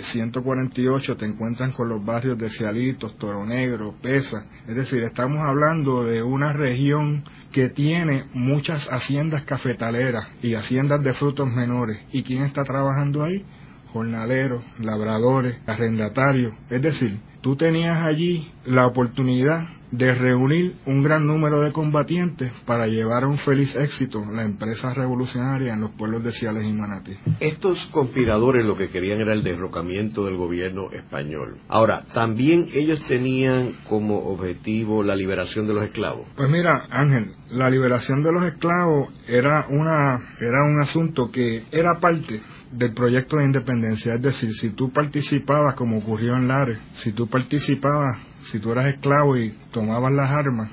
148 0.02 1.12
eh, 1.12 1.16
te 1.16 1.24
encuentran 1.26 1.72
con 1.72 1.88
los 1.88 2.04
barrios 2.04 2.36
de 2.38 2.50
Cialitos, 2.50 3.16
Toro 3.16 3.46
Negro, 3.46 3.94
Pesa. 4.00 4.44
Es 4.68 4.76
decir, 4.76 5.02
estamos 5.02 5.38
hablando 5.38 6.04
de 6.04 6.22
una 6.22 6.52
región 6.52 7.24
que 7.52 7.70
tiene 7.70 8.26
muchas 8.34 8.86
haciendas 8.88 9.44
cafetaleras 9.44 10.28
y 10.42 10.54
haciendas 10.54 11.02
de 11.02 11.14
frutos 11.14 11.48
menores. 11.48 11.98
¿Y 12.12 12.22
quién 12.22 12.42
está 12.42 12.62
trabajando 12.62 13.24
ahí? 13.24 13.44
Jornaleros, 13.92 14.64
labradores, 14.78 15.60
arrendatarios. 15.66 16.54
Es 16.68 16.82
decir, 16.82 17.18
tú 17.40 17.56
tenías 17.56 18.02
allí 18.02 18.50
la 18.64 18.86
oportunidad 18.86 19.68
de 19.90 20.14
reunir 20.14 20.74
un 20.86 21.02
gran 21.02 21.26
número 21.26 21.60
de 21.60 21.72
combatientes 21.72 22.52
para 22.64 22.86
llevar 22.86 23.24
a 23.24 23.28
un 23.28 23.38
feliz 23.38 23.74
éxito 23.76 24.24
la 24.30 24.44
empresa 24.44 24.94
revolucionaria 24.94 25.72
en 25.72 25.80
los 25.80 25.90
pueblos 25.92 26.22
de 26.22 26.30
Ciales 26.30 26.64
y 26.64 26.72
Manatí. 26.72 27.16
Estos 27.40 27.86
conspiradores 27.86 28.64
lo 28.64 28.76
que 28.76 28.88
querían 28.88 29.20
era 29.20 29.32
el 29.32 29.42
derrocamiento 29.42 30.24
del 30.24 30.36
gobierno 30.36 30.90
español. 30.92 31.56
Ahora, 31.68 32.04
también 32.14 32.68
ellos 32.72 33.04
tenían 33.08 33.72
como 33.88 34.18
objetivo 34.30 35.02
la 35.02 35.16
liberación 35.16 35.66
de 35.66 35.74
los 35.74 35.84
esclavos. 35.84 36.26
Pues 36.36 36.48
mira, 36.48 36.84
Ángel, 36.90 37.32
la 37.50 37.68
liberación 37.68 38.22
de 38.22 38.32
los 38.32 38.44
esclavos 38.44 39.08
era 39.26 39.66
una 39.70 40.20
era 40.40 40.64
un 40.64 40.80
asunto 40.80 41.30
que 41.32 41.64
era 41.72 41.98
parte 42.00 42.40
del 42.72 42.92
proyecto 42.92 43.36
de 43.36 43.44
independencia, 43.44 44.14
es 44.14 44.22
decir, 44.22 44.54
si 44.54 44.70
tú 44.70 44.92
participabas 44.92 45.74
como 45.74 45.98
ocurrió 45.98 46.36
en 46.36 46.48
Lares, 46.48 46.78
si 46.94 47.12
tú 47.12 47.26
participabas 47.26 48.18
si 48.44 48.58
tú 48.58 48.72
eras 48.72 48.94
esclavo 48.94 49.36
y 49.36 49.50
tomabas 49.70 50.12
las 50.12 50.30
armas, 50.30 50.70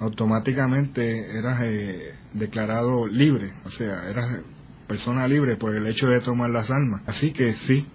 automáticamente 0.00 1.36
eras 1.36 1.60
eh, 1.62 2.14
declarado 2.32 3.06
libre, 3.06 3.52
o 3.64 3.70
sea, 3.70 4.08
eras 4.08 4.40
persona 4.86 5.26
libre 5.26 5.56
por 5.56 5.74
el 5.74 5.86
hecho 5.86 6.06
de 6.06 6.20
tomar 6.20 6.50
las 6.50 6.70
armas. 6.70 7.02
Así 7.06 7.32
que 7.32 7.52
sí, 7.54 7.86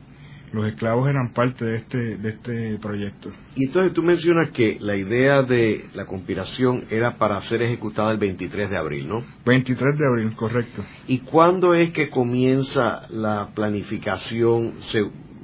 los 0.53 0.67
esclavos 0.67 1.09
eran 1.09 1.33
parte 1.33 1.65
de 1.65 1.77
este, 1.77 2.17
de 2.17 2.29
este 2.29 2.77
proyecto. 2.77 3.31
Y 3.55 3.65
entonces 3.65 3.91
tú 3.91 4.03
mencionas 4.03 4.51
que 4.51 4.77
la 4.79 4.95
idea 4.95 5.41
de 5.41 5.85
la 5.93 6.05
conspiración 6.05 6.85
era 6.91 7.17
para 7.17 7.41
ser 7.41 7.63
ejecutada 7.63 8.11
el 8.11 8.19
23 8.19 8.69
de 8.69 8.77
abril, 8.77 9.07
¿no? 9.07 9.25
23 9.45 9.97
de 9.97 10.07
abril, 10.07 10.35
correcto. 10.35 10.85
¿Y 11.07 11.19
cuándo 11.19 11.73
es 11.73 11.91
que 11.91 12.09
comienza 12.09 13.07
la 13.09 13.49
planificación 13.55 14.73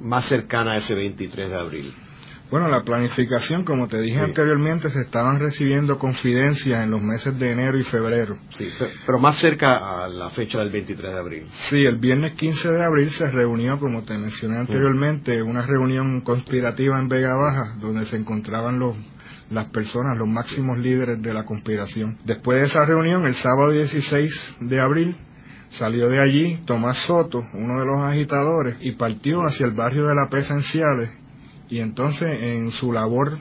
más 0.00 0.26
cercana 0.26 0.72
a 0.72 0.76
ese 0.78 0.94
23 0.94 1.50
de 1.50 1.56
abril? 1.56 1.92
Bueno, 2.50 2.66
la 2.68 2.82
planificación, 2.82 3.64
como 3.64 3.86
te 3.86 4.00
dije 4.00 4.18
anteriormente, 4.18 4.90
se 4.90 5.02
estaban 5.02 5.38
recibiendo 5.38 5.98
confidencias 5.98 6.82
en 6.82 6.90
los 6.90 7.00
meses 7.00 7.38
de 7.38 7.52
enero 7.52 7.78
y 7.78 7.84
febrero. 7.84 8.36
Sí, 8.50 8.68
pero 9.06 9.20
más 9.20 9.36
cerca 9.36 10.04
a 10.04 10.08
la 10.08 10.30
fecha 10.30 10.58
del 10.58 10.70
23 10.70 11.12
de 11.12 11.18
abril. 11.18 11.46
Sí, 11.50 11.84
el 11.84 11.98
viernes 11.98 12.34
15 12.34 12.72
de 12.72 12.82
abril 12.82 13.10
se 13.10 13.30
reunió, 13.30 13.78
como 13.78 14.02
te 14.02 14.18
mencioné 14.18 14.58
anteriormente, 14.58 15.40
una 15.42 15.64
reunión 15.64 16.22
conspirativa 16.22 16.98
en 16.98 17.08
Vega 17.08 17.36
Baja, 17.36 17.76
donde 17.80 18.04
se 18.04 18.16
encontraban 18.16 18.80
los 18.80 18.96
las 19.50 19.66
personas, 19.66 20.16
los 20.16 20.28
máximos 20.28 20.78
líderes 20.78 21.20
de 21.20 21.34
la 21.34 21.44
conspiración. 21.44 22.18
Después 22.24 22.60
de 22.60 22.66
esa 22.66 22.84
reunión, 22.84 23.26
el 23.26 23.34
sábado 23.34 23.70
16 23.70 24.56
de 24.60 24.80
abril, 24.80 25.16
salió 25.68 26.08
de 26.08 26.20
allí 26.20 26.58
Tomás 26.66 26.98
Soto, 26.98 27.42
uno 27.54 27.80
de 27.80 27.86
los 27.86 28.00
agitadores, 28.00 28.76
y 28.80 28.92
partió 28.92 29.42
hacia 29.42 29.66
el 29.66 29.72
barrio 29.72 30.06
de 30.06 30.14
La 30.14 30.28
Pesa 30.30 30.54
en 30.54 30.62
Ciales, 30.62 31.10
y 31.70 31.80
entonces 31.80 32.42
en 32.42 32.72
su 32.72 32.92
labor 32.92 33.38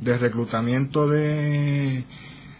de 0.00 0.16
reclutamiento 0.16 1.08
de 1.08 2.04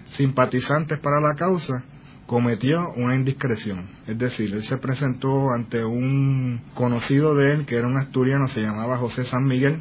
simpatizantes 0.06 0.98
para 0.98 1.20
la 1.20 1.34
causa, 1.34 1.84
cometió 2.26 2.92
una 2.96 3.14
indiscreción. 3.14 3.86
Es 4.06 4.18
decir, 4.18 4.52
él 4.52 4.62
se 4.62 4.76
presentó 4.78 5.50
ante 5.52 5.84
un 5.84 6.60
conocido 6.74 7.34
de 7.34 7.52
él, 7.52 7.66
que 7.66 7.76
era 7.76 7.86
un 7.86 7.96
asturiano, 7.96 8.48
se 8.48 8.62
llamaba 8.62 8.98
José 8.98 9.24
San 9.24 9.44
Miguel, 9.44 9.78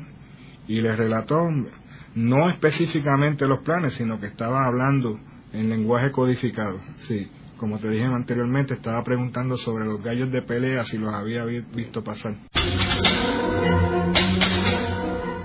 y 0.67 0.81
le 0.81 0.95
relató 0.95 1.47
no 2.15 2.49
específicamente 2.49 3.47
los 3.47 3.63
planes, 3.63 3.93
sino 3.95 4.19
que 4.19 4.27
estaba 4.27 4.65
hablando 4.65 5.19
en 5.53 5.69
lenguaje 5.69 6.11
codificado. 6.11 6.79
Sí, 6.97 7.29
como 7.57 7.79
te 7.79 7.89
dije 7.89 8.05
anteriormente, 8.05 8.73
estaba 8.73 9.03
preguntando 9.03 9.57
sobre 9.57 9.85
los 9.85 10.03
gallos 10.03 10.31
de 10.31 10.41
pelea, 10.41 10.83
si 10.83 10.97
los 10.97 11.13
había 11.13 11.45
visto 11.45 12.03
pasar. 12.03 12.35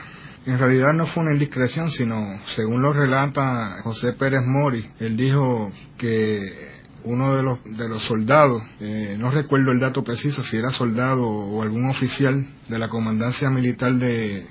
en 0.45 0.59
realidad 0.59 0.93
no 0.93 1.05
fue 1.05 1.23
una 1.23 1.33
indiscreción, 1.33 1.89
sino, 1.89 2.39
según 2.47 2.81
lo 2.81 2.91
relata 2.91 3.81
José 3.83 4.13
Pérez 4.13 4.41
Mori, 4.45 4.89
él 4.99 5.15
dijo 5.15 5.71
que 5.97 6.73
uno 7.05 7.35
de 7.35 7.43
los, 7.43 7.63
de 7.63 7.89
los 7.89 8.01
soldados, 8.03 8.61
eh, 8.79 9.15
no 9.19 9.29
recuerdo 9.29 9.71
el 9.71 9.79
dato 9.79 10.03
preciso, 10.03 10.43
si 10.43 10.57
era 10.57 10.69
soldado 10.71 11.25
o 11.25 11.61
algún 11.61 11.89
oficial 11.89 12.45
de 12.67 12.79
la 12.79 12.89
comandancia 12.89 13.49
militar 13.49 13.93
de, 13.95 14.47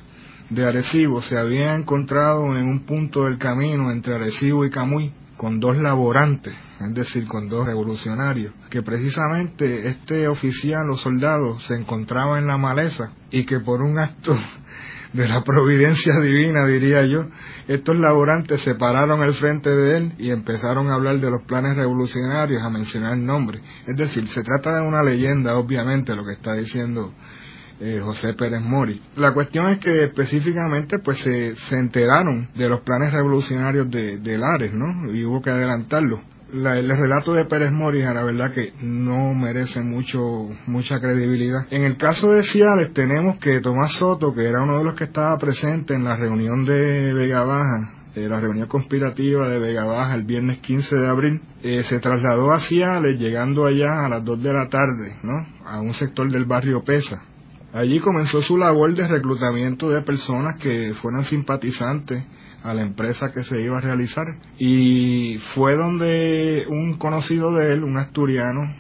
de 0.51 0.67
Arecibo, 0.67 1.21
se 1.21 1.39
había 1.39 1.75
encontrado 1.75 2.57
en 2.57 2.67
un 2.67 2.81
punto 2.81 3.25
del 3.25 3.39
camino 3.39 3.91
entre 3.91 4.15
Arecibo 4.15 4.65
y 4.65 4.71
Camuy 4.71 5.13
con 5.37 5.61
dos 5.61 5.77
laborantes, 5.77 6.55
es 6.81 6.95
decir, 6.95 7.27
con 7.27 7.49
dos 7.49 7.67
revolucionarios, 7.67 8.53
que 8.71 8.83
precisamente 8.83 9.89
este 9.89 10.29
oficial 10.29 10.89
o 10.91 10.97
soldado 10.97 11.59
se 11.59 11.75
encontraba 11.75 12.39
en 12.39 12.47
la 12.47 12.59
maleza 12.59 13.13
y 13.31 13.45
que 13.45 13.59
por 13.61 13.83
un 13.83 13.99
acto 13.99 14.37
de 15.13 15.29
la 15.29 15.43
providencia 15.43 16.19
divina, 16.21 16.67
diría 16.67 17.05
yo, 17.05 17.27
estos 17.69 17.97
laborantes 17.97 18.61
se 18.63 18.75
pararon 18.75 19.23
al 19.23 19.35
frente 19.35 19.71
de 19.71 19.97
él 19.97 20.13
y 20.19 20.31
empezaron 20.31 20.91
a 20.91 20.95
hablar 20.95 21.21
de 21.21 21.31
los 21.31 21.43
planes 21.45 21.77
revolucionarios, 21.77 22.63
a 22.63 22.71
mencionar 22.71 23.17
nombres. 23.19 23.63
Es 23.87 23.97
decir, 23.97 24.27
se 24.29 24.43
trata 24.43 24.77
de 24.77 24.83
una 24.83 25.03
leyenda, 25.03 25.57
obviamente, 25.57 26.15
lo 26.15 26.25
que 26.25 26.33
está 26.33 26.55
diciendo 26.55 27.13
eh, 27.81 28.01
José 28.03 28.35
Pérez 28.35 28.63
Mori. 28.63 29.03
La 29.17 29.33
cuestión 29.33 29.69
es 29.69 29.79
que 29.79 30.05
específicamente 30.05 30.99
pues 30.99 31.19
se, 31.19 31.55
se 31.57 31.77
enteraron 31.77 32.49
de 32.55 32.69
los 32.69 32.81
planes 32.81 33.13
revolucionarios 33.13 33.91
de, 33.91 34.19
de 34.19 34.39
Lares, 34.39 34.73
¿no? 34.73 35.13
Y 35.13 35.25
hubo 35.25 35.43
que 35.43 35.51
adelantarlos 35.51 36.21
el 36.53 36.89
relato 36.89 37.33
de 37.33 37.47
Pérez 37.47 37.73
Mori, 37.73 38.03
la 38.03 38.25
verdad 38.25 38.53
que 38.53 38.73
no 38.83 39.33
merece 39.35 39.81
mucho 39.81 40.49
mucha 40.67 41.01
credibilidad. 41.01 41.67
En 41.71 41.83
el 41.85 41.97
caso 41.97 42.31
de 42.33 42.43
Ciales 42.43 42.93
tenemos 42.93 43.39
que 43.39 43.61
Tomás 43.61 43.93
Soto, 43.93 44.35
que 44.35 44.47
era 44.47 44.63
uno 44.63 44.79
de 44.79 44.85
los 44.85 44.95
que 44.95 45.05
estaba 45.05 45.37
presente 45.39 45.95
en 45.95 46.05
la 46.05 46.17
reunión 46.17 46.67
de 46.67 47.15
Vega 47.15 47.45
Baja, 47.45 47.95
eh, 48.15 48.29
la 48.29 48.39
reunión 48.39 48.69
conspirativa 48.69 49.49
de 49.49 49.59
Vega 49.59 49.85
Baja 49.85 50.15
el 50.15 50.25
viernes 50.25 50.59
15 50.59 50.97
de 50.97 51.09
abril, 51.09 51.41
eh, 51.63 51.83
se 51.85 51.99
trasladó 52.01 52.53
a 52.53 52.59
Ciales, 52.59 53.19
llegando 53.19 53.65
allá 53.65 54.05
a 54.05 54.09
las 54.11 54.25
2 54.25 54.43
de 54.43 54.53
la 54.53 54.69
tarde, 54.69 55.17
¿no? 55.23 55.47
A 55.65 55.81
un 55.81 55.95
sector 55.95 56.31
del 56.31 56.45
barrio 56.45 56.83
Pesa. 56.85 57.23
Allí 57.73 57.99
comenzó 58.01 58.43
su 58.43 58.59
labor 58.59 58.95
de 58.95 59.09
reclutamiento 59.09 59.89
de 59.89 60.03
personas 60.03 60.57
que 60.57 60.93
fueran 61.01 61.25
simpatizantes 61.25 62.23
a 62.63 62.75
la 62.75 62.83
empresa 62.83 63.33
que 63.33 63.43
se 63.43 63.61
iba 63.61 63.79
a 63.79 63.81
realizar 63.81 64.27
y 64.59 65.39
fue 65.55 65.77
donde 65.77 66.65
un 66.69 66.97
conocido 66.99 67.53
de 67.53 67.73
él, 67.73 67.85
un 67.85 67.97
asturiano 67.97 68.73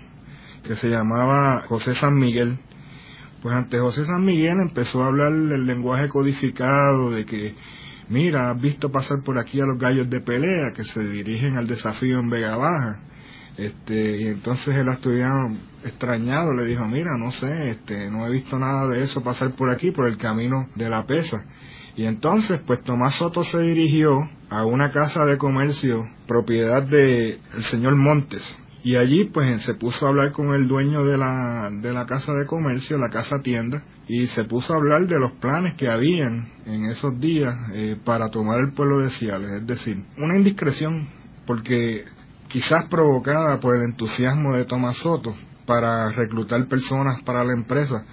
que 0.62 0.76
se 0.76 0.88
llamaba 0.88 1.64
José 1.68 1.94
San 1.94 2.14
Miguel, 2.14 2.58
pues 3.42 3.54
ante 3.54 3.78
José 3.78 4.04
San 4.04 4.24
Miguel 4.24 4.58
empezó 4.60 5.02
a 5.02 5.08
hablar 5.08 5.32
el 5.32 5.66
lenguaje 5.66 6.08
codificado 6.08 7.10
de 7.10 7.24
que 7.24 7.54
mira, 8.08 8.50
has 8.50 8.60
visto 8.60 8.90
pasar 8.90 9.22
por 9.22 9.38
aquí 9.38 9.60
a 9.60 9.66
los 9.66 9.78
gallos 9.78 10.08
de 10.08 10.20
pelea 10.20 10.72
que 10.74 10.84
se 10.84 11.02
dirigen 11.02 11.56
al 11.56 11.66
desafío 11.66 12.20
en 12.20 12.30
Vega 12.30 12.56
Baja. 12.56 13.00
Este, 13.56 14.22
y 14.22 14.26
entonces 14.28 14.74
el 14.74 14.88
asturiano 14.88 15.56
extrañado 15.84 16.54
le 16.54 16.64
dijo, 16.64 16.86
mira, 16.86 17.16
no 17.18 17.30
sé, 17.30 17.70
este, 17.70 18.10
no 18.10 18.26
he 18.26 18.30
visto 18.30 18.58
nada 18.58 18.88
de 18.88 19.02
eso 19.02 19.22
pasar 19.22 19.52
por 19.52 19.70
aquí, 19.70 19.90
por 19.90 20.08
el 20.08 20.16
camino 20.16 20.68
de 20.74 20.88
la 20.88 21.06
pesa. 21.06 21.44
Y 21.94 22.04
entonces, 22.06 22.60
pues 22.66 22.82
Tomás 22.82 23.16
Soto 23.16 23.44
se 23.44 23.60
dirigió 23.60 24.18
a 24.48 24.64
una 24.64 24.90
casa 24.90 25.24
de 25.24 25.36
comercio 25.36 26.04
propiedad 26.26 26.82
de 26.82 27.38
el 27.54 27.62
señor 27.64 27.96
Montes. 27.96 28.58
Y 28.84 28.96
allí 28.96 29.26
pues 29.26 29.62
se 29.62 29.74
puso 29.74 30.06
a 30.06 30.08
hablar 30.08 30.32
con 30.32 30.54
el 30.54 30.66
dueño 30.66 31.04
de 31.04 31.16
la, 31.16 31.68
de 31.70 31.92
la 31.92 32.04
casa 32.06 32.32
de 32.32 32.46
comercio, 32.46 32.98
la 32.98 33.10
casa 33.10 33.40
tienda, 33.40 33.84
y 34.08 34.26
se 34.26 34.44
puso 34.44 34.72
a 34.72 34.76
hablar 34.76 35.06
de 35.06 35.20
los 35.20 35.32
planes 35.32 35.74
que 35.74 35.88
habían 35.88 36.48
en 36.66 36.86
esos 36.86 37.20
días 37.20 37.54
eh, 37.74 37.96
para 38.04 38.30
tomar 38.30 38.58
el 38.60 38.72
pueblo 38.72 38.98
de 38.98 39.10
Ciales. 39.10 39.50
Es 39.60 39.66
decir, 39.66 40.02
una 40.18 40.36
indiscreción, 40.36 41.06
porque 41.46 42.04
quizás 42.48 42.86
provocada 42.88 43.60
por 43.60 43.76
el 43.76 43.84
entusiasmo 43.84 44.56
de 44.56 44.64
Tomás 44.64 44.96
Soto 44.96 45.34
para 45.64 46.10
reclutar 46.10 46.66
personas 46.66 47.22
para 47.22 47.44
la 47.44 47.52
empresa, 47.52 48.04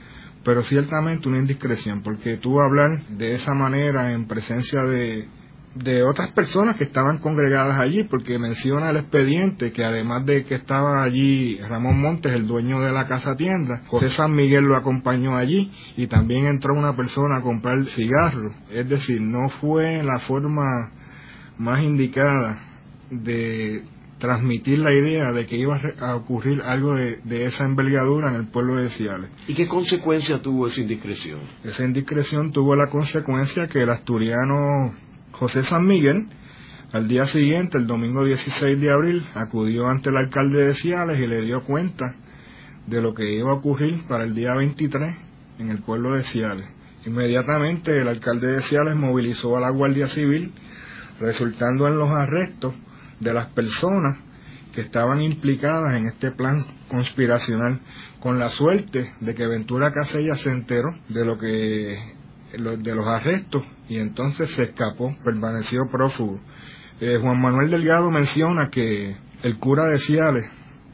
pero 0.44 0.64
ciertamente 0.64 1.28
una 1.28 1.40
indiscreción, 1.40 2.02
porque 2.02 2.38
tú 2.38 2.60
hablar 2.60 3.04
de 3.10 3.36
esa 3.36 3.54
manera 3.54 4.12
en 4.14 4.28
presencia 4.28 4.84
de, 4.84 5.28
de 5.76 6.04
otras 6.04 6.32
personas 6.34 6.78
que 6.78 6.86
estaban 6.86 7.20
congregadas 7.20 7.78
allí, 7.80 8.04
porque 8.04 8.40
menciona 8.40 8.90
el 8.90 8.98
expediente 8.98 9.72
que 9.72 9.84
además 9.84 10.26
de 10.26 10.46
que 10.46 10.56
estaba 10.56 11.04
allí 11.04 11.58
Ramón 11.60 12.00
Montes, 12.02 12.34
el 12.34 12.48
dueño 12.48 12.80
de 12.82 12.92
la 12.92 13.08
casa 13.08 13.36
tienda, 13.36 13.84
José 13.88 14.10
San 14.10 14.32
Miguel 14.32 14.66
lo 14.66 14.78
acompañó 14.78 15.38
allí 15.38 15.72
y 15.98 16.08
también 16.08 16.48
entró 16.48 16.74
una 16.74 16.96
persona 16.96 17.38
a 17.38 17.42
comprar 17.42 17.84
cigarros. 17.86 18.54
Es 18.72 18.88
decir, 18.90 19.22
no 19.22 19.50
fue 19.50 20.04
la 20.04 20.20
forma 20.20 20.92
más 21.58 21.82
indicada 21.82 22.62
de 23.12 23.84
transmitir 24.20 24.80
la 24.80 24.94
idea 24.94 25.32
de 25.32 25.48
que 25.48 25.56
iba 25.58 25.80
a 26.00 26.16
ocurrir 26.16 26.62
algo 26.62 26.94
de, 26.94 27.46
esa 27.46 27.66
envergadura 27.66 28.30
en 28.30 28.36
el 28.36 28.48
pueblo 28.48 28.76
de 28.76 28.90
Ciales. 28.90 29.30
¿Y 29.48 29.56
qué 29.56 29.68
consecuencia 29.68 30.42
tuvo 30.42 30.68
esa 30.68 30.82
indiscreción? 30.82 31.40
Esa 31.64 31.86
indiscreción 31.86 32.52
tuvo 32.52 32.76
la 32.76 32.90
consecuencia 32.90 33.66
que 33.68 33.82
el 33.82 33.90
asturiano 33.90 34.94
José 35.32 35.64
San 35.64 35.88
Miguel, 35.88 36.28
al 36.92 37.08
día 37.08 37.26
siguiente, 37.26 37.78
el 37.78 37.88
domingo 37.88 38.26
16 38.26 38.80
de 38.80 38.92
abril, 38.92 39.26
acudió 39.36 39.88
ante 39.88 40.10
el 40.10 40.18
alcalde 40.18 40.66
de 40.66 40.76
Ciales 40.76 41.20
y 41.20 41.28
le 41.28 41.42
dio 41.42 41.62
cuenta 41.62 42.16
de 42.88 43.02
lo 43.02 43.14
que 43.14 43.34
iba 43.34 43.52
a 43.52 43.56
ocurrir 43.56 44.06
para 44.08 44.26
el 44.26 44.36
día 44.36 44.54
23 44.54 45.16
en 45.60 45.70
el 45.70 45.80
pueblo 45.80 46.14
de 46.14 46.24
Ciales. 46.24 46.68
Inmediatamente 47.06 48.02
el 48.02 48.08
alcalde 48.10 48.52
de 48.52 48.62
Ciales 48.62 48.96
movilizó 48.96 49.56
a 49.56 49.62
la 49.62 49.70
Guardia 49.70 50.10
Civil, 50.10 50.52
resultando 51.22 51.88
en 51.88 51.98
los 51.98 52.10
arrestos 52.10 52.74
de 53.20 53.34
las 53.34 53.48
personas 53.48 54.18
que 54.74 54.82
estaban 54.82 55.22
implicadas 55.22 55.96
en 55.96 56.08
este 56.08 56.32
plan 56.32 56.60
conspiracional, 56.88 57.80
con 58.20 58.40
la 58.40 58.50
suerte 58.50 59.14
de 59.20 59.36
que 59.36 59.48
Ventura 59.48 59.92
Casella 59.92 60.36
se 60.36 60.52
enteró 60.52 60.90
de 61.10 61.26
lo 61.26 61.38
que 61.38 61.98
de 62.52 62.96
los 62.96 63.06
arrestos 63.06 63.64
y 63.88 64.00
entonces 64.00 64.52
se 64.52 64.64
escapó, 64.64 65.16
permaneció 65.24 65.82
prófugo. 65.92 66.40
Eh, 67.00 67.20
Juan 67.22 67.40
Manuel 67.40 67.70
Delgado 67.70 68.10
menciona 68.10 68.70
que 68.70 69.16
el 69.44 69.60
cura 69.60 69.86
de 69.86 69.98
Ciales 69.98 70.50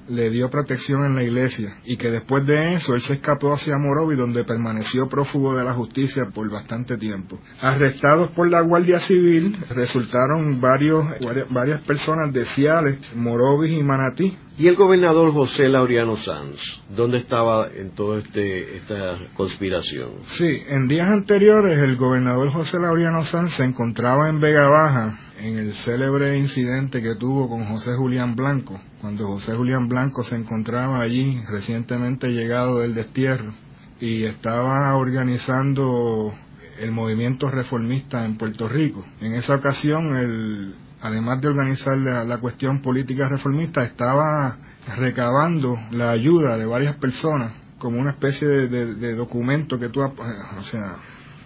le 0.07 0.29
dio 0.29 0.49
protección 0.49 1.03
en 1.03 1.15
la 1.15 1.23
iglesia 1.23 1.77
y 1.83 1.97
que 1.97 2.11
después 2.11 2.45
de 2.45 2.73
eso 2.73 2.93
él 2.93 3.01
se 3.01 3.13
escapó 3.13 3.53
hacia 3.53 3.77
Morovi 3.77 4.15
donde 4.15 4.43
permaneció 4.43 5.07
prófugo 5.09 5.55
de 5.55 5.63
la 5.63 5.73
justicia 5.73 6.25
por 6.33 6.49
bastante 6.49 6.97
tiempo. 6.97 7.39
Arrestados 7.61 8.31
por 8.31 8.49
la 8.49 8.61
Guardia 8.61 8.99
Civil 8.99 9.57
resultaron 9.69 10.61
varios, 10.61 11.05
varias 11.49 11.81
personas 11.81 12.31
de 12.33 12.45
Ciales, 12.45 12.99
Morovis 13.15 13.71
y 13.71 13.83
Manatí. 13.83 14.37
¿Y 14.57 14.69
el 14.69 14.75
gobernador 14.75 15.33
José 15.33 15.67
Laureano 15.67 16.15
Sanz? 16.15 16.81
¿Dónde 16.95 17.17
estaba 17.17 17.67
en 17.67 17.91
toda 17.91 18.19
este, 18.19 18.77
esta 18.77 19.17
conspiración? 19.33 20.11
Sí, 20.27 20.61
en 20.69 20.87
días 20.87 21.09
anteriores 21.09 21.77
el 21.79 21.97
gobernador 21.97 22.51
José 22.51 22.79
Laureano 22.79 23.25
Sanz 23.25 23.55
se 23.55 23.65
encontraba 23.65 24.29
en 24.29 24.39
Vega 24.39 24.69
Baja 24.69 25.19
en 25.41 25.57
el 25.57 25.73
célebre 25.73 26.37
incidente 26.37 27.01
que 27.01 27.15
tuvo 27.15 27.49
con 27.49 27.65
José 27.65 27.95
Julián 27.97 28.37
Blanco, 28.37 28.79
cuando 29.01 29.27
José 29.27 29.57
Julián 29.57 29.89
Blanco 29.89 30.23
se 30.23 30.37
encontraba 30.37 31.01
allí 31.01 31.37
recientemente 31.49 32.29
llegado 32.29 32.79
del 32.79 32.95
destierro 32.95 33.53
y 33.99 34.23
estaba 34.23 34.95
organizando 34.95 36.33
el 36.79 36.91
movimiento 36.91 37.49
reformista 37.49 38.25
en 38.25 38.37
Puerto 38.37 38.69
Rico. 38.69 39.03
En 39.19 39.33
esa 39.33 39.55
ocasión, 39.55 40.15
el, 40.15 40.75
además 41.05 41.39
de 41.39 41.47
organizar 41.49 41.97
la, 41.97 42.37
cuestión 42.39 42.81
política 42.81 43.29
reformista, 43.29 43.83
estaba 43.83 44.57
recabando 44.97 45.77
la 45.91 46.09
ayuda 46.09 46.57
de 46.57 46.65
varias 46.65 46.95
personas 46.95 47.53
como 47.77 47.99
una 47.99 48.11
especie 48.11 48.47
de, 48.47 49.15
documento 49.15 49.77
que 49.77 49.89
tú, 49.89 50.01
o 50.01 50.63
sea, 50.63 50.95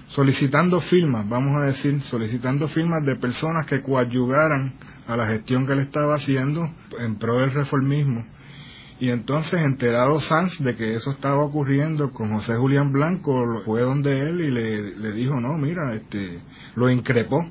solicitando 0.08 0.80
firmas, 0.80 1.28
vamos 1.28 1.62
a 1.62 1.66
decir, 1.66 2.02
solicitando 2.04 2.70
firmas 2.70 3.06
de 3.06 3.18
personas 3.18 3.68
que 3.68 3.82
coadyugaran 3.82 4.74
a 5.08 5.18
la 5.18 5.28
gestión 5.28 5.66
que 5.66 5.74
él 5.74 5.80
estaba 5.80 6.16
haciendo 6.16 6.62
en 6.98 7.18
pro 7.18 7.40
del 7.40 7.52
reformismo. 7.52 8.26
Y 9.02 9.10
entonces, 9.10 9.62
enterado 9.62 10.20
Sanz 10.20 10.58
de 10.60 10.76
que 10.76 10.94
eso 10.94 11.12
estaba 11.12 11.44
ocurriendo 11.44 12.12
con 12.12 12.34
José 12.34 12.56
Julián 12.56 12.92
Blanco, 12.94 13.62
fue 13.66 13.82
donde 13.82 14.22
él 14.22 14.42
y 14.42 14.52
le, 14.52 14.96
le 14.96 15.12
dijo, 15.14 15.40
no, 15.40 15.58
mira, 15.58 15.94
este, 15.96 16.40
lo 16.76 16.90
increpó. 16.90 17.46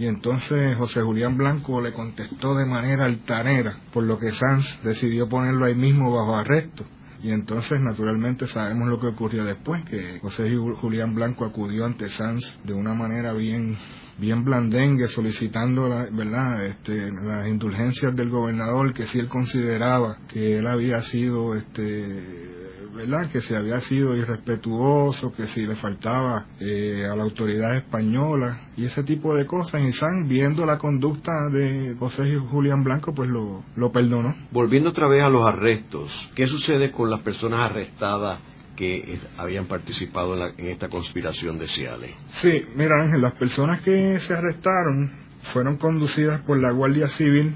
Y 0.00 0.06
entonces 0.06 0.78
José 0.78 1.02
Julián 1.02 1.36
Blanco 1.36 1.78
le 1.78 1.92
contestó 1.92 2.54
de 2.54 2.64
manera 2.64 3.04
altanera, 3.04 3.80
por 3.92 4.02
lo 4.02 4.16
que 4.16 4.32
Sanz 4.32 4.80
decidió 4.82 5.28
ponerlo 5.28 5.66
ahí 5.66 5.74
mismo 5.74 6.10
bajo 6.10 6.36
arresto. 6.36 6.86
Y 7.22 7.30
entonces, 7.30 7.78
naturalmente, 7.82 8.46
sabemos 8.46 8.88
lo 8.88 8.98
que 8.98 9.08
ocurrió 9.08 9.44
después, 9.44 9.84
que 9.84 10.18
José 10.20 10.56
Julián 10.80 11.14
Blanco 11.14 11.44
acudió 11.44 11.84
ante 11.84 12.08
Sanz 12.08 12.60
de 12.64 12.72
una 12.72 12.94
manera 12.94 13.34
bien 13.34 13.76
bien 14.16 14.42
blandengue 14.42 15.06
solicitando 15.08 15.88
verdad 15.88 16.66
este, 16.66 17.10
las 17.10 17.46
indulgencias 17.48 18.14
del 18.14 18.28
gobernador 18.28 18.92
que 18.92 19.06
si 19.06 19.18
él 19.18 19.28
consideraba 19.28 20.18
que 20.28 20.58
él 20.58 20.66
había 20.66 21.00
sido 21.00 21.54
este 21.54 22.59
¿verdad? 22.94 23.30
Que 23.30 23.40
si 23.40 23.54
había 23.54 23.80
sido 23.80 24.16
irrespetuoso, 24.16 25.32
que 25.32 25.46
si 25.46 25.66
le 25.66 25.76
faltaba 25.76 26.46
eh, 26.58 27.06
a 27.10 27.14
la 27.14 27.22
autoridad 27.22 27.76
española 27.76 28.60
y 28.76 28.84
ese 28.84 29.02
tipo 29.02 29.34
de 29.34 29.46
cosas. 29.46 29.82
Y 29.82 29.92
San, 29.92 30.28
viendo 30.28 30.66
la 30.66 30.78
conducta 30.78 31.32
de 31.50 31.94
José 31.98 32.36
Julián 32.36 32.82
Blanco, 32.82 33.14
pues 33.14 33.28
lo, 33.28 33.62
lo 33.76 33.92
perdonó. 33.92 34.34
Volviendo 34.50 34.90
otra 34.90 35.08
vez 35.08 35.22
a 35.22 35.28
los 35.28 35.46
arrestos, 35.46 36.30
¿qué 36.34 36.46
sucede 36.46 36.90
con 36.90 37.10
las 37.10 37.20
personas 37.20 37.70
arrestadas 37.70 38.40
que 38.76 39.18
habían 39.36 39.66
participado 39.66 40.34
en, 40.34 40.54
en, 40.56 40.72
esta 40.72 40.88
conspiración 40.88 41.58
de 41.58 41.66
Ciales. 41.66 42.12
Sí, 42.28 42.62
mira 42.76 43.02
Ángel, 43.02 43.20
las 43.20 43.34
personas 43.34 43.82
que 43.82 44.18
se 44.20 44.32
arrestaron 44.32 45.10
fueron 45.52 45.76
conducidas 45.76 46.40
por 46.42 46.58
la 46.58 46.72
Guardia 46.72 47.08
Civil 47.08 47.54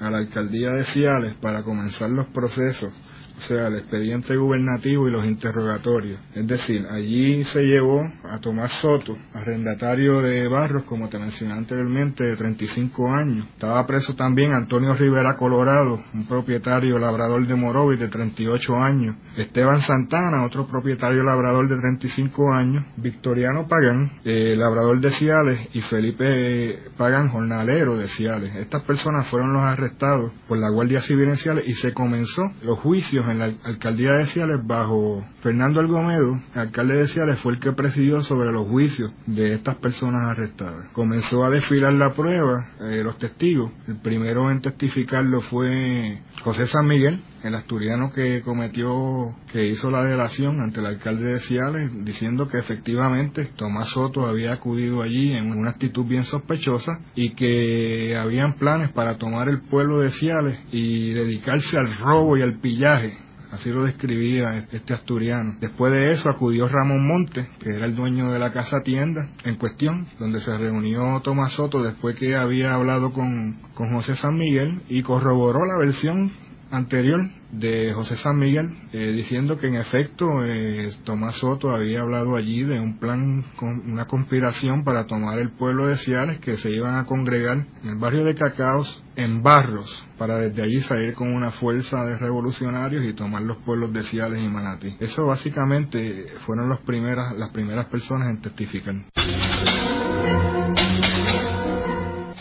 a 0.00 0.10
la 0.10 0.18
alcaldía 0.18 0.70
de 0.70 0.84
Ciales 0.84 1.34
para 1.34 1.62
comenzar 1.62 2.08
los 2.08 2.28
procesos 2.28 2.94
o 3.36 3.40
sea, 3.42 3.68
el 3.68 3.76
expediente 3.76 4.36
gubernativo 4.36 5.08
y 5.08 5.10
los 5.10 5.26
interrogatorios. 5.26 6.18
Es 6.34 6.46
decir, 6.46 6.86
allí 6.90 7.44
se 7.44 7.62
llevó 7.62 8.02
a 8.24 8.38
Tomás 8.40 8.72
Soto, 8.72 9.16
arrendatario 9.32 10.20
de 10.22 10.48
Barros, 10.48 10.84
como 10.84 11.08
te 11.08 11.18
mencioné 11.18 11.54
anteriormente, 11.54 12.24
de 12.24 12.36
35 12.36 13.08
años. 13.12 13.46
Estaba 13.48 13.86
preso 13.86 14.14
también 14.14 14.52
Antonio 14.52 14.94
Rivera 14.94 15.36
Colorado, 15.36 16.00
un 16.12 16.26
propietario 16.26 16.98
labrador 16.98 17.46
de 17.46 17.54
Morovis 17.54 18.00
de 18.00 18.08
38 18.08 18.74
años. 18.76 19.16
Esteban 19.36 19.80
Santana, 19.80 20.44
otro 20.44 20.66
propietario 20.66 21.22
labrador 21.22 21.68
de 21.68 21.78
35 21.78 22.52
años. 22.52 22.84
Victoriano 22.96 23.66
Pagán, 23.68 24.10
eh, 24.24 24.54
labrador 24.56 25.00
de 25.00 25.10
Ciales, 25.10 25.68
y 25.72 25.80
Felipe 25.82 26.78
Pagán, 26.96 27.28
jornalero 27.28 27.96
de 27.96 28.06
Ciales. 28.06 28.54
Estas 28.56 28.82
personas 28.84 29.26
fueron 29.28 29.52
los 29.52 29.62
arrestados 29.62 30.32
por 30.48 30.58
la 30.58 30.70
Guardia 30.70 31.00
Civil 31.00 31.28
en 31.28 31.36
Ciales 31.36 31.66
y 31.66 31.72
se 31.74 31.92
comenzó 31.92 32.42
los 32.62 32.78
juicios 32.80 33.23
en 33.28 33.38
la 33.38 33.52
alcaldía 33.64 34.16
de 34.16 34.26
Ciales 34.26 34.60
bajo 34.64 35.24
Fernando 35.42 35.80
Algomedo, 35.80 36.40
alcalde 36.54 36.98
de 36.98 37.08
Ciales, 37.08 37.38
fue 37.40 37.54
el 37.54 37.60
que 37.60 37.72
presidió 37.72 38.20
sobre 38.22 38.52
los 38.52 38.66
juicios 38.68 39.12
de 39.26 39.54
estas 39.54 39.76
personas 39.76 40.30
arrestadas. 40.30 40.88
Comenzó 40.92 41.44
a 41.44 41.50
desfilar 41.50 41.92
la 41.92 42.12
prueba, 42.12 42.68
eh, 42.80 43.02
los 43.04 43.18
testigos. 43.18 43.72
El 43.86 43.96
primero 43.96 44.50
en 44.50 44.60
testificarlo 44.60 45.40
fue 45.40 46.20
José 46.42 46.66
San 46.66 46.86
Miguel, 46.86 47.20
el 47.44 47.54
asturiano 47.54 48.10
que 48.12 48.42
cometió, 48.42 49.34
que 49.52 49.68
hizo 49.68 49.90
la 49.90 50.02
delación 50.04 50.60
ante 50.60 50.80
el 50.80 50.86
alcalde 50.86 51.34
de 51.34 51.40
Ciales, 51.40 51.90
diciendo 52.04 52.48
que 52.48 52.58
efectivamente 52.58 53.50
Tomás 53.56 53.88
Soto 53.90 54.26
había 54.26 54.54
acudido 54.54 55.02
allí 55.02 55.32
en 55.32 55.52
una 55.52 55.70
actitud 55.70 56.06
bien 56.06 56.24
sospechosa 56.24 57.00
y 57.14 57.30
que 57.30 58.16
habían 58.16 58.54
planes 58.54 58.90
para 58.92 59.18
tomar 59.18 59.48
el 59.48 59.60
pueblo 59.60 60.00
de 60.00 60.10
Ciales 60.10 60.58
y 60.72 61.12
dedicarse 61.12 61.76
al 61.76 61.94
robo 61.94 62.36
y 62.36 62.42
al 62.42 62.58
pillaje 62.60 63.24
Así 63.54 63.70
lo 63.70 63.84
describía 63.84 64.66
este 64.72 64.94
asturiano. 64.94 65.54
Después 65.60 65.92
de 65.92 66.10
eso 66.10 66.28
acudió 66.28 66.66
Ramón 66.66 67.06
Monte, 67.06 67.48
que 67.60 67.70
era 67.70 67.86
el 67.86 67.94
dueño 67.94 68.32
de 68.32 68.40
la 68.40 68.50
casa 68.50 68.80
tienda 68.82 69.28
en 69.44 69.54
cuestión, 69.54 70.08
donde 70.18 70.40
se 70.40 70.58
reunió 70.58 71.20
Tomás 71.22 71.52
Soto 71.52 71.80
después 71.80 72.16
que 72.16 72.34
había 72.34 72.74
hablado 72.74 73.12
con, 73.12 73.60
con 73.74 73.94
José 73.94 74.16
San 74.16 74.36
Miguel 74.36 74.82
y 74.88 75.02
corroboró 75.02 75.64
la 75.66 75.78
versión 75.78 76.32
anterior 76.70 77.28
de 77.52 77.92
José 77.92 78.16
San 78.16 78.38
Miguel, 78.38 78.70
eh, 78.92 79.12
diciendo 79.12 79.58
que 79.58 79.68
en 79.68 79.76
efecto 79.76 80.26
eh, 80.44 80.90
Tomás 81.04 81.36
Soto 81.36 81.70
había 81.70 82.00
hablado 82.00 82.36
allí 82.36 82.64
de 82.64 82.80
un 82.80 82.98
plan, 82.98 83.44
con 83.56 83.90
una 83.90 84.06
conspiración 84.06 84.84
para 84.84 85.06
tomar 85.06 85.38
el 85.38 85.50
pueblo 85.50 85.86
de 85.86 85.96
Ciales, 85.96 86.40
que 86.40 86.56
se 86.56 86.70
iban 86.70 86.96
a 86.96 87.06
congregar 87.06 87.66
en 87.82 87.88
el 87.88 87.96
barrio 87.96 88.24
de 88.24 88.34
Cacaos, 88.34 89.02
en 89.16 89.42
Barros, 89.42 90.04
para 90.18 90.38
desde 90.38 90.62
allí 90.62 90.80
salir 90.80 91.14
con 91.14 91.32
una 91.32 91.52
fuerza 91.52 92.04
de 92.04 92.16
revolucionarios 92.16 93.04
y 93.04 93.14
tomar 93.14 93.42
los 93.42 93.58
pueblos 93.58 93.92
de 93.92 94.02
Ciales 94.02 94.42
y 94.42 94.48
Manatí. 94.48 94.96
Eso 94.98 95.26
básicamente 95.26 96.26
fueron 96.44 96.68
los 96.68 96.80
primeras, 96.80 97.36
las 97.36 97.50
primeras 97.50 97.86
personas 97.86 98.30
en 98.30 98.40
testificar. 98.40 98.94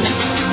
Música 0.00 0.49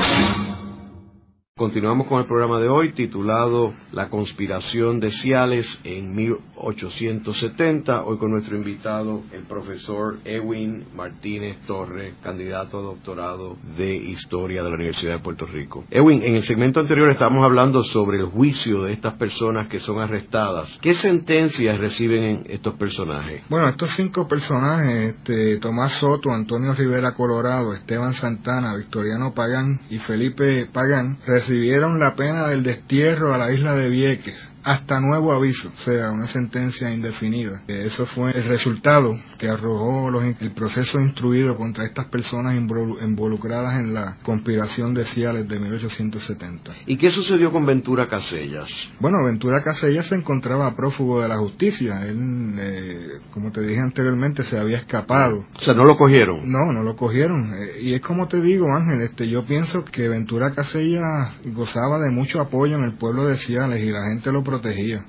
Continuamos 1.58 2.06
con 2.06 2.20
el 2.20 2.28
programa 2.28 2.60
de 2.60 2.70
hoy 2.70 2.92
titulado 2.92 3.74
La 3.92 4.10
conspiración 4.10 5.00
de 5.00 5.10
Ciales 5.10 5.80
en 5.84 6.14
1870. 6.14 8.04
Hoy 8.04 8.20
con 8.20 8.30
nuestro 8.30 8.56
invitado, 8.56 9.24
el 9.32 9.42
profesor 9.42 10.20
Ewin 10.24 10.86
Martínez 10.96 11.58
Torres, 11.66 12.14
candidato 12.22 12.78
a 12.78 12.82
doctorado 12.84 13.58
de 13.76 13.96
Historia 13.96 14.62
de 14.62 14.70
la 14.70 14.76
Universidad 14.76 15.14
de 15.14 15.20
Puerto 15.24 15.48
Rico. 15.48 15.84
Ewin, 15.90 16.22
en 16.22 16.36
el 16.36 16.44
segmento 16.44 16.80
anterior 16.80 17.10
estábamos 17.10 17.44
hablando 17.44 17.84
sobre 17.84 18.20
el 18.20 18.26
juicio 18.26 18.84
de 18.84 18.94
estas 18.94 19.16
personas 19.16 19.68
que 19.68 19.80
son 19.80 19.98
arrestadas. 19.98 20.78
¿Qué 20.80 20.94
sentencias 20.94 21.80
reciben 21.80 22.46
estos 22.50 22.76
personajes? 22.76 23.42
Bueno, 23.50 23.68
estos 23.68 23.90
cinco 23.96 24.28
personajes, 24.28 25.16
este, 25.16 25.58
Tomás 25.58 25.94
Soto, 25.94 26.30
Antonio 26.30 26.74
Rivera 26.74 27.16
Colorado, 27.16 27.74
Esteban 27.74 28.14
Santana, 28.14 28.76
Victoriano 28.76 29.34
Pagán 29.34 29.80
y 29.90 29.98
Felipe 29.98 30.68
Pagán, 30.72 31.18
recibieron 31.48 31.98
la 31.98 32.14
pena 32.16 32.50
del 32.50 32.62
destierro 32.62 33.34
a 33.34 33.38
la 33.38 33.54
isla 33.54 33.74
de 33.74 33.88
Vieques 33.88 34.52
hasta 34.68 35.00
nuevo 35.00 35.34
aviso, 35.34 35.72
o 35.74 35.80
sea, 35.80 36.12
una 36.12 36.28
sentencia 36.28 36.92
indefinida. 36.92 37.62
Eso 37.68 38.06
fue 38.06 38.32
el 38.32 38.44
resultado 38.44 39.18
que 39.38 39.48
arrojó 39.48 40.10
el 40.22 40.52
proceso 40.52 41.00
instruido 41.00 41.56
contra 41.56 41.86
estas 41.86 42.08
personas 42.08 42.56
involucradas 42.56 43.80
en 43.80 43.94
la 43.94 44.18
conspiración 44.24 44.94
de 44.94 45.06
Ciales 45.06 45.48
de 45.48 45.58
1870. 45.58 46.74
¿Y 46.86 46.98
qué 46.98 47.12
sucedió 47.12 47.50
con 47.54 47.66
Ventura 47.66 48.10
Casellas? 48.10 48.70
Bueno, 49.00 49.24
Ventura 49.24 49.64
Casellas 49.64 50.08
se 50.08 50.16
encontraba 50.16 50.76
prófugo 50.76 51.22
de 51.22 51.30
la 51.30 51.38
justicia. 51.38 52.06
Él, 52.06 52.56
eh, 52.60 53.20
como 53.34 53.54
te 53.54 53.62
dije 53.62 53.80
anteriormente, 53.80 54.44
se 54.44 54.60
había 54.60 54.80
escapado. 54.80 55.46
O 55.56 55.62
sea, 55.62 55.76
no 55.76 55.86
lo 55.86 55.96
cogieron. 55.96 56.42
No, 56.52 56.74
no 56.74 56.84
lo 56.84 56.98
cogieron. 56.98 57.54
Eh, 57.54 57.84
y 57.84 57.94
es 57.94 58.02
como 58.02 58.28
te 58.28 58.42
digo, 58.42 58.66
Ángel, 58.76 59.02
este, 59.02 59.30
yo 59.30 59.46
pienso 59.46 59.86
que 59.86 60.10
Ventura 60.10 60.52
Casellas 60.52 61.32
gozaba 61.46 62.00
de 62.00 62.12
mucho 62.12 62.42
apoyo 62.42 62.76
en 62.76 62.84
el 62.84 62.98
pueblo 62.98 63.26
de 63.28 63.36
Ciales 63.36 63.82
y 63.82 63.92
la 63.92 64.10
gente 64.10 64.30
lo 64.30 64.44
protegía. 64.44 64.57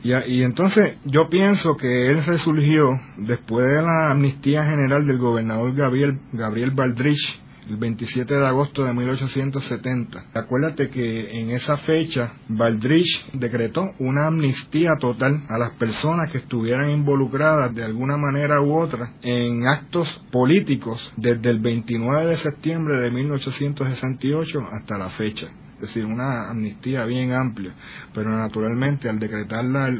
Y, 0.02 0.12
y 0.32 0.42
entonces 0.42 0.96
yo 1.04 1.28
pienso 1.28 1.76
que 1.76 2.10
él 2.10 2.24
resurgió 2.24 2.90
después 3.16 3.66
de 3.66 3.82
la 3.82 4.10
amnistía 4.10 4.64
general 4.64 5.06
del 5.06 5.18
gobernador 5.18 5.74
Gabriel, 5.74 6.18
Gabriel 6.32 6.70
Baldrich 6.72 7.40
el 7.68 7.76
27 7.76 8.34
de 8.34 8.46
agosto 8.46 8.84
de 8.84 8.92
1870. 8.94 10.26
Acuérdate 10.34 10.88
que 10.88 11.40
en 11.40 11.50
esa 11.50 11.76
fecha 11.76 12.32
Baldrich 12.48 13.26
decretó 13.32 13.92
una 13.98 14.26
amnistía 14.26 14.96
total 14.98 15.44
a 15.48 15.58
las 15.58 15.74
personas 15.76 16.30
que 16.30 16.38
estuvieran 16.38 16.90
involucradas 16.90 17.74
de 17.74 17.84
alguna 17.84 18.16
manera 18.16 18.60
u 18.62 18.74
otra 18.74 19.12
en 19.22 19.66
actos 19.66 20.08
políticos 20.30 21.12
desde 21.16 21.50
el 21.50 21.58
29 21.58 22.26
de 22.26 22.36
septiembre 22.36 22.98
de 23.00 23.10
1868 23.10 24.60
hasta 24.72 24.98
la 24.98 25.10
fecha 25.10 25.48
es 25.78 25.94
decir, 25.94 26.04
una 26.04 26.50
amnistía 26.50 27.04
bien 27.04 27.32
amplia, 27.32 27.72
pero 28.12 28.36
naturalmente 28.36 29.08
al 29.08 29.18
decretarla, 29.18 29.92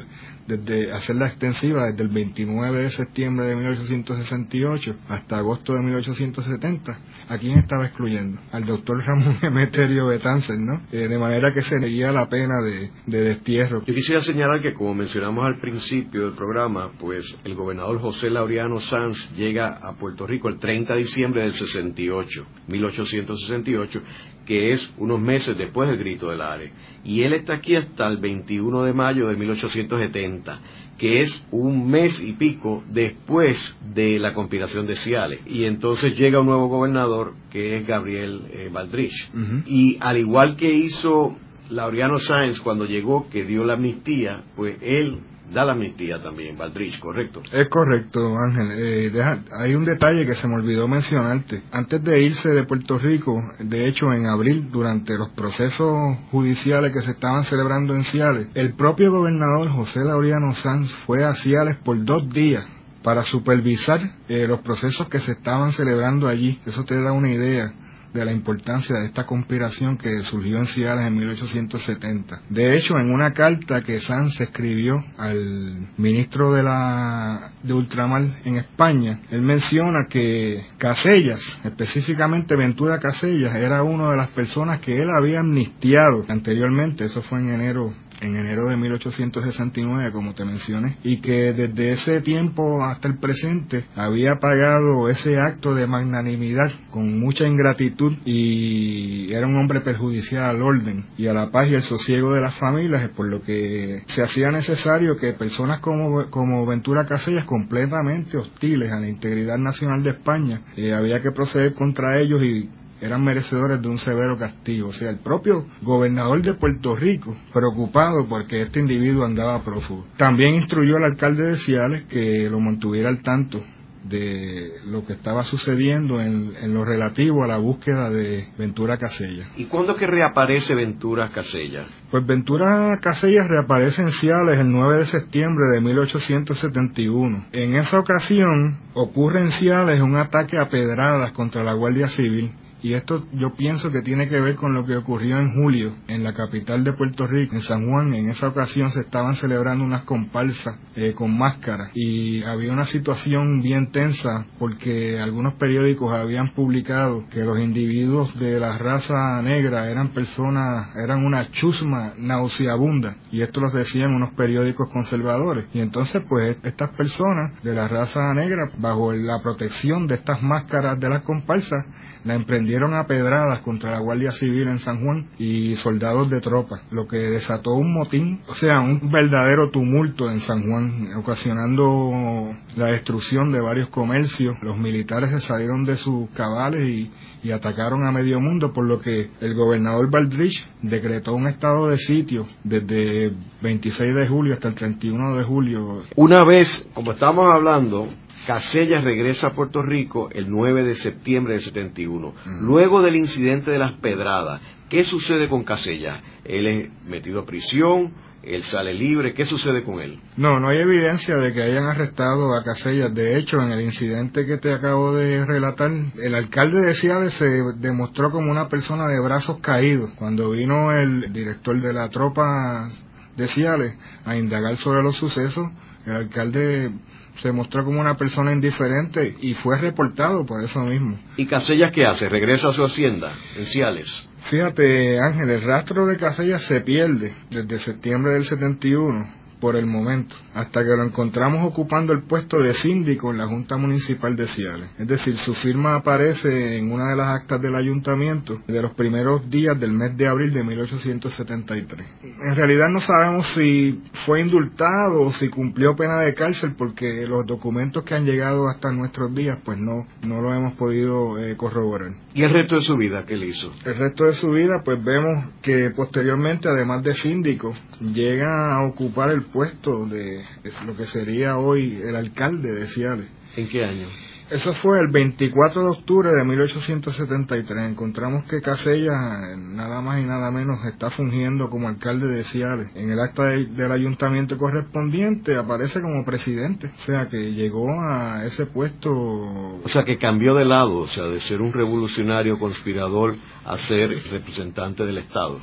desde 0.48 0.92
hacerla 0.92 1.26
extensiva 1.26 1.86
desde 1.90 2.02
el 2.02 2.08
29 2.08 2.82
de 2.82 2.90
septiembre 2.90 3.46
de 3.46 3.56
1868 3.56 4.96
hasta 5.08 5.36
agosto 5.36 5.74
de 5.74 5.82
1870, 5.82 6.98
¿a 7.28 7.38
quién 7.38 7.58
estaba 7.58 7.86
excluyendo? 7.86 8.40
Al 8.50 8.64
doctor 8.64 9.04
Ramón 9.04 9.36
Emeterio 9.42 10.06
Betances, 10.06 10.58
¿no? 10.58 10.80
Eh, 10.90 11.06
de 11.06 11.18
manera 11.18 11.52
que 11.52 11.60
se 11.60 11.78
leía 11.78 12.10
la 12.12 12.28
pena 12.28 12.62
de, 12.62 12.90
de 13.06 13.20
destierro. 13.20 13.84
Yo 13.84 13.94
quisiera 13.94 14.22
señalar 14.22 14.62
que, 14.62 14.72
como 14.72 14.94
mencionamos 14.94 15.44
al 15.44 15.60
principio 15.60 16.24
del 16.24 16.34
programa, 16.34 16.92
pues 16.98 17.38
el 17.44 17.54
gobernador 17.54 18.00
José 18.00 18.30
Laureano 18.30 18.80
Sanz 18.80 19.30
llega 19.36 19.68
a 19.68 19.92
Puerto 19.96 20.26
Rico 20.26 20.48
el 20.48 20.58
30 20.58 20.94
de 20.94 21.00
diciembre 21.00 21.42
del 21.42 21.52
68, 21.52 22.46
1868, 22.68 24.02
que 24.48 24.72
es 24.72 24.90
unos 24.96 25.20
meses 25.20 25.58
después 25.58 25.90
del 25.90 25.98
grito 25.98 26.30
del 26.30 26.40
Are. 26.40 26.72
Y 27.04 27.22
él 27.22 27.34
está 27.34 27.56
aquí 27.56 27.76
hasta 27.76 28.06
el 28.06 28.16
21 28.16 28.82
de 28.82 28.94
mayo 28.94 29.28
de 29.28 29.36
1870, 29.36 30.60
que 30.96 31.18
es 31.18 31.46
un 31.50 31.86
mes 31.86 32.18
y 32.22 32.32
pico 32.32 32.82
después 32.88 33.76
de 33.94 34.18
la 34.18 34.32
conspiración 34.32 34.86
de 34.86 34.96
Ciales. 34.96 35.40
Y 35.44 35.66
entonces 35.66 36.16
llega 36.16 36.40
un 36.40 36.46
nuevo 36.46 36.68
gobernador, 36.68 37.34
que 37.50 37.76
es 37.76 37.86
Gabriel 37.86 38.40
eh, 38.50 38.70
Baldrich. 38.72 39.30
Y 39.66 39.98
al 40.00 40.16
igual 40.16 40.56
que 40.56 40.72
hizo 40.72 41.36
Laureano 41.68 42.16
Sáenz 42.16 42.58
cuando 42.60 42.86
llegó, 42.86 43.28
que 43.28 43.44
dio 43.44 43.64
la 43.64 43.74
amnistía, 43.74 44.44
pues 44.56 44.78
él 44.80 45.20
da 45.52 45.64
la 45.64 45.72
amnistía 45.72 46.22
también, 46.22 46.56
Valdrich, 46.56 46.98
¿correcto? 46.98 47.42
Es 47.52 47.68
correcto, 47.68 48.36
Ángel. 48.38 48.68
Eh, 48.72 49.12
hay 49.52 49.74
un 49.74 49.84
detalle 49.84 50.26
que 50.26 50.34
se 50.34 50.46
me 50.46 50.56
olvidó 50.56 50.88
mencionarte. 50.88 51.62
Antes 51.72 52.02
de 52.02 52.22
irse 52.22 52.50
de 52.50 52.64
Puerto 52.64 52.98
Rico, 52.98 53.42
de 53.58 53.86
hecho 53.86 54.12
en 54.12 54.26
abril, 54.26 54.68
durante 54.70 55.16
los 55.16 55.30
procesos 55.30 56.16
judiciales 56.30 56.92
que 56.92 57.02
se 57.02 57.12
estaban 57.12 57.44
celebrando 57.44 57.94
en 57.94 58.04
Ciales, 58.04 58.48
el 58.54 58.74
propio 58.74 59.10
gobernador 59.10 59.68
José 59.68 60.04
Laureano 60.04 60.52
Sanz 60.52 60.92
fue 61.06 61.24
a 61.24 61.34
Ciales 61.34 61.76
por 61.76 62.02
dos 62.04 62.28
días 62.30 62.66
para 63.02 63.22
supervisar 63.22 64.00
eh, 64.28 64.46
los 64.46 64.60
procesos 64.60 65.08
que 65.08 65.18
se 65.18 65.32
estaban 65.32 65.72
celebrando 65.72 66.28
allí. 66.28 66.60
Eso 66.66 66.84
te 66.84 67.00
da 67.00 67.12
una 67.12 67.30
idea 67.30 67.72
de 68.12 68.24
la 68.24 68.32
importancia 68.32 68.96
de 68.96 69.06
esta 69.06 69.24
conspiración 69.24 69.96
que 69.96 70.22
surgió 70.22 70.58
en 70.58 70.66
Ciales 70.66 71.06
en 71.06 71.16
1870. 71.16 72.42
De 72.48 72.76
hecho, 72.76 72.98
en 72.98 73.10
una 73.10 73.32
carta 73.32 73.82
que 73.82 74.00
Sanz 74.00 74.40
escribió 74.40 75.04
al 75.16 75.88
ministro 75.96 76.52
de 76.52 76.62
la 76.62 77.52
de 77.62 77.72
ultramar 77.72 78.22
en 78.44 78.56
España, 78.56 79.20
él 79.30 79.42
menciona 79.42 80.06
que 80.08 80.64
Casellas, 80.78 81.58
específicamente 81.64 82.56
Ventura 82.56 82.98
Casellas, 82.98 83.54
era 83.56 83.82
una 83.82 84.10
de 84.10 84.16
las 84.16 84.30
personas 84.30 84.80
que 84.80 85.00
él 85.00 85.10
había 85.10 85.40
amnistiado 85.40 86.24
anteriormente, 86.28 87.04
eso 87.04 87.22
fue 87.22 87.40
en 87.40 87.50
enero 87.50 87.92
en 88.20 88.36
enero 88.36 88.68
de 88.68 88.76
1869, 88.76 90.12
como 90.12 90.34
te 90.34 90.44
mencioné, 90.44 90.96
y 91.02 91.20
que 91.20 91.52
desde 91.52 91.92
ese 91.92 92.20
tiempo 92.20 92.84
hasta 92.84 93.08
el 93.08 93.18
presente 93.18 93.84
había 93.94 94.36
pagado 94.40 95.08
ese 95.08 95.38
acto 95.38 95.74
de 95.74 95.86
magnanimidad 95.86 96.70
con 96.90 97.18
mucha 97.18 97.46
ingratitud 97.46 98.14
y 98.24 99.32
era 99.32 99.46
un 99.46 99.56
hombre 99.56 99.80
perjudicial 99.80 100.44
al 100.44 100.62
orden 100.62 101.04
y 101.16 101.26
a 101.26 101.32
la 101.32 101.50
paz 101.50 101.68
y 101.68 101.74
el 101.74 101.82
sosiego 101.82 102.32
de 102.32 102.40
las 102.40 102.54
familias, 102.56 103.08
por 103.10 103.28
lo 103.28 103.40
que 103.40 104.02
se 104.06 104.22
hacía 104.22 104.50
necesario 104.50 105.16
que 105.16 105.32
personas 105.32 105.80
como, 105.80 106.30
como 106.30 106.66
Ventura 106.66 107.06
Casellas, 107.06 107.46
completamente 107.46 108.36
hostiles 108.36 108.90
a 108.92 109.00
la 109.00 109.08
integridad 109.08 109.58
nacional 109.58 110.02
de 110.02 110.10
España, 110.10 110.62
eh, 110.76 110.92
había 110.92 111.20
que 111.22 111.30
proceder 111.30 111.74
contra 111.74 112.18
ellos 112.18 112.42
y 112.42 112.68
eran 113.00 113.22
merecedores 113.22 113.80
de 113.80 113.88
un 113.88 113.98
severo 113.98 114.38
castigo. 114.38 114.88
O 114.88 114.92
sea, 114.92 115.10
el 115.10 115.18
propio 115.18 115.66
gobernador 115.82 116.42
de 116.42 116.54
Puerto 116.54 116.96
Rico, 116.96 117.36
preocupado 117.52 118.26
porque 118.28 118.62
este 118.62 118.80
individuo 118.80 119.24
andaba 119.24 119.62
prófugo, 119.62 120.06
también 120.16 120.54
instruyó 120.54 120.96
al 120.96 121.04
alcalde 121.04 121.44
de 121.44 121.56
Ciales 121.56 122.04
que 122.04 122.48
lo 122.50 122.60
mantuviera 122.60 123.08
al 123.08 123.22
tanto 123.22 123.62
de 124.04 124.72
lo 124.86 125.04
que 125.04 125.12
estaba 125.12 125.42
sucediendo 125.44 126.20
en, 126.20 126.54
lo 126.72 126.84
relativo 126.84 127.44
a 127.44 127.46
la 127.46 127.58
búsqueda 127.58 128.10
de 128.10 128.48
Ventura 128.56 128.96
Casella. 128.96 129.48
¿Y 129.56 129.64
cuándo 129.64 129.96
que 129.96 130.06
reaparece 130.06 130.74
Ventura 130.74 131.30
Casella? 131.30 131.86
Pues 132.10 132.24
Ventura 132.26 132.98
Casella 133.02 133.46
reaparece 133.46 134.02
en 134.02 134.08
Ciales 134.08 134.58
el 134.58 134.70
9 134.70 134.98
de 134.98 135.06
septiembre 135.06 135.66
de 135.72 135.80
1871. 135.80 137.46
En 137.52 137.74
esa 137.74 137.98
ocasión 137.98 138.78
ocurre 138.94 139.40
en 139.40 139.52
Ciales 139.52 140.00
un 140.00 140.16
ataque 140.16 140.56
a 140.58 140.68
pedradas 140.68 141.32
contra 141.32 141.64
la 141.64 141.74
Guardia 141.74 142.06
Civil 142.06 142.52
y 142.80 142.94
esto 142.94 143.26
yo 143.32 143.54
pienso 143.56 143.90
que 143.90 144.02
tiene 144.02 144.28
que 144.28 144.40
ver 144.40 144.54
con 144.54 144.72
lo 144.72 144.84
que 144.84 144.96
ocurrió 144.96 145.38
en 145.38 145.52
julio 145.54 145.94
en 146.06 146.22
la 146.22 146.32
capital 146.32 146.84
de 146.84 146.92
Puerto 146.92 147.26
Rico, 147.26 147.56
en 147.56 147.62
San 147.62 147.88
Juan. 147.88 148.14
En 148.14 148.28
esa 148.28 148.48
ocasión 148.48 148.90
se 148.90 149.00
estaban 149.00 149.34
celebrando 149.34 149.84
unas 149.84 150.04
comparsas 150.04 150.76
eh, 150.94 151.12
con 151.12 151.36
máscaras 151.36 151.90
y 151.94 152.42
había 152.44 152.72
una 152.72 152.86
situación 152.86 153.62
bien 153.62 153.90
tensa 153.90 154.46
porque 154.58 155.18
algunos 155.18 155.54
periódicos 155.54 156.14
habían 156.14 156.50
publicado 156.50 157.28
que 157.30 157.44
los 157.44 157.58
individuos 157.58 158.38
de 158.38 158.60
la 158.60 158.78
raza 158.78 159.42
negra 159.42 159.90
eran 159.90 160.08
personas, 160.10 160.94
eran 160.96 161.24
una 161.24 161.50
chusma 161.50 162.14
nauseabunda 162.16 163.16
y 163.32 163.42
esto 163.42 163.60
los 163.60 163.72
decían 163.72 164.14
unos 164.14 164.30
periódicos 164.34 164.88
conservadores. 164.90 165.66
Y 165.74 165.80
entonces 165.80 166.22
pues 166.28 166.56
estas 166.62 166.90
personas 166.90 167.60
de 167.64 167.74
la 167.74 167.88
raza 167.88 168.32
negra, 168.34 168.70
bajo 168.78 169.12
la 169.12 169.42
protección 169.42 170.06
de 170.06 170.14
estas 170.14 170.42
máscaras 170.42 171.00
de 171.00 171.08
las 171.08 171.24
comparsas, 171.24 171.84
la 172.24 172.34
emprendieron 172.34 172.67
a 172.76 173.06
pedradas 173.06 173.62
contra 173.62 173.92
la 173.92 174.00
Guardia 174.00 174.30
Civil 174.30 174.68
en 174.68 174.78
San 174.78 175.02
Juan 175.02 175.28
y 175.38 175.74
soldados 175.76 176.28
de 176.28 176.40
tropa, 176.40 176.82
lo 176.90 177.06
que 177.06 177.16
desató 177.16 177.74
un 177.74 177.92
motín, 177.92 178.42
o 178.46 178.54
sea, 178.54 178.80
un 178.80 179.10
verdadero 179.10 179.70
tumulto 179.70 180.30
en 180.30 180.40
San 180.40 180.68
Juan, 180.68 181.14
ocasionando 181.16 182.52
la 182.76 182.86
destrucción 182.86 183.52
de 183.52 183.60
varios 183.60 183.88
comercios. 183.88 184.56
Los 184.62 184.76
militares 184.76 185.30
se 185.30 185.40
salieron 185.40 185.84
de 185.84 185.96
sus 185.96 186.28
cabales 186.30 186.88
y, 186.88 187.10
atacaron 187.50 188.04
a 188.04 188.12
medio 188.12 188.40
mundo, 188.40 188.74
por 188.74 188.84
lo 188.84 189.00
que 189.00 189.30
el 189.40 189.54
gobernador 189.54 190.10
Baldrich 190.10 190.68
decretó 190.82 191.32
un 191.32 191.46
estado 191.46 191.88
de 191.88 191.96
sitio 191.96 192.46
desde 192.62 193.32
26 193.62 194.14
de 194.14 194.28
julio 194.28 194.52
hasta 194.52 194.68
el 194.68 194.74
31 194.74 195.34
de 195.34 195.44
julio. 195.44 196.02
Una 196.14 196.44
vez, 196.44 196.86
como 196.92 197.12
estábamos 197.12 197.50
hablando, 197.50 198.08
Casellas 198.46 199.04
regresa 199.04 199.48
a 199.48 199.52
Puerto 199.52 199.82
Rico 199.82 200.30
el 200.32 200.50
9 200.50 200.84
de 200.84 200.94
septiembre 200.94 201.54
del 201.54 201.62
71. 201.62 202.34
Luego 202.60 203.02
del 203.02 203.16
incidente 203.16 203.70
de 203.70 203.78
las 203.78 203.92
pedradas, 203.92 204.60
¿qué 204.88 205.04
sucede 205.04 205.48
con 205.48 205.64
Casellas? 205.64 206.22
Él 206.44 206.66
es 206.66 206.90
metido 207.04 207.40
a 207.40 207.46
prisión, 207.46 208.12
él 208.42 208.62
sale 208.62 208.94
libre, 208.94 209.34
¿qué 209.34 209.44
sucede 209.44 209.82
con 209.82 210.00
él? 210.00 210.20
No, 210.36 210.60
no 210.60 210.68
hay 210.68 210.78
evidencia 210.78 211.36
de 211.36 211.52
que 211.52 211.62
hayan 211.62 211.84
arrestado 211.84 212.54
a 212.54 212.62
Casellas. 212.62 213.12
De 213.14 213.36
hecho, 213.36 213.60
en 213.60 213.72
el 213.72 213.82
incidente 213.82 214.46
que 214.46 214.56
te 214.58 214.72
acabo 214.72 215.14
de 215.14 215.44
relatar, 215.44 215.90
el 215.90 216.34
alcalde 216.34 216.80
de 216.80 216.94
Ciales 216.94 217.34
se 217.34 217.46
demostró 217.76 218.30
como 218.30 218.50
una 218.50 218.68
persona 218.68 219.08
de 219.08 219.20
brazos 219.20 219.58
caídos. 219.60 220.12
Cuando 220.14 220.50
vino 220.50 220.92
el 220.92 221.32
director 221.32 221.80
de 221.80 221.92
la 221.92 222.08
tropa 222.08 222.88
de 223.36 223.46
Ciales 223.48 223.98
a 224.24 224.36
indagar 224.36 224.76
sobre 224.76 225.02
los 225.02 225.16
sucesos, 225.16 225.68
el 226.06 226.12
alcalde 226.14 226.92
se 227.38 227.52
mostró 227.52 227.84
como 227.84 228.00
una 228.00 228.16
persona 228.16 228.52
indiferente 228.52 229.36
y 229.40 229.54
fue 229.54 229.78
reportado 229.78 230.44
por 230.44 230.62
eso 230.62 230.80
mismo. 230.80 231.18
¿Y 231.36 231.46
Casellas 231.46 231.92
qué 231.92 232.04
hace? 232.04 232.28
¿Regresa 232.28 232.70
a 232.70 232.72
su 232.72 232.84
hacienda 232.84 233.32
en 233.56 233.64
Ciales? 233.64 234.28
Fíjate, 234.50 235.18
Ángel, 235.20 235.50
el 235.50 235.62
rastro 235.62 236.06
de 236.06 236.16
Casellas 236.16 236.64
se 236.64 236.80
pierde 236.80 237.34
desde 237.50 237.78
septiembre 237.78 238.32
del 238.32 238.44
71 238.44 239.37
por 239.60 239.76
el 239.76 239.86
momento, 239.86 240.36
hasta 240.54 240.82
que 240.82 240.90
lo 240.90 241.04
encontramos 241.04 241.66
ocupando 241.66 242.12
el 242.12 242.22
puesto 242.22 242.58
de 242.58 242.74
síndico 242.74 243.30
en 243.30 243.38
la 243.38 243.46
Junta 243.46 243.76
Municipal 243.76 244.36
de 244.36 244.46
Ciales. 244.46 244.90
Es 244.98 245.06
decir, 245.06 245.36
su 245.36 245.54
firma 245.54 245.96
aparece 245.96 246.78
en 246.78 246.92
una 246.92 247.10
de 247.10 247.16
las 247.16 247.40
actas 247.40 247.60
del 247.60 247.74
ayuntamiento 247.74 248.60
de 248.66 248.82
los 248.82 248.92
primeros 248.92 249.48
días 249.50 249.78
del 249.78 249.92
mes 249.92 250.16
de 250.16 250.28
abril 250.28 250.52
de 250.52 250.62
1873. 250.62 252.06
En 252.22 252.56
realidad 252.56 252.88
no 252.88 253.00
sabemos 253.00 253.46
si 253.48 254.00
fue 254.26 254.40
indultado 254.40 255.22
o 255.22 255.32
si 255.32 255.48
cumplió 255.48 255.96
pena 255.96 256.20
de 256.20 256.34
cárcel 256.34 256.74
porque 256.76 257.26
los 257.26 257.46
documentos 257.46 258.04
que 258.04 258.14
han 258.14 258.24
llegado 258.24 258.68
hasta 258.68 258.90
nuestros 258.92 259.34
días 259.34 259.58
pues 259.64 259.78
no, 259.78 260.06
no 260.22 260.40
lo 260.40 260.54
hemos 260.54 260.74
podido 260.74 261.38
eh, 261.38 261.56
corroborar. 261.56 262.12
¿Y 262.34 262.42
el 262.42 262.50
resto 262.50 262.76
de 262.76 262.82
su 262.82 262.96
vida 262.96 263.24
qué 263.26 263.36
le 263.36 263.46
hizo? 263.46 263.72
El 263.84 263.96
resto 263.96 264.24
de 264.24 264.32
su 264.32 264.50
vida 264.50 264.82
pues 264.84 265.02
vemos 265.02 265.44
que 265.62 265.90
posteriormente 265.90 266.68
además 266.68 267.02
de 267.02 267.14
síndico 267.14 267.72
llega 268.00 268.74
a 268.74 268.86
ocupar 268.86 269.30
el 269.30 269.42
puesto 269.52 270.06
de 270.06 270.44
lo 270.84 270.96
que 270.96 271.06
sería 271.06 271.56
hoy 271.56 272.00
el 272.02 272.16
alcalde 272.16 272.72
de 272.72 272.86
Ciales. 272.86 273.28
¿En 273.56 273.68
qué 273.68 273.84
año? 273.84 274.08
Eso 274.50 274.72
fue 274.72 274.98
el 274.98 275.08
24 275.08 275.82
de 275.82 275.88
octubre 275.90 276.32
de 276.32 276.42
1873. 276.42 277.90
Encontramos 277.90 278.44
que 278.44 278.62
Casella, 278.62 279.12
nada 279.58 280.00
más 280.00 280.22
y 280.22 280.24
nada 280.24 280.50
menos, 280.50 280.78
está 280.86 281.10
fungiendo 281.10 281.68
como 281.68 281.86
alcalde 281.86 282.28
de 282.28 282.44
Ciales. 282.44 282.90
En 282.94 283.10
el 283.10 283.20
acta 283.20 283.42
del 283.42 283.92
ayuntamiento 283.92 284.56
correspondiente 284.56 285.54
aparece 285.54 286.00
como 286.00 286.24
presidente. 286.24 286.90
O 286.96 287.00
sea 287.02 287.26
que 287.26 287.52
llegó 287.52 287.88
a 288.00 288.46
ese 288.46 288.64
puesto. 288.64 289.10
O 289.12 289.88
sea 289.88 290.04
que 290.04 290.16
cambió 290.16 290.54
de 290.54 290.64
lado, 290.64 291.00
o 291.00 291.06
sea, 291.08 291.24
de 291.24 291.40
ser 291.40 291.60
un 291.60 291.72
revolucionario 291.72 292.58
conspirador 292.58 293.34
a 293.68 293.76
ser 293.76 294.08
representante 294.30 295.04
del 295.04 295.18
Estado. 295.18 295.58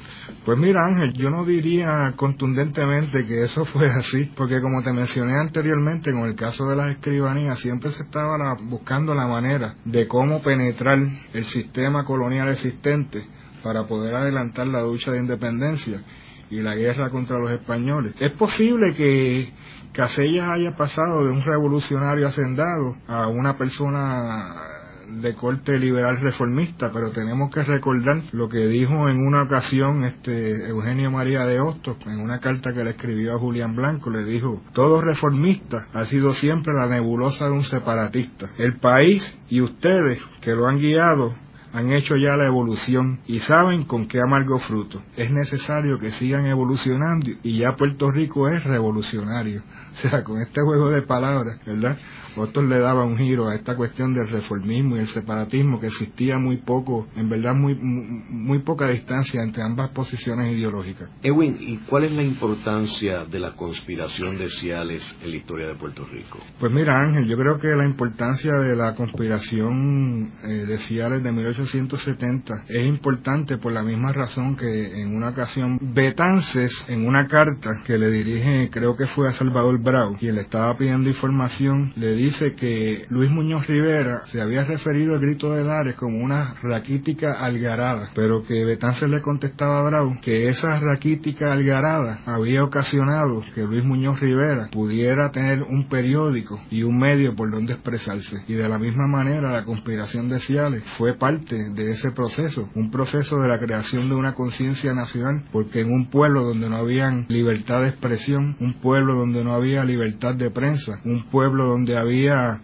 Pues 0.46 0.60
mira 0.60 0.86
Ángel, 0.86 1.14
yo 1.14 1.32
no 1.32 1.44
diría 1.44 2.14
contundentemente 2.16 3.26
que 3.26 3.42
eso 3.42 3.66
fue 3.66 3.88
así, 3.90 4.32
porque 4.38 4.62
como 4.62 4.84
te 4.84 4.94
mencioné 4.94 5.34
anteriormente, 5.40 6.12
con 6.12 6.26
el 6.26 6.36
caso 6.36 6.68
de 6.68 6.76
las 6.76 6.92
escribanías, 6.92 7.60
siempre 7.60 7.90
se 7.90 8.04
estaba 8.04 8.38
buscando 8.76 9.16
la 9.16 9.26
manera 9.26 9.76
de 9.86 10.06
cómo 10.06 10.42
penetrar 10.42 11.00
el 11.34 11.46
sistema 11.46 12.04
colonial 12.04 12.50
existente 12.50 13.26
para 13.64 13.88
poder 13.88 14.14
adelantar 14.14 14.68
la 14.68 14.82
lucha 14.82 15.12
de 15.12 15.20
independencia 15.20 16.04
y 16.50 16.58
la 16.58 16.76
guerra 16.76 17.10
contra 17.10 17.40
los 17.40 17.52
españoles. 17.52 18.16
Es 18.20 18.34
posible 18.34 18.94
que 18.94 19.54
Casellas 19.94 20.50
haya 20.50 20.76
pasado 20.76 21.24
de 21.24 21.32
un 21.32 21.42
revolucionario 21.42 22.28
hacendado 22.28 22.98
a 23.08 23.28
una 23.28 23.58
persona 23.58 24.75
de 25.22 25.36
corte 25.36 25.80
liberal 25.80 26.20
reformista, 26.20 26.92
pero 26.92 27.12
tenemos 27.12 27.52
que 27.52 27.64
recordar 27.64 28.24
lo 28.32 28.50
que 28.50 28.68
dijo 28.68 29.10
en 29.10 29.26
una 29.26 29.44
ocasión 29.44 30.04
este 30.04 30.68
Eugenio 30.70 31.12
María 31.12 31.46
de 31.46 31.60
Hostos 31.60 31.98
en 32.06 32.20
una 32.20 32.40
carta 32.40 32.74
que 32.74 32.84
le 32.84 32.92
escribió 32.92 33.36
a 33.36 33.40
Julián 33.40 33.76
Blanco, 33.76 34.10
le 34.10 34.24
dijo, 34.24 34.62
todo 34.74 35.02
reformista 35.02 35.88
ha 35.94 36.06
sido 36.06 36.34
siempre 36.34 36.74
la 36.74 36.88
nebulosa 36.88 37.46
de 37.46 37.52
un 37.52 37.64
separatista. 37.64 38.48
El 38.58 38.78
país 38.80 39.38
y 39.50 39.62
ustedes 39.62 40.24
que 40.42 40.52
lo 40.52 40.68
han 40.68 40.80
guiado 40.80 41.34
han 41.76 41.92
hecho 41.92 42.16
ya 42.16 42.38
la 42.38 42.46
evolución 42.46 43.20
y 43.28 43.40
saben 43.40 43.84
con 43.84 44.08
qué 44.08 44.22
amargo 44.22 44.60
fruto. 44.60 45.04
Es 45.18 45.30
necesario 45.30 46.00
que 46.00 46.12
sigan 46.12 46.46
evolucionando 46.46 47.30
y 47.44 47.58
ya 47.58 47.76
Puerto 47.76 48.12
Rico 48.12 48.48
es 48.48 48.64
revolucionario. 48.64 49.62
O 49.96 49.98
sea, 49.98 50.26
con 50.26 50.42
este 50.42 50.62
juego 50.62 50.90
de 50.90 51.04
palabras, 51.04 51.58
¿verdad? 51.66 51.98
Otros 52.38 52.66
le 52.66 52.80
daba 52.80 53.06
un 53.06 53.18
giro 53.18 53.48
a 53.48 53.56
esta 53.56 53.76
cuestión 53.76 54.14
del 54.14 54.28
reformismo 54.28 54.96
y 54.96 55.00
el 55.00 55.08
separatismo 55.08 55.80
que 55.80 55.88
existía 55.88 56.38
muy 56.38 56.58
poco, 56.58 57.08
en 57.16 57.30
verdad 57.30 57.54
muy, 57.56 57.76
muy 57.76 58.60
poca 58.60 58.88
distancia 58.90 59.42
entre 59.42 59.64
ambas 59.64 59.92
posiciones 59.92 60.56
ideológicas. 60.56 61.10
Edwin, 61.24 61.58
¿y 61.60 61.78
cuál 61.78 62.06
es 62.06 62.12
la 62.12 62.24
importancia 62.24 63.26
de 63.26 63.40
la 63.40 63.56
conspiración 63.56 64.38
de 64.38 64.50
Ciales 64.50 65.18
en 65.22 65.32
la 65.32 65.38
historia 65.38 65.68
de 65.68 65.76
Puerto 65.76 66.06
Rico? 66.06 66.40
Pues 66.60 66.72
mira 66.72 66.98
Ángel, 66.98 67.28
yo 67.28 67.38
creo 67.38 67.60
que 67.60 67.68
la 67.70 67.86
importancia 67.86 68.54
de 68.54 68.76
la 68.76 68.96
conspiración 68.96 70.32
eh, 70.44 70.66
de 70.66 70.78
Ciales 70.78 71.24
de 71.24 71.32
18 71.32 71.66
1870 71.76 72.66
es 72.68 72.86
importante 72.86 73.58
por 73.58 73.72
la 73.72 73.84
misma 73.84 74.12
razón 74.12 74.56
que 74.56 75.02
en 75.02 75.16
una 75.16 75.30
ocasión 75.30 75.80
Betances, 75.82 76.86
en 76.88 77.06
una 77.06 77.28
carta 77.28 77.82
que 77.86 77.98
le 77.98 78.10
dirige, 78.10 78.70
creo 78.70 78.96
que 78.96 79.08
fue 79.08 79.28
a 79.28 79.32
Salvador 79.32 79.82
Brau, 79.82 80.16
quien 80.18 80.36
le 80.36 80.42
estaba 80.42 80.76
pidiendo 80.78 81.10
información, 81.10 81.94
le 81.96 82.16
dice 82.26 82.56
que 82.56 83.06
Luis 83.10 83.30
Muñoz 83.30 83.68
Rivera 83.68 84.26
se 84.26 84.42
había 84.42 84.64
referido 84.64 85.14
al 85.14 85.22
grito 85.22 85.54
de 85.54 85.64
Lares 85.64 85.94
como 85.94 86.18
una 86.18 86.56
raquítica 86.62 87.34
algarada, 87.34 88.10
pero 88.16 88.44
que 88.44 88.66
Betances 88.66 89.08
le 89.10 89.22
contestaba 89.22 89.80
a 89.80 89.84
Brau 89.84 90.20
que 90.22 90.48
esa 90.48 90.80
raquítica 90.80 91.54
algarada 91.54 92.22
había 92.26 92.64
ocasionado 92.64 93.44
que 93.54 93.62
Luis 93.62 93.86
Muñoz 93.86 94.20
Rivera 94.20 94.70
pudiera 94.72 95.30
tener 95.30 95.62
un 95.62 95.88
periódico 95.88 96.60
y 96.72 96.82
un 96.82 96.98
medio 96.98 97.36
por 97.36 97.52
donde 97.52 97.74
expresarse. 97.74 98.38
Y 98.48 98.54
de 98.54 98.68
la 98.70 98.80
misma 98.80 99.06
manera 99.08 99.52
la 99.52 99.64
conspiración 99.64 100.28
de 100.28 100.40
Ciales 100.40 100.84
fue 100.98 101.14
parte 101.14 101.70
de 101.70 101.92
ese 101.92 102.12
proceso, 102.12 102.70
un 102.74 102.90
proceso 102.90 103.38
de 103.38 103.50
la 103.50 103.60
creación 103.60 104.10
de 104.10 104.16
una 104.16 104.34
conciencia 104.34 104.96
nacional, 104.96 105.44
porque 105.52 105.82
en 105.82 105.92
un 105.92 106.08
pueblo 106.08 106.44
donde 106.44 106.70
no 106.70 106.78
había 106.78 107.12
libertad 107.28 107.82
de 107.82 107.90
expresión, 107.90 108.56
un 108.60 108.74
pueblo 108.74 109.14
donde 109.14 109.44
no 109.44 109.54
había 109.54 109.84
libertad 109.84 110.34
de 110.34 110.50
prensa, 110.50 111.00
un 111.06 111.26
pueblo 111.26 111.66
donde 111.66 111.98
había 111.98 112.15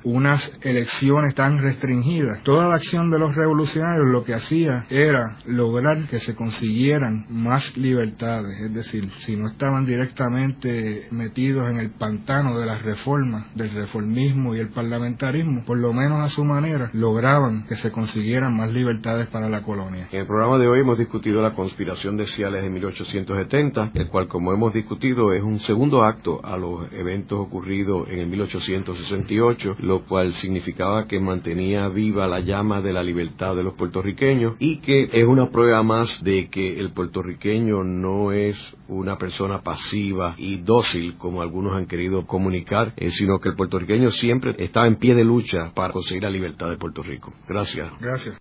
unas 0.03 0.57
elecciones 0.61 1.35
tan 1.35 1.59
restringidas, 1.59 2.43
toda 2.43 2.67
la 2.67 2.75
acción 2.75 3.09
de 3.09 3.19
los 3.19 3.35
revolucionarios 3.35 4.07
lo 4.09 4.23
que 4.23 4.33
hacía 4.33 4.85
era 4.89 5.37
lograr 5.45 6.07
que 6.07 6.19
se 6.19 6.35
consiguieran 6.35 7.25
más 7.29 7.77
libertades, 7.77 8.61
es 8.61 8.73
decir, 8.73 9.09
si 9.17 9.35
no 9.35 9.47
estaban 9.47 9.85
directamente 9.85 11.07
metidos 11.11 11.69
en 11.69 11.77
el 11.77 11.91
pantano 11.91 12.57
de 12.57 12.65
las 12.65 12.81
reformas, 12.83 13.53
del 13.55 13.71
reformismo 13.71 14.55
y 14.55 14.59
el 14.59 14.69
parlamentarismo, 14.69 15.63
por 15.65 15.77
lo 15.77 15.93
menos 15.93 16.23
a 16.23 16.29
su 16.29 16.43
manera 16.43 16.89
lograban 16.93 17.65
que 17.67 17.75
se 17.75 17.91
consiguieran 17.91 18.55
más 18.55 18.71
libertades 18.71 19.27
para 19.27 19.49
la 19.49 19.63
colonia. 19.63 20.07
En 20.11 20.21
el 20.21 20.27
programa 20.27 20.57
de 20.57 20.67
hoy 20.67 20.81
hemos 20.81 20.97
discutido 20.97 21.41
la 21.41 21.53
conspiración 21.53 22.17
de 22.17 22.25
Ciales 22.25 22.63
de 22.63 22.69
1870, 22.69 23.91
el 23.93 24.07
cual, 24.07 24.27
como 24.27 24.53
hemos 24.53 24.73
discutido, 24.73 25.33
es 25.33 25.43
un 25.43 25.59
segundo 25.59 26.03
acto 26.03 26.39
a 26.43 26.57
los 26.57 26.91
eventos 26.93 27.39
ocurridos 27.39 28.09
en 28.09 28.19
el 28.19 28.27
1868, 28.27 29.40
lo 29.79 30.05
cual 30.05 30.33
significaba 30.33 31.07
que 31.07 31.19
mantenía 31.19 31.87
viva 31.87 32.27
la 32.27 32.39
llama 32.39 32.81
de 32.81 32.93
la 32.93 33.03
libertad 33.03 33.55
de 33.55 33.63
los 33.63 33.73
puertorriqueños 33.73 34.55
y 34.59 34.77
que 34.77 35.09
es 35.11 35.25
una 35.25 35.49
prueba 35.49 35.83
más 35.83 36.23
de 36.23 36.49
que 36.49 36.79
el 36.79 36.91
puertorriqueño 36.93 37.83
no 37.83 38.31
es 38.31 38.75
una 38.87 39.17
persona 39.17 39.61
pasiva 39.61 40.35
y 40.37 40.57
dócil 40.57 41.17
como 41.17 41.41
algunos 41.41 41.73
han 41.73 41.87
querido 41.87 42.25
comunicar, 42.25 42.93
eh, 42.97 43.09
sino 43.09 43.39
que 43.39 43.49
el 43.49 43.55
puertorriqueño 43.55 44.11
siempre 44.11 44.55
está 44.57 44.85
en 44.85 44.97
pie 44.97 45.15
de 45.15 45.23
lucha 45.23 45.71
para 45.73 45.93
conseguir 45.93 46.23
la 46.23 46.29
libertad 46.29 46.69
de 46.69 46.77
Puerto 46.77 47.01
Rico. 47.01 47.33
Gracias. 47.47 47.91
Gracias. 47.99 48.37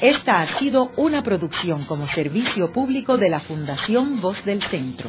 Esta 0.00 0.42
ha 0.42 0.58
sido 0.58 0.92
una 0.96 1.22
producción 1.22 1.84
como 1.84 2.06
servicio 2.08 2.72
público 2.72 3.16
de 3.16 3.30
la 3.30 3.40
Fundación 3.40 4.20
Voz 4.20 4.44
del 4.44 4.60
Centro. 4.62 5.08